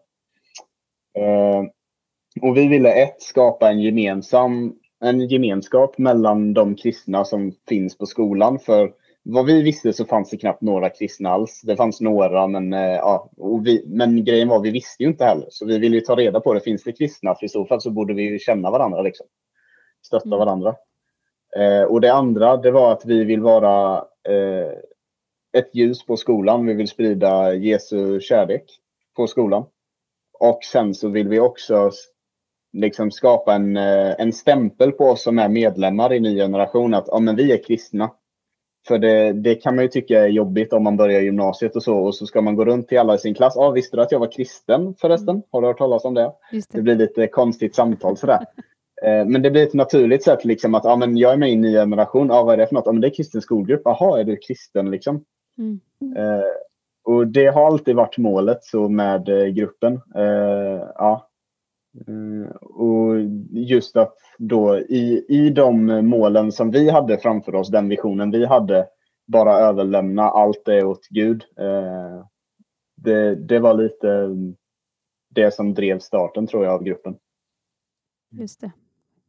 Och 2.41 2.57
vi 2.57 2.67
ville 2.67 2.91
ett, 2.91 3.21
skapa 3.21 3.69
en 3.69 3.81
gemensam 3.81 4.75
en 4.99 5.27
gemenskap 5.27 5.97
mellan 5.97 6.53
de 6.53 6.75
kristna 6.75 7.25
som 7.25 7.51
finns 7.67 7.97
på 7.97 8.05
skolan. 8.05 8.59
För 8.59 8.91
vad 9.23 9.45
vi 9.45 9.61
visste 9.61 9.93
så 9.93 10.05
fanns 10.05 10.29
det 10.29 10.37
knappt 10.37 10.61
några 10.61 10.89
kristna 10.89 11.29
alls. 11.29 11.61
Det 11.61 11.75
fanns 11.75 12.01
några, 12.01 12.47
men, 12.47 12.73
eh, 12.73 12.95
ja, 12.95 13.31
vi, 13.63 13.83
men 13.87 14.25
grejen 14.25 14.47
var 14.47 14.59
vi 14.59 14.71
visste 14.71 15.03
ju 15.03 15.09
inte 15.09 15.25
heller. 15.25 15.47
Så 15.49 15.65
vi 15.65 15.79
ville 15.79 16.01
ta 16.01 16.15
reda 16.15 16.39
på 16.39 16.53
det. 16.53 16.59
Finns 16.59 16.83
det 16.83 16.91
kristna? 16.91 17.35
För 17.35 17.45
i 17.45 17.49
så 17.49 17.65
fall 17.65 17.81
så 17.81 17.91
borde 17.91 18.13
vi 18.13 18.23
ju 18.23 18.39
känna 18.39 18.71
varandra. 18.71 19.01
Liksom. 19.01 19.27
Stötta 20.05 20.27
mm. 20.27 20.39
varandra. 20.39 20.75
Eh, 21.57 21.83
och 21.83 22.01
det 22.01 22.13
andra, 22.13 22.57
det 22.57 22.71
var 22.71 22.91
att 22.91 23.05
vi 23.05 23.23
vill 23.23 23.41
vara 23.41 23.97
eh, 24.29 24.71
ett 25.57 25.75
ljus 25.75 26.05
på 26.05 26.17
skolan. 26.17 26.65
Vi 26.65 26.73
vill 26.73 26.87
sprida 26.87 27.53
Jesu 27.53 28.19
kärlek 28.19 28.63
på 29.15 29.27
skolan. 29.27 29.65
Och 30.39 30.59
sen 30.63 30.93
så 30.93 31.09
vill 31.09 31.27
vi 31.27 31.39
också 31.39 31.91
liksom 32.73 33.11
skapa 33.11 33.53
en, 33.53 33.77
eh, 33.77 34.15
en 34.17 34.33
stämpel 34.33 34.91
på 34.91 35.03
oss 35.03 35.23
som 35.23 35.39
är 35.39 35.49
medlemmar 35.49 36.13
i 36.13 36.19
ny 36.19 36.35
generation 36.35 36.93
att 36.93 37.07
ja, 37.07 37.19
men 37.19 37.35
vi 37.35 37.51
är 37.51 37.63
kristna. 37.63 38.11
För 38.87 38.97
det, 38.97 39.33
det 39.33 39.55
kan 39.55 39.75
man 39.75 39.83
ju 39.83 39.89
tycka 39.89 40.19
är 40.19 40.27
jobbigt 40.27 40.73
om 40.73 40.83
man 40.83 40.97
börjar 40.97 41.21
gymnasiet 41.21 41.75
och 41.75 41.83
så 41.83 41.97
och 41.97 42.15
så 42.15 42.25
ska 42.25 42.41
man 42.41 42.55
gå 42.55 42.65
runt 42.65 42.87
till 42.87 42.99
alla 42.99 43.15
i 43.15 43.17
sin 43.17 43.33
klass. 43.33 43.53
Ja, 43.55 43.65
ah, 43.65 43.71
visste 43.71 43.97
du 43.97 44.01
att 44.01 44.11
jag 44.11 44.19
var 44.19 44.31
kristen 44.31 44.95
förresten? 45.01 45.29
Mm. 45.29 45.43
Har 45.51 45.61
du 45.61 45.67
hört 45.67 45.77
talas 45.77 46.05
om 46.05 46.13
det? 46.13 46.31
det? 46.51 46.63
det. 46.71 46.81
blir 46.81 46.95
lite 46.95 47.27
konstigt 47.27 47.75
samtal 47.75 48.17
sådär. 48.17 48.39
Eh, 49.01 49.25
men 49.25 49.41
det 49.41 49.51
blir 49.51 49.63
ett 49.63 49.73
naturligt 49.73 50.23
sätt 50.23 50.45
liksom 50.45 50.75
att 50.75 50.83
ja, 50.83 50.95
men 50.95 51.17
jag 51.17 51.33
är 51.33 51.37
med 51.37 51.51
i 51.51 51.55
ny 51.55 51.73
generation. 51.73 52.27
Ja, 52.27 52.43
vad 52.43 52.53
är 52.53 52.57
det 52.57 52.67
för 52.67 52.75
något? 52.75 52.85
Ja, 52.85 52.91
men 52.91 53.01
det 53.01 53.07
är 53.07 53.13
kristen 53.13 53.41
skolgrupp. 53.41 53.81
Jaha, 53.85 54.19
är 54.19 54.23
du 54.23 54.35
kristen 54.35 54.91
liksom? 54.91 55.23
Mm. 55.57 55.79
Eh, 56.17 56.43
och 57.03 57.27
det 57.27 57.47
har 57.47 57.65
alltid 57.65 57.95
varit 57.95 58.17
målet 58.17 58.63
så 58.63 58.89
med 58.89 59.29
eh, 59.29 59.45
gruppen. 59.45 59.93
Eh, 60.15 60.83
ja, 60.95 61.28
och 62.61 63.15
just 63.51 63.97
att 63.97 64.15
då 64.37 64.79
i, 64.79 65.25
i 65.29 65.49
de 65.49 65.85
målen 66.07 66.51
som 66.51 66.71
vi 66.71 66.89
hade 66.89 67.17
framför 67.17 67.55
oss, 67.55 67.69
den 67.69 67.89
visionen 67.89 68.31
vi 68.31 68.45
hade, 68.45 68.87
bara 69.27 69.53
överlämna 69.53 70.23
allt 70.23 70.61
det 70.65 70.83
åt 70.83 71.07
Gud. 71.07 71.43
Eh, 71.59 72.25
det, 72.95 73.35
det 73.35 73.59
var 73.59 73.73
lite 73.73 74.29
det 75.29 75.53
som 75.53 75.73
drev 75.73 75.99
starten 75.99 76.47
tror 76.47 76.65
jag 76.65 76.73
av 76.73 76.83
gruppen. 76.83 77.15
Just 78.31 78.61
det. 78.61 78.71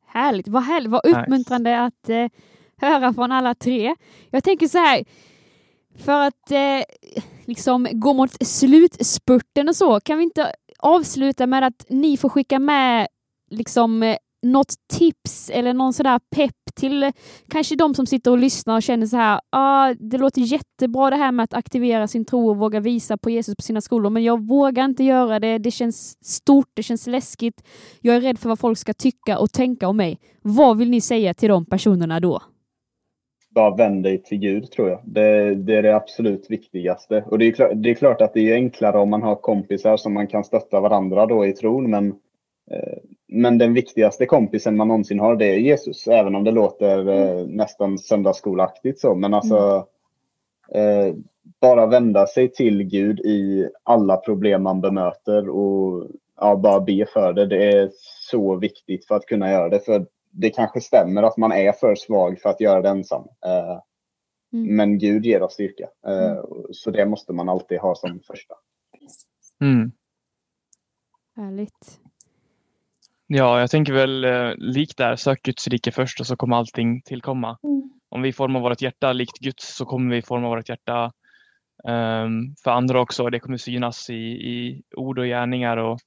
Härligt, 0.07 0.49
vad, 0.49 0.63
härligt. 0.63 0.91
vad 0.91 1.07
uppmuntrande 1.07 1.71
nice. 1.71 1.83
att 1.83 2.09
eh, 2.09 2.39
höra 2.77 3.13
från 3.13 3.33
alla 3.33 3.55
tre. 3.55 3.95
Jag 4.31 4.45
tänker 4.45 4.69
så 4.69 4.79
här, 4.79 5.05
för 5.97 6.27
att 6.27 6.51
eh, 6.51 7.23
liksom 7.45 7.89
gå 7.93 8.13
mot 8.13 8.47
slutspurten 8.47 9.69
och 9.69 9.77
så, 9.77 10.01
kan 10.01 10.19
vi 10.19 10.25
inte 10.25 10.53
avsluta 10.83 11.47
med 11.47 11.65
att 11.65 11.87
ni 11.89 12.17
får 12.17 12.29
skicka 12.29 12.59
med 12.59 13.09
liksom 13.51 14.03
eh, 14.03 14.17
något 14.43 14.75
tips 14.93 15.51
eller 15.51 15.75
någon 15.75 15.93
sådär 15.93 16.21
pepp 16.37 16.57
till 16.75 17.03
eh, 17.03 17.13
kanske 17.49 17.77
de 17.77 17.95
som 17.95 18.07
sitter 18.07 18.31
och 18.31 18.39
lyssnar 18.39 18.77
och 18.77 18.83
känner 18.83 19.07
så 19.07 19.17
här, 19.17 19.41
ah, 19.51 19.95
det 19.95 20.19
låter 20.19 20.41
jättebra 20.41 21.11
det 21.11 21.17
här 21.17 21.33
med 21.33 21.45
att 21.45 21.55
aktivera 21.55 22.09
sin 22.09 22.25
tro 22.25 22.49
och 22.49 22.57
våga 22.57 22.81
visa 22.81 23.17
på 23.17 23.31
Jesus 23.31 23.57
på 23.57 23.63
sina 23.63 23.81
skolor, 23.81 24.11
men 24.11 24.25
jag 24.25 24.47
vågar 24.47 24.85
inte 24.85 25.05
göra 25.05 25.41
det. 25.41 25.59
Det 25.59 25.71
känns 25.71 26.25
stort, 26.25 26.71
det 26.75 26.83
känns 26.83 27.07
läskigt. 27.07 27.65
Jag 28.01 28.17
är 28.17 28.21
rädd 28.21 28.39
för 28.39 28.49
vad 28.49 28.59
folk 28.59 28.79
ska 28.79 28.95
tycka 28.95 29.39
och 29.39 29.53
tänka 29.53 29.89
om 29.89 29.97
mig. 29.97 30.19
Vad 30.43 30.79
vill 30.79 30.91
ni 30.91 31.01
säga 31.01 31.35
till 31.35 31.49
de 31.49 31.67
personerna 31.67 32.21
då? 32.21 32.43
Bara 33.51 33.77
vänd 33.77 34.03
dig 34.03 34.23
till 34.23 34.39
Gud 34.39 34.71
tror 34.71 34.89
jag. 34.89 35.01
Det, 35.05 35.55
det 35.55 35.77
är 35.77 35.83
det 35.83 35.97
absolut 35.97 36.51
viktigaste. 36.51 37.25
Och 37.27 37.39
det 37.39 37.45
är, 37.45 37.53
klart, 37.53 37.71
det 37.75 37.91
är 37.91 37.95
klart 37.95 38.21
att 38.21 38.35
det 38.35 38.51
är 38.51 38.55
enklare 38.55 38.99
om 38.99 39.11
man 39.11 39.23
har 39.23 39.35
kompisar 39.35 39.97
som 39.97 40.15
man 40.15 40.27
kan 40.27 40.45
stötta 40.45 40.81
varandra 40.81 41.27
då 41.27 41.47
i 41.47 41.53
tron. 41.53 41.91
Men, 41.91 42.09
eh, 42.71 42.99
men 43.29 43.59
den 43.59 43.75
viktigaste 43.75 44.27
kompisen 44.27 44.77
man 44.77 44.89
någonsin 44.89 45.21
har 45.21 45.37
det 45.37 45.47
är 45.47 45.57
Jesus. 45.57 46.09
Även 46.09 46.35
om 46.35 46.45
det 46.45 46.51
låter 46.51 47.09
eh, 47.09 47.31
mm. 47.31 47.47
nästan 47.47 47.99
söndagsskolaktigt 47.99 49.01
så. 49.01 49.15
Men 49.15 49.35
alltså 49.35 49.87
mm. 50.75 51.09
eh, 51.09 51.15
bara 51.61 51.87
vända 51.87 52.27
sig 52.27 52.53
till 52.53 52.83
Gud 52.83 53.21
i 53.21 53.69
alla 53.83 54.17
problem 54.17 54.63
man 54.63 54.81
bemöter 54.81 55.49
och 55.49 56.07
ja, 56.41 56.57
bara 56.57 56.81
be 56.81 57.07
för 57.13 57.33
det. 57.33 57.47
Det 57.47 57.73
är 57.73 57.91
så 58.31 58.57
viktigt 58.57 59.07
för 59.07 59.15
att 59.15 59.27
kunna 59.27 59.51
göra 59.51 59.69
det. 59.69 59.81
För 59.81 60.07
det 60.31 60.51
kanske 60.51 60.81
stämmer 60.81 61.23
att 61.23 61.37
man 61.37 61.53
är 61.53 61.73
för 61.73 61.95
svag 61.95 62.41
för 62.41 62.51
att 62.51 62.61
göra 62.61 62.83
det 62.83 62.89
ensam. 62.89 63.23
Eh, 63.47 63.81
mm. 64.53 64.77
Men 64.77 64.99
Gud 64.99 65.27
ger 65.27 65.43
oss 65.43 65.53
styrka. 65.53 65.89
Eh, 66.07 66.31
mm. 66.31 66.45
Så 66.71 66.91
det 66.91 67.07
måste 67.07 67.33
man 67.33 67.49
alltid 67.49 67.79
ha 67.79 67.95
som 67.95 68.21
första. 68.27 68.55
Mm. 69.61 69.93
Härligt. 71.37 72.01
Ja, 73.27 73.61
jag 73.61 73.71
tänker 73.71 73.93
väl 73.93 74.25
eh, 74.25 74.55
likt 74.57 74.97
där, 74.97 75.17
sök 75.17 75.43
Guds 75.43 75.69
rike 75.69 75.93
först 75.93 76.21
och 76.21 76.27
så 76.27 76.37
kommer 76.37 76.57
allting 76.57 77.03
tillkomma. 77.03 77.59
Mm. 77.63 77.91
Om 78.09 78.23
vi 78.23 78.33
formar 78.33 78.61
vårt 78.61 78.83
hjärta 78.83 79.13
likt 79.13 79.39
Guds 79.39 79.77
så 79.77 79.85
kommer 79.85 80.15
vi 80.15 80.23
forma 80.23 80.49
vårt 80.49 80.69
hjärta 80.69 81.13
um, 81.85 82.55
för 82.65 82.71
andra 82.71 83.01
också. 83.01 83.31
Det 83.31 83.41
kommer 83.41 83.57
synas 83.57 84.11
i, 84.11 84.15
i 84.25 84.83
ord 84.97 85.19
och 85.19 85.25
gärningar 85.25 85.77
och 85.77 86.01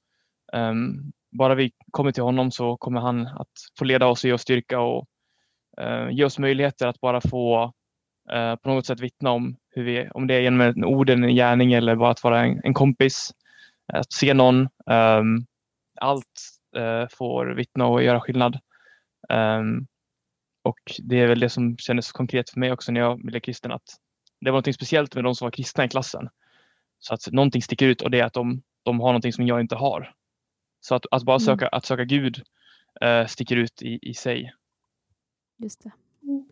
um, 0.52 1.12
bara 1.38 1.54
vi 1.54 1.72
kommer 1.90 2.12
till 2.12 2.22
honom 2.22 2.50
så 2.50 2.76
kommer 2.76 3.00
han 3.00 3.26
att 3.26 3.48
få 3.78 3.84
leda 3.84 4.06
oss 4.06 4.24
och 4.24 4.28
ge 4.28 4.34
oss 4.34 4.42
styrka 4.42 4.80
och 4.80 5.06
eh, 5.80 6.10
ge 6.10 6.24
oss 6.24 6.38
möjligheter 6.38 6.86
att 6.86 7.00
bara 7.00 7.20
få 7.20 7.72
eh, 8.32 8.56
på 8.56 8.68
något 8.68 8.86
sätt 8.86 9.00
vittna 9.00 9.30
om 9.30 9.56
hur 9.70 9.84
vi, 9.84 10.08
om 10.10 10.26
det 10.26 10.34
är 10.34 10.40
genom 10.40 10.60
en 10.60 10.84
ord, 10.84 11.10
en 11.10 11.34
gärning 11.34 11.72
eller 11.72 11.96
bara 11.96 12.10
att 12.10 12.24
vara 12.24 12.44
en, 12.44 12.60
en 12.64 12.74
kompis, 12.74 13.30
eh, 13.92 14.00
att 14.00 14.12
se 14.12 14.34
någon. 14.34 14.68
Um, 14.90 15.46
allt, 16.00 16.40
uh, 16.76 17.06
får 17.10 17.46
vittna 17.46 17.86
och 17.86 18.02
göra 18.02 18.20
skillnad. 18.20 18.58
Um, 19.28 19.86
och 20.62 20.78
det 20.98 21.20
är 21.20 21.26
väl 21.26 21.40
det 21.40 21.48
som 21.48 21.76
kändes 21.76 22.12
konkret 22.12 22.50
för 22.50 22.60
mig 22.60 22.72
också 22.72 22.92
när 22.92 23.00
jag 23.00 23.18
blev 23.18 23.40
kristen 23.40 23.72
att 23.72 23.82
det 24.40 24.50
var 24.50 24.58
något 24.58 24.74
speciellt 24.74 25.14
med 25.14 25.24
de 25.24 25.34
som 25.34 25.46
var 25.46 25.50
kristna 25.50 25.84
i 25.84 25.88
klassen. 25.88 26.28
Så 26.98 27.14
att 27.14 27.32
någonting 27.32 27.62
sticker 27.62 27.86
ut 27.86 28.02
och 28.02 28.10
det 28.10 28.20
är 28.20 28.24
att 28.24 28.32
de, 28.32 28.62
de 28.82 29.00
har 29.00 29.08
någonting 29.08 29.32
som 29.32 29.46
jag 29.46 29.60
inte 29.60 29.76
har. 29.76 30.14
Så 30.84 30.94
att, 30.94 31.06
att 31.10 31.22
bara 31.22 31.36
mm. 31.36 31.40
söka, 31.40 31.68
att 31.68 31.86
söka 31.86 32.04
Gud 32.04 32.42
eh, 33.00 33.26
sticker 33.26 33.56
ut 33.56 33.82
i, 33.82 33.98
i 34.02 34.14
sig. 34.14 34.52
Just 35.56 35.82
det. 35.82 35.90
Mm. 36.22 36.44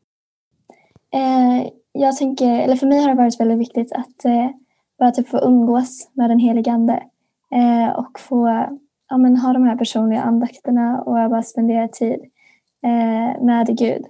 Eh, 1.15 1.69
jag 1.93 2.17
tänker, 2.17 2.61
eller 2.61 2.77
för 2.77 2.87
mig 2.87 3.01
har 3.01 3.09
det 3.09 3.15
varit 3.15 3.41
väldigt 3.41 3.59
viktigt 3.59 3.93
att 3.93 4.25
eh, 4.25 4.51
bara 4.99 5.11
typ 5.11 5.29
få 5.29 5.39
umgås 5.39 6.11
med 6.13 6.31
den 6.31 6.39
helige 6.39 6.73
Ande 6.73 7.03
eh, 7.55 7.89
och 7.89 8.21
få 8.21 8.49
ja, 9.09 9.17
men, 9.17 9.37
ha 9.37 9.53
de 9.53 9.65
här 9.65 9.77
personliga 9.77 10.23
andakterna 10.23 11.03
och 11.03 11.31
bara 11.31 11.43
spendera 11.43 11.89
tid 11.89 12.21
eh, 12.83 13.43
med 13.45 13.79
Gud. 13.79 14.05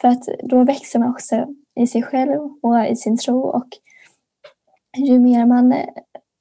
För 0.00 0.08
att 0.08 0.28
då 0.42 0.64
växer 0.64 0.98
man 0.98 1.10
också 1.10 1.46
i 1.74 1.86
sig 1.86 2.02
själv 2.02 2.40
och 2.62 2.86
i 2.86 2.96
sin 2.96 3.18
tro 3.18 3.40
och 3.40 3.68
ju 4.96 5.18
mer 5.18 5.46
man, 5.46 5.74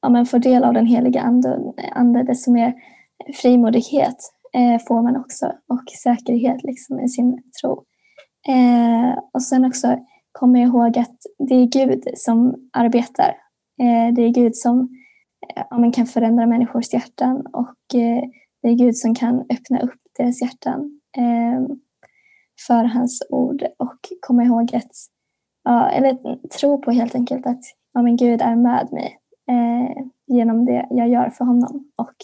ja, 0.02 0.10
man 0.10 0.26
får 0.26 0.40
del 0.40 0.64
av 0.64 0.74
den 0.74 0.86
heliga 0.86 1.22
ande, 1.22 1.74
ande 1.92 2.24
desto 2.24 2.52
mer 2.52 2.74
frimodighet 3.34 4.18
eh, 4.54 4.82
får 4.88 5.02
man 5.02 5.18
också 5.18 5.46
och 5.46 5.92
säkerhet 6.04 6.64
liksom, 6.64 7.00
i 7.00 7.10
sin 7.10 7.44
tro. 7.62 7.84
Eh, 8.48 9.20
och 9.34 9.44
sen 9.44 9.66
också 9.66 10.00
komma 10.32 10.60
ihåg 10.60 10.98
att 10.98 11.18
det 11.50 11.56
är 11.56 11.66
Gud 11.66 12.04
som 12.16 12.56
arbetar. 12.74 13.30
Eh, 13.82 14.14
det 14.14 14.22
är 14.22 14.30
Gud 14.30 14.56
som 14.56 14.80
eh, 15.56 15.64
ja, 15.70 15.78
man 15.78 15.92
kan 15.92 16.06
förändra 16.06 16.46
människors 16.46 16.94
hjärtan 16.94 17.46
och 17.54 18.00
eh, 18.00 18.24
det 18.62 18.70
är 18.70 18.74
Gud 18.74 18.98
som 18.98 19.16
kan 19.16 19.40
öppna 19.40 19.80
upp 19.80 20.00
deras 20.18 20.42
hjärtan 20.42 21.00
eh, 21.18 21.76
för 22.68 22.84
hans 22.84 23.24
ord 23.30 23.64
och 23.78 24.00
komma 24.20 24.44
ihåg 24.44 24.76
att, 24.76 24.92
ja, 25.64 25.90
eller 25.90 26.38
tro 26.48 26.82
på 26.82 26.92
helt 26.92 27.16
enkelt 27.16 27.46
att 27.46 27.62
ja, 27.94 28.02
men 28.02 28.16
Gud 28.16 28.42
är 28.42 28.56
med 28.56 28.88
mig 28.92 29.18
eh, 29.50 30.06
genom 30.28 30.66
det 30.66 30.88
jag 30.90 31.10
gör 31.10 31.30
för 31.30 31.46
honom 31.46 31.92
och 31.98 32.16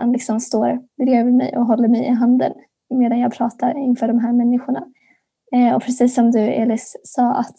han 0.00 0.12
liksom 0.12 0.40
står 0.40 0.78
bredvid 1.04 1.34
mig 1.34 1.56
och 1.56 1.66
håller 1.66 1.88
mig 1.88 2.06
i 2.06 2.10
handen 2.10 2.52
medan 2.90 3.18
jag 3.20 3.34
pratar 3.34 3.78
inför 3.78 4.08
de 4.08 4.18
här 4.18 4.32
människorna. 4.32 4.86
Eh, 5.52 5.74
och 5.74 5.82
precis 5.82 6.14
som 6.14 6.30
du 6.30 6.40
Elis 6.40 6.96
sa 7.04 7.34
att, 7.34 7.56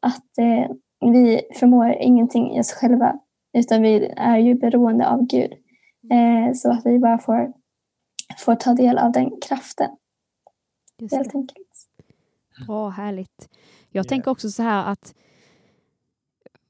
att 0.00 0.38
eh, 0.38 0.70
vi 1.12 1.42
förmår 1.54 1.90
ingenting 2.00 2.56
i 2.56 2.60
oss 2.60 2.72
själva 2.72 3.18
utan 3.52 3.82
vi 3.82 4.06
är 4.16 4.38
ju 4.38 4.54
beroende 4.54 5.08
av 5.08 5.26
Gud. 5.26 5.52
Eh, 6.10 6.52
så 6.54 6.70
att 6.70 6.86
vi 6.86 6.98
bara 6.98 7.18
får, 7.18 7.52
får 8.38 8.54
ta 8.54 8.74
del 8.74 8.98
av 8.98 9.12
den 9.12 9.30
kraften. 9.48 9.90
Just 10.98 11.14
helt 11.14 11.34
enkelt. 11.34 11.88
Bra, 12.66 12.88
härligt. 12.88 13.48
Jag 13.90 14.04
yeah. 14.04 14.08
tänker 14.08 14.30
också 14.30 14.50
så 14.50 14.62
här 14.62 14.92
att 14.92 15.14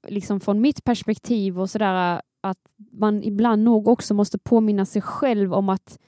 liksom 0.08 0.40
från 0.40 0.60
mitt 0.60 0.84
perspektiv 0.84 1.60
och 1.60 1.70
sådär 1.70 2.22
att 2.40 2.73
man 2.94 3.22
ibland 3.22 3.62
nog 3.62 3.88
också 3.88 4.14
måste 4.14 4.38
påminna 4.38 4.84
sig 4.84 5.02
själv 5.02 5.54
om 5.54 5.68
att 5.68 5.98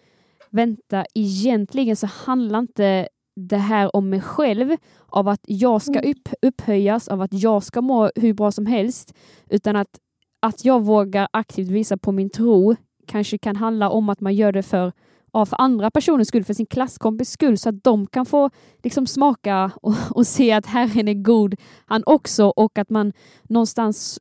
vänta, 0.51 1.05
egentligen 1.15 1.97
så 1.97 2.07
handlar 2.07 2.59
inte 2.59 3.09
det 3.37 3.57
här 3.57 3.97
om 3.97 4.11
mig 4.11 4.21
själv, 4.21 4.77
av 5.07 5.29
att 5.29 5.41
jag 5.47 5.83
ska 5.83 5.99
mm. 5.99 6.11
upp, 6.11 6.29
upphöjas, 6.43 7.09
av 7.09 7.23
att 7.23 7.33
jag 7.33 7.63
ska 7.63 7.81
må 7.81 8.11
hur 8.15 8.35
bra 8.35 8.51
som 8.51 8.67
helst, 8.67 9.15
utan 9.51 9.77
att, 9.77 9.99
att 10.41 10.65
jag 10.65 10.85
vågar 10.85 11.29
aktivt 11.33 11.69
visa 11.69 11.97
på 11.97 12.13
min 12.13 12.31
tro 12.31 12.77
kanske 13.07 13.39
kan 13.39 13.57
handla 13.57 13.91
om 13.91 14.09
att 14.09 14.21
man 14.21 14.35
gör 14.35 14.53
det 14.53 14.63
för, 14.63 14.93
ja, 15.33 15.47
för 15.47 15.61
andra 15.61 15.91
personers 15.91 16.29
skull, 16.29 16.45
för 16.45 16.55
sin 16.55 16.67
klasskompis 16.67 17.31
skull, 17.31 17.59
så 17.59 17.69
att 17.69 17.85
de 17.85 18.07
kan 18.07 18.27
få 18.27 18.51
liksom 18.83 19.07
smaka 19.07 19.71
och, 19.83 19.95
och 20.11 20.27
se 20.27 20.53
att 20.53 20.67
Herren 20.67 21.09
är 21.09 21.15
god, 21.15 21.55
han 21.87 22.03
också, 22.07 22.47
och 22.47 22.79
att 22.79 22.91
man 22.91 23.13
någonstans 23.43 24.21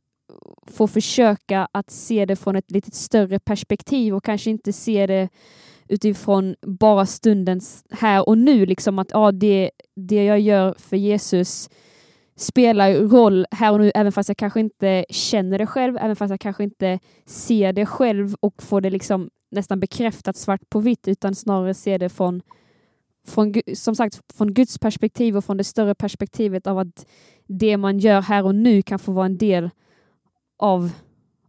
får 0.67 0.87
försöka 0.87 1.67
att 1.71 1.91
se 1.91 2.25
det 2.25 2.35
från 2.35 2.55
ett 2.55 2.71
lite 2.71 2.91
större 2.91 3.39
perspektiv 3.39 4.15
och 4.15 4.23
kanske 4.23 4.49
inte 4.49 4.73
se 4.73 5.07
det 5.07 5.29
utifrån 5.87 6.55
bara 6.61 7.05
stundens 7.05 7.83
här 7.91 8.29
och 8.29 8.37
nu, 8.37 8.65
liksom 8.65 8.99
att 8.99 9.11
ja, 9.11 9.31
det, 9.31 9.71
det 9.95 10.23
jag 10.23 10.39
gör 10.39 10.75
för 10.77 10.97
Jesus 10.97 11.69
spelar 12.35 12.93
roll 12.93 13.45
här 13.51 13.71
och 13.73 13.79
nu, 13.79 13.91
även 13.95 14.11
fast 14.11 14.29
jag 14.29 14.37
kanske 14.37 14.59
inte 14.59 15.05
känner 15.09 15.57
det 15.57 15.67
själv, 15.67 15.97
även 15.97 16.15
fast 16.15 16.29
jag 16.29 16.39
kanske 16.39 16.63
inte 16.63 16.99
ser 17.25 17.73
det 17.73 17.85
själv 17.85 18.35
och 18.39 18.63
får 18.63 18.81
det 18.81 18.89
liksom 18.89 19.29
nästan 19.51 19.79
bekräftat 19.79 20.37
svart 20.37 20.69
på 20.69 20.79
vitt, 20.79 21.07
utan 21.07 21.35
snarare 21.35 21.73
ser 21.73 21.99
det 21.99 22.09
från, 22.09 22.41
från, 23.27 23.53
som 23.73 23.95
sagt, 23.95 24.21
från 24.37 24.53
Guds 24.53 24.77
perspektiv 24.77 25.37
och 25.37 25.45
från 25.45 25.57
det 25.57 25.63
större 25.63 25.95
perspektivet 25.95 26.67
av 26.67 26.79
att 26.79 27.05
det 27.47 27.77
man 27.77 27.99
gör 27.99 28.21
här 28.21 28.45
och 28.45 28.55
nu 28.55 28.81
kan 28.81 28.99
få 28.99 29.11
vara 29.11 29.25
en 29.25 29.37
del 29.37 29.69
av, 30.57 30.91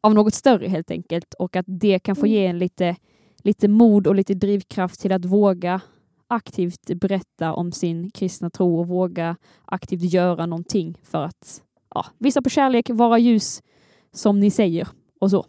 av 0.00 0.14
något 0.14 0.34
större 0.34 0.68
helt 0.68 0.90
enkelt 0.90 1.34
och 1.34 1.56
att 1.56 1.66
det 1.68 1.98
kan 1.98 2.16
få 2.16 2.26
mm. 2.26 2.32
ge 2.32 2.46
en 2.46 2.58
lite 2.58 2.96
lite 3.46 3.68
mod 3.68 4.06
och 4.06 4.14
lite 4.14 4.34
drivkraft 4.34 5.00
till 5.00 5.12
att 5.12 5.24
våga 5.24 5.80
aktivt 6.28 6.86
berätta 6.86 7.52
om 7.52 7.72
sin 7.72 8.10
kristna 8.10 8.50
tro 8.50 8.78
och 8.78 8.88
våga 8.88 9.36
aktivt 9.64 10.12
göra 10.12 10.46
någonting 10.46 10.98
för 11.02 11.24
att 11.24 11.62
ja, 11.94 12.06
visa 12.18 12.42
på 12.42 12.50
kärlek, 12.50 12.90
vara 12.90 13.18
ljus 13.18 13.62
som 14.12 14.40
ni 14.40 14.50
säger 14.50 14.88
och 15.20 15.30
så. 15.30 15.46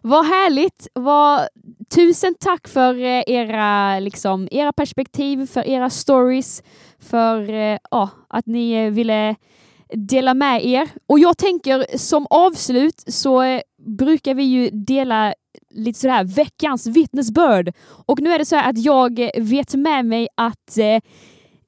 Vad 0.00 0.26
härligt! 0.26 0.88
Vad... 0.92 1.48
Tusen 1.94 2.34
tack 2.40 2.68
för 2.68 2.94
eh, 2.94 3.22
era, 3.26 3.98
liksom, 4.00 4.48
era 4.50 4.72
perspektiv, 4.72 5.46
för 5.46 5.66
era 5.66 5.90
stories, 5.90 6.62
för 6.98 7.52
eh, 7.52 7.78
ja, 7.90 8.08
att 8.28 8.46
ni 8.46 8.72
eh, 8.72 8.90
ville 8.90 9.36
dela 9.92 10.34
med 10.34 10.66
er. 10.66 10.88
Och 11.06 11.18
jag 11.18 11.38
tänker 11.38 11.98
som 11.98 12.26
avslut 12.30 13.04
så 13.06 13.42
eh, 13.42 13.60
brukar 13.98 14.34
vi 14.34 14.42
ju 14.42 14.70
dela 14.70 15.34
lite 15.70 15.98
sådär 15.98 16.24
veckans 16.24 16.86
vittnesbörd. 16.86 17.72
Och 18.06 18.20
nu 18.20 18.32
är 18.32 18.38
det 18.38 18.44
så 18.44 18.56
här 18.56 18.70
att 18.70 18.78
jag 18.78 19.30
vet 19.36 19.74
med 19.74 20.04
mig 20.04 20.28
att 20.34 20.78
eh, 20.78 21.00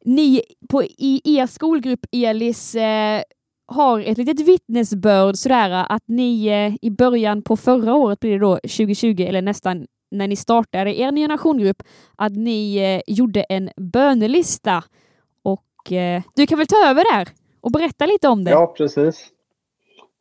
ni 0.05 0.43
på, 0.69 0.83
i 0.85 1.21
er 1.25 1.47
skolgrupp 1.47 2.07
Elis 2.13 2.75
eh, 2.75 3.23
har 3.67 4.01
ett 4.01 4.19
litet 4.19 4.41
vittnesbörd 4.41 5.37
sådär 5.37 5.87
att 5.89 6.03
ni 6.07 6.47
eh, 6.47 6.75
i 6.83 6.91
början 6.91 7.43
på 7.43 7.57
förra 7.57 7.95
året 7.95 8.21
blir 8.21 8.33
det 8.33 8.39
då 8.39 8.55
2020 8.55 9.17
eller 9.21 9.43
nästan 9.43 9.87
när 10.11 10.29
ni 10.29 10.37
startade 10.37 11.01
er 11.01 11.13
nya 11.13 11.27
nationgrupp 11.27 11.83
att 12.17 12.33
ni 12.33 12.77
eh, 12.77 13.15
gjorde 13.15 13.43
en 13.43 13.71
bönelista 13.77 14.85
och 15.43 15.93
eh, 15.93 16.23
du 16.37 16.47
kan 16.47 16.59
väl 16.59 16.67
ta 16.67 16.77
över 16.77 17.17
där 17.17 17.29
och 17.63 17.73
berätta 17.73 18.07
lite 18.07 18.29
om 18.29 18.45
det? 18.45 18.51
Ja, 18.51 18.75
precis. 18.77 19.33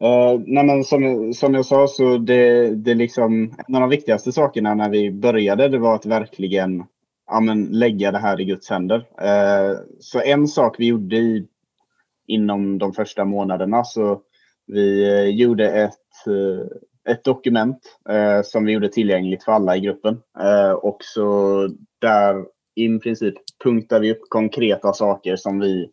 Uh, 0.04 0.42
nej 0.46 0.66
men 0.66 0.84
som, 0.84 1.34
som 1.34 1.54
jag 1.54 1.66
sa 1.66 1.88
så 1.88 2.18
det, 2.18 2.76
det 2.76 2.94
liksom, 2.94 3.56
en 3.68 3.76
av 3.76 3.82
de 3.82 3.90
viktigaste 3.90 4.32
sakerna 4.32 4.76
när 4.76 4.90
vi 4.90 5.12
började 5.12 5.68
det 5.68 5.80
var 5.80 5.96
att 5.96 6.06
verkligen 6.06 6.84
ja, 7.28 7.40
men, 7.40 7.66
lägga 7.66 8.12
det 8.12 8.18
här 8.18 8.42
i 8.42 8.46
Guds 8.46 8.70
händer. 8.70 8.98
Uh, 8.98 9.80
så 10.00 10.22
en 10.22 10.48
sak 10.48 10.76
vi 10.80 10.86
gjorde 10.86 11.16
i, 11.16 11.48
inom 12.28 12.78
de 12.78 12.94
första 12.94 13.26
månaderna 13.26 13.84
så 13.84 14.22
vi 14.68 15.12
uh, 15.12 15.30
gjorde 15.30 15.72
ett, 15.72 15.98
ett 17.10 17.24
dokument 17.24 17.80
som 18.44 18.66
vi 18.66 18.72
gjorde 18.72 18.90
tillgängligt 18.90 19.44
för 19.44 19.52
alla 19.52 19.78
i 19.78 19.80
gruppen. 19.80 20.22
och 20.82 20.98
så 21.00 21.68
där 22.02 22.46
i 22.76 23.00
princip 23.00 23.36
punktar 23.64 24.00
vi 24.00 24.12
upp 24.12 24.22
konkreta 24.30 24.94
saker 24.94 25.36
som 25.36 25.60
vi, 25.60 25.90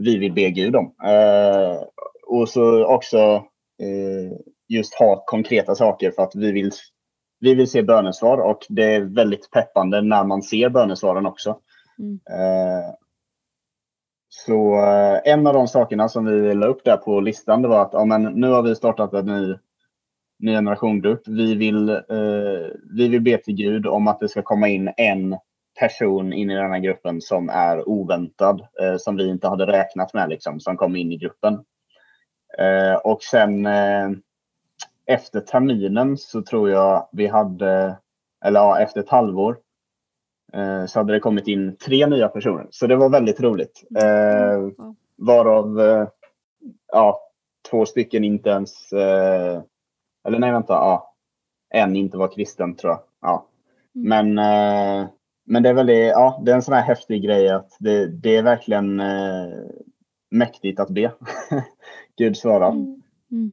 vi 0.00 0.18
vill 0.18 0.32
be 0.32 0.50
Gud 0.50 0.76
om 0.76 0.94
och 2.30 2.48
så 2.48 2.84
också 2.84 3.18
eh, 3.82 4.38
just 4.68 4.94
ha 4.94 5.24
konkreta 5.26 5.74
saker 5.74 6.10
för 6.10 6.22
att 6.22 6.34
vi 6.34 6.52
vill, 6.52 6.70
vi 7.40 7.54
vill 7.54 7.70
se 7.70 7.82
bönesvar 7.82 8.38
och 8.38 8.66
det 8.68 8.94
är 8.94 9.00
väldigt 9.00 9.50
peppande 9.50 10.02
när 10.02 10.24
man 10.24 10.42
ser 10.42 10.68
bönesvaren 10.68 11.26
också. 11.26 11.58
Mm. 11.98 12.20
Eh, 12.30 12.94
så 14.28 14.74
eh, 14.74 15.32
en 15.32 15.46
av 15.46 15.54
de 15.54 15.68
sakerna 15.68 16.08
som 16.08 16.24
vi 16.24 16.54
la 16.54 16.66
upp 16.66 16.84
där 16.84 16.96
på 16.96 17.20
listan 17.20 17.62
det 17.62 17.68
var 17.68 17.82
att 17.82 17.92
ja, 17.92 18.04
men 18.04 18.22
nu 18.22 18.48
har 18.48 18.62
vi 18.62 18.74
startat 18.74 19.12
en 19.12 19.26
ny, 19.26 19.54
ny 20.38 20.52
generationgrupp. 20.52 21.28
Vi 21.28 21.54
vill, 21.54 21.88
eh, 21.88 22.70
vi 22.96 23.08
vill 23.08 23.20
be 23.20 23.38
till 23.38 23.54
Gud 23.54 23.86
om 23.86 24.08
att 24.08 24.20
det 24.20 24.28
ska 24.28 24.42
komma 24.42 24.68
in 24.68 24.90
en 24.96 25.36
person 25.80 26.32
in 26.32 26.50
i 26.50 26.54
den 26.54 26.70
här 26.70 26.78
gruppen 26.78 27.20
som 27.20 27.48
är 27.48 27.88
oväntad, 27.88 28.66
eh, 28.80 28.96
som 28.96 29.16
vi 29.16 29.28
inte 29.28 29.48
hade 29.48 29.66
räknat 29.66 30.14
med, 30.14 30.28
liksom, 30.28 30.60
som 30.60 30.76
kom 30.76 30.96
in 30.96 31.12
i 31.12 31.16
gruppen. 31.16 31.64
Eh, 32.58 32.94
och 32.94 33.22
sen 33.22 33.66
eh, 33.66 34.10
efter 35.06 35.40
terminen 35.40 36.16
så 36.16 36.42
tror 36.42 36.70
jag 36.70 37.08
vi 37.12 37.26
hade, 37.26 37.96
eller 38.44 38.60
ja, 38.60 38.80
efter 38.80 39.00
ett 39.00 39.08
halvår 39.08 39.58
eh, 40.52 40.86
så 40.86 40.98
hade 40.98 41.12
det 41.12 41.20
kommit 41.20 41.48
in 41.48 41.76
tre 41.76 42.06
nya 42.06 42.28
personer. 42.28 42.66
Så 42.70 42.86
det 42.86 42.96
var 42.96 43.08
väldigt 43.08 43.40
roligt. 43.40 43.82
Mm. 44.00 44.74
Varav 45.16 45.80
ja, 46.92 47.20
två 47.70 47.86
stycken 47.86 48.24
inte 48.24 48.50
ens, 48.50 48.92
eller 50.24 50.38
nej 50.38 50.52
vänta, 50.52 50.72
ja, 50.72 51.14
en 51.70 51.96
inte 51.96 52.16
var 52.16 52.28
kristen 52.28 52.76
tror 52.76 52.92
jag. 52.92 53.00
Ja. 53.20 53.46
Men, 53.92 54.38
eh, 54.38 55.08
men 55.50 55.62
det 55.62 55.68
är 55.68 55.74
väldigt, 55.74 56.08
ja, 56.08 56.42
det 56.44 56.50
är 56.50 56.54
en 56.54 56.62
sån 56.62 56.74
här 56.74 56.82
häftig 56.82 57.22
grej 57.22 57.48
att 57.48 57.76
det, 57.78 58.06
det 58.06 58.36
är 58.36 58.42
verkligen 58.42 59.00
eh, 59.00 59.48
mäktigt 60.30 60.80
att 60.80 60.90
be. 60.90 61.12
Gud 62.16 62.36
svarar. 62.36 62.70
Mm. 62.70 63.02
Mm. 63.30 63.52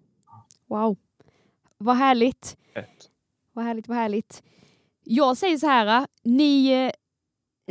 Wow. 0.67 0.97
Vad 1.77 1.95
härligt. 1.95 2.57
Fett. 2.73 3.09
Vad 3.53 3.65
härligt, 3.65 3.87
vad 3.87 3.97
härligt. 3.97 4.43
Jag 5.03 5.37
säger 5.37 5.57
så 5.57 5.67
här, 5.67 6.07
ni, 6.23 6.85
eh, 6.85 6.91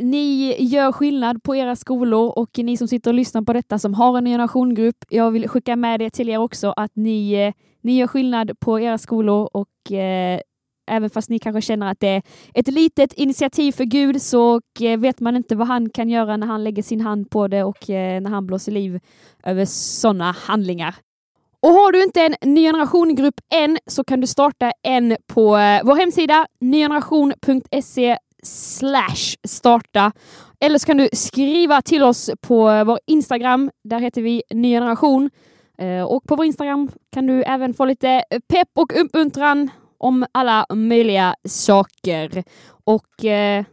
ni 0.03 0.55
gör 0.63 0.91
skillnad 0.91 1.43
på 1.43 1.55
era 1.55 1.75
skolor 1.75 2.39
och 2.39 2.49
ni 2.57 2.77
som 2.77 2.87
sitter 2.87 3.11
och 3.11 3.15
lyssnar 3.15 3.41
på 3.41 3.53
detta 3.53 3.79
som 3.79 3.93
har 3.93 4.17
en 4.17 4.25
generationgrupp. 4.25 5.05
Jag 5.09 5.31
vill 5.31 5.49
skicka 5.49 5.75
med 5.75 5.99
det 5.99 6.09
till 6.09 6.29
er 6.29 6.37
också 6.37 6.73
att 6.77 6.95
ni, 6.95 7.33
eh, 7.33 7.53
ni 7.81 7.97
gör 7.97 8.07
skillnad 8.07 8.59
på 8.59 8.79
era 8.79 8.97
skolor 8.97 9.49
och 9.53 9.91
eh, 9.91 10.41
även 10.87 11.09
fast 11.09 11.29
ni 11.29 11.39
kanske 11.39 11.61
känner 11.61 11.91
att 11.91 11.99
det 11.99 12.07
är 12.07 12.21
ett 12.53 12.67
litet 12.67 13.13
initiativ 13.13 13.71
för 13.71 13.83
Gud 13.83 14.21
så 14.21 14.61
eh, 14.81 14.99
vet 14.99 15.19
man 15.19 15.35
inte 15.35 15.55
vad 15.55 15.67
han 15.67 15.89
kan 15.89 16.09
göra 16.09 16.37
när 16.37 16.47
han 16.47 16.63
lägger 16.63 16.83
sin 16.83 17.01
hand 17.01 17.29
på 17.29 17.47
det 17.47 17.63
och 17.63 17.89
eh, 17.89 18.21
när 18.21 18.29
han 18.29 18.47
blåser 18.47 18.71
liv 18.71 18.99
över 19.43 19.65
sådana 19.65 20.31
handlingar. 20.31 20.95
Och 21.59 21.69
har 21.69 21.91
du 21.91 22.03
inte 22.03 22.21
en 22.21 22.35
ny 22.53 22.61
generation-grupp 22.61 23.35
än 23.53 23.77
så 23.87 24.03
kan 24.03 24.21
du 24.21 24.27
starta 24.27 24.71
en 24.83 25.17
på 25.27 25.57
eh, 25.57 25.81
vår 25.83 25.95
hemsida 25.95 26.47
nygeneration.se 26.59 28.17
slash 28.43 29.35
starta. 29.47 30.11
Eller 30.59 30.79
så 30.79 30.85
kan 30.85 30.97
du 30.97 31.09
skriva 31.13 31.81
till 31.81 32.03
oss 32.03 32.29
på 32.41 32.83
vår 32.83 32.99
Instagram. 33.07 33.71
Där 33.83 33.99
heter 33.99 34.21
vi 34.21 34.43
ny 34.53 34.71
generation. 34.71 35.29
Och 36.07 36.23
på 36.23 36.35
vår 36.35 36.45
Instagram 36.45 36.91
kan 37.13 37.27
du 37.27 37.43
även 37.43 37.73
få 37.73 37.85
lite 37.85 38.23
pepp 38.49 38.67
och 38.75 39.01
uppmuntran 39.01 39.69
om 39.97 40.25
alla 40.31 40.65
möjliga 40.73 41.35
saker. 41.45 42.43
Och 42.83 43.25
eh, 43.25 43.65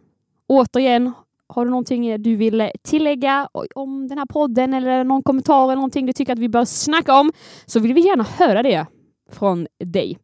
återigen, 0.46 1.12
har 1.48 1.64
du 1.64 1.70
någonting 1.70 2.22
du 2.22 2.36
vill 2.36 2.70
tillägga 2.82 3.48
om 3.74 4.08
den 4.08 4.18
här 4.18 4.26
podden 4.26 4.74
eller 4.74 5.04
någon 5.04 5.22
kommentar 5.22 5.64
eller 5.64 5.74
någonting 5.74 6.06
du 6.06 6.12
tycker 6.12 6.32
att 6.32 6.38
vi 6.38 6.48
bör 6.48 6.64
snacka 6.64 7.14
om 7.14 7.32
så 7.66 7.80
vill 7.80 7.94
vi 7.94 8.00
gärna 8.00 8.24
höra 8.24 8.62
det 8.62 8.86
från 9.30 9.66
dig. 9.84 10.18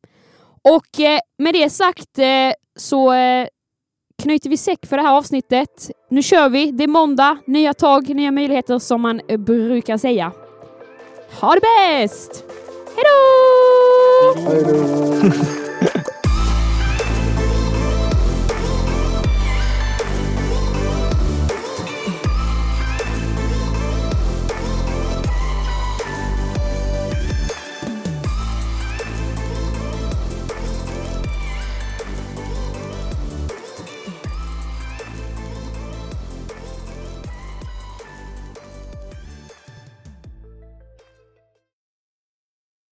Och 0.63 1.01
eh, 1.01 1.21
med 1.39 1.55
det 1.55 1.71
sagt 1.71 2.19
eh, 2.19 2.53
så 2.77 3.13
eh, 3.13 3.47
knyter 4.23 4.51
vi 4.51 4.57
säck 4.57 4.87
för 4.87 4.97
det 4.97 5.03
här 5.03 5.17
avsnittet. 5.17 5.91
Nu 6.11 6.23
kör 6.23 6.49
vi. 6.49 6.71
Det 6.71 6.85
är 6.85 6.89
måndag, 6.89 7.39
nya 7.47 7.75
tag, 7.75 8.09
nya 8.09 8.31
möjligheter 8.31 8.79
som 8.79 9.01
man 9.01 9.21
eh, 9.29 9.39
brukar 9.39 9.97
säga. 9.97 10.33
Ha 11.41 11.55
det 11.55 11.61
bäst! 11.61 12.45
Hej 12.97 13.05
då! 13.05 14.51
Hej 14.51 14.65
då. 14.65 15.87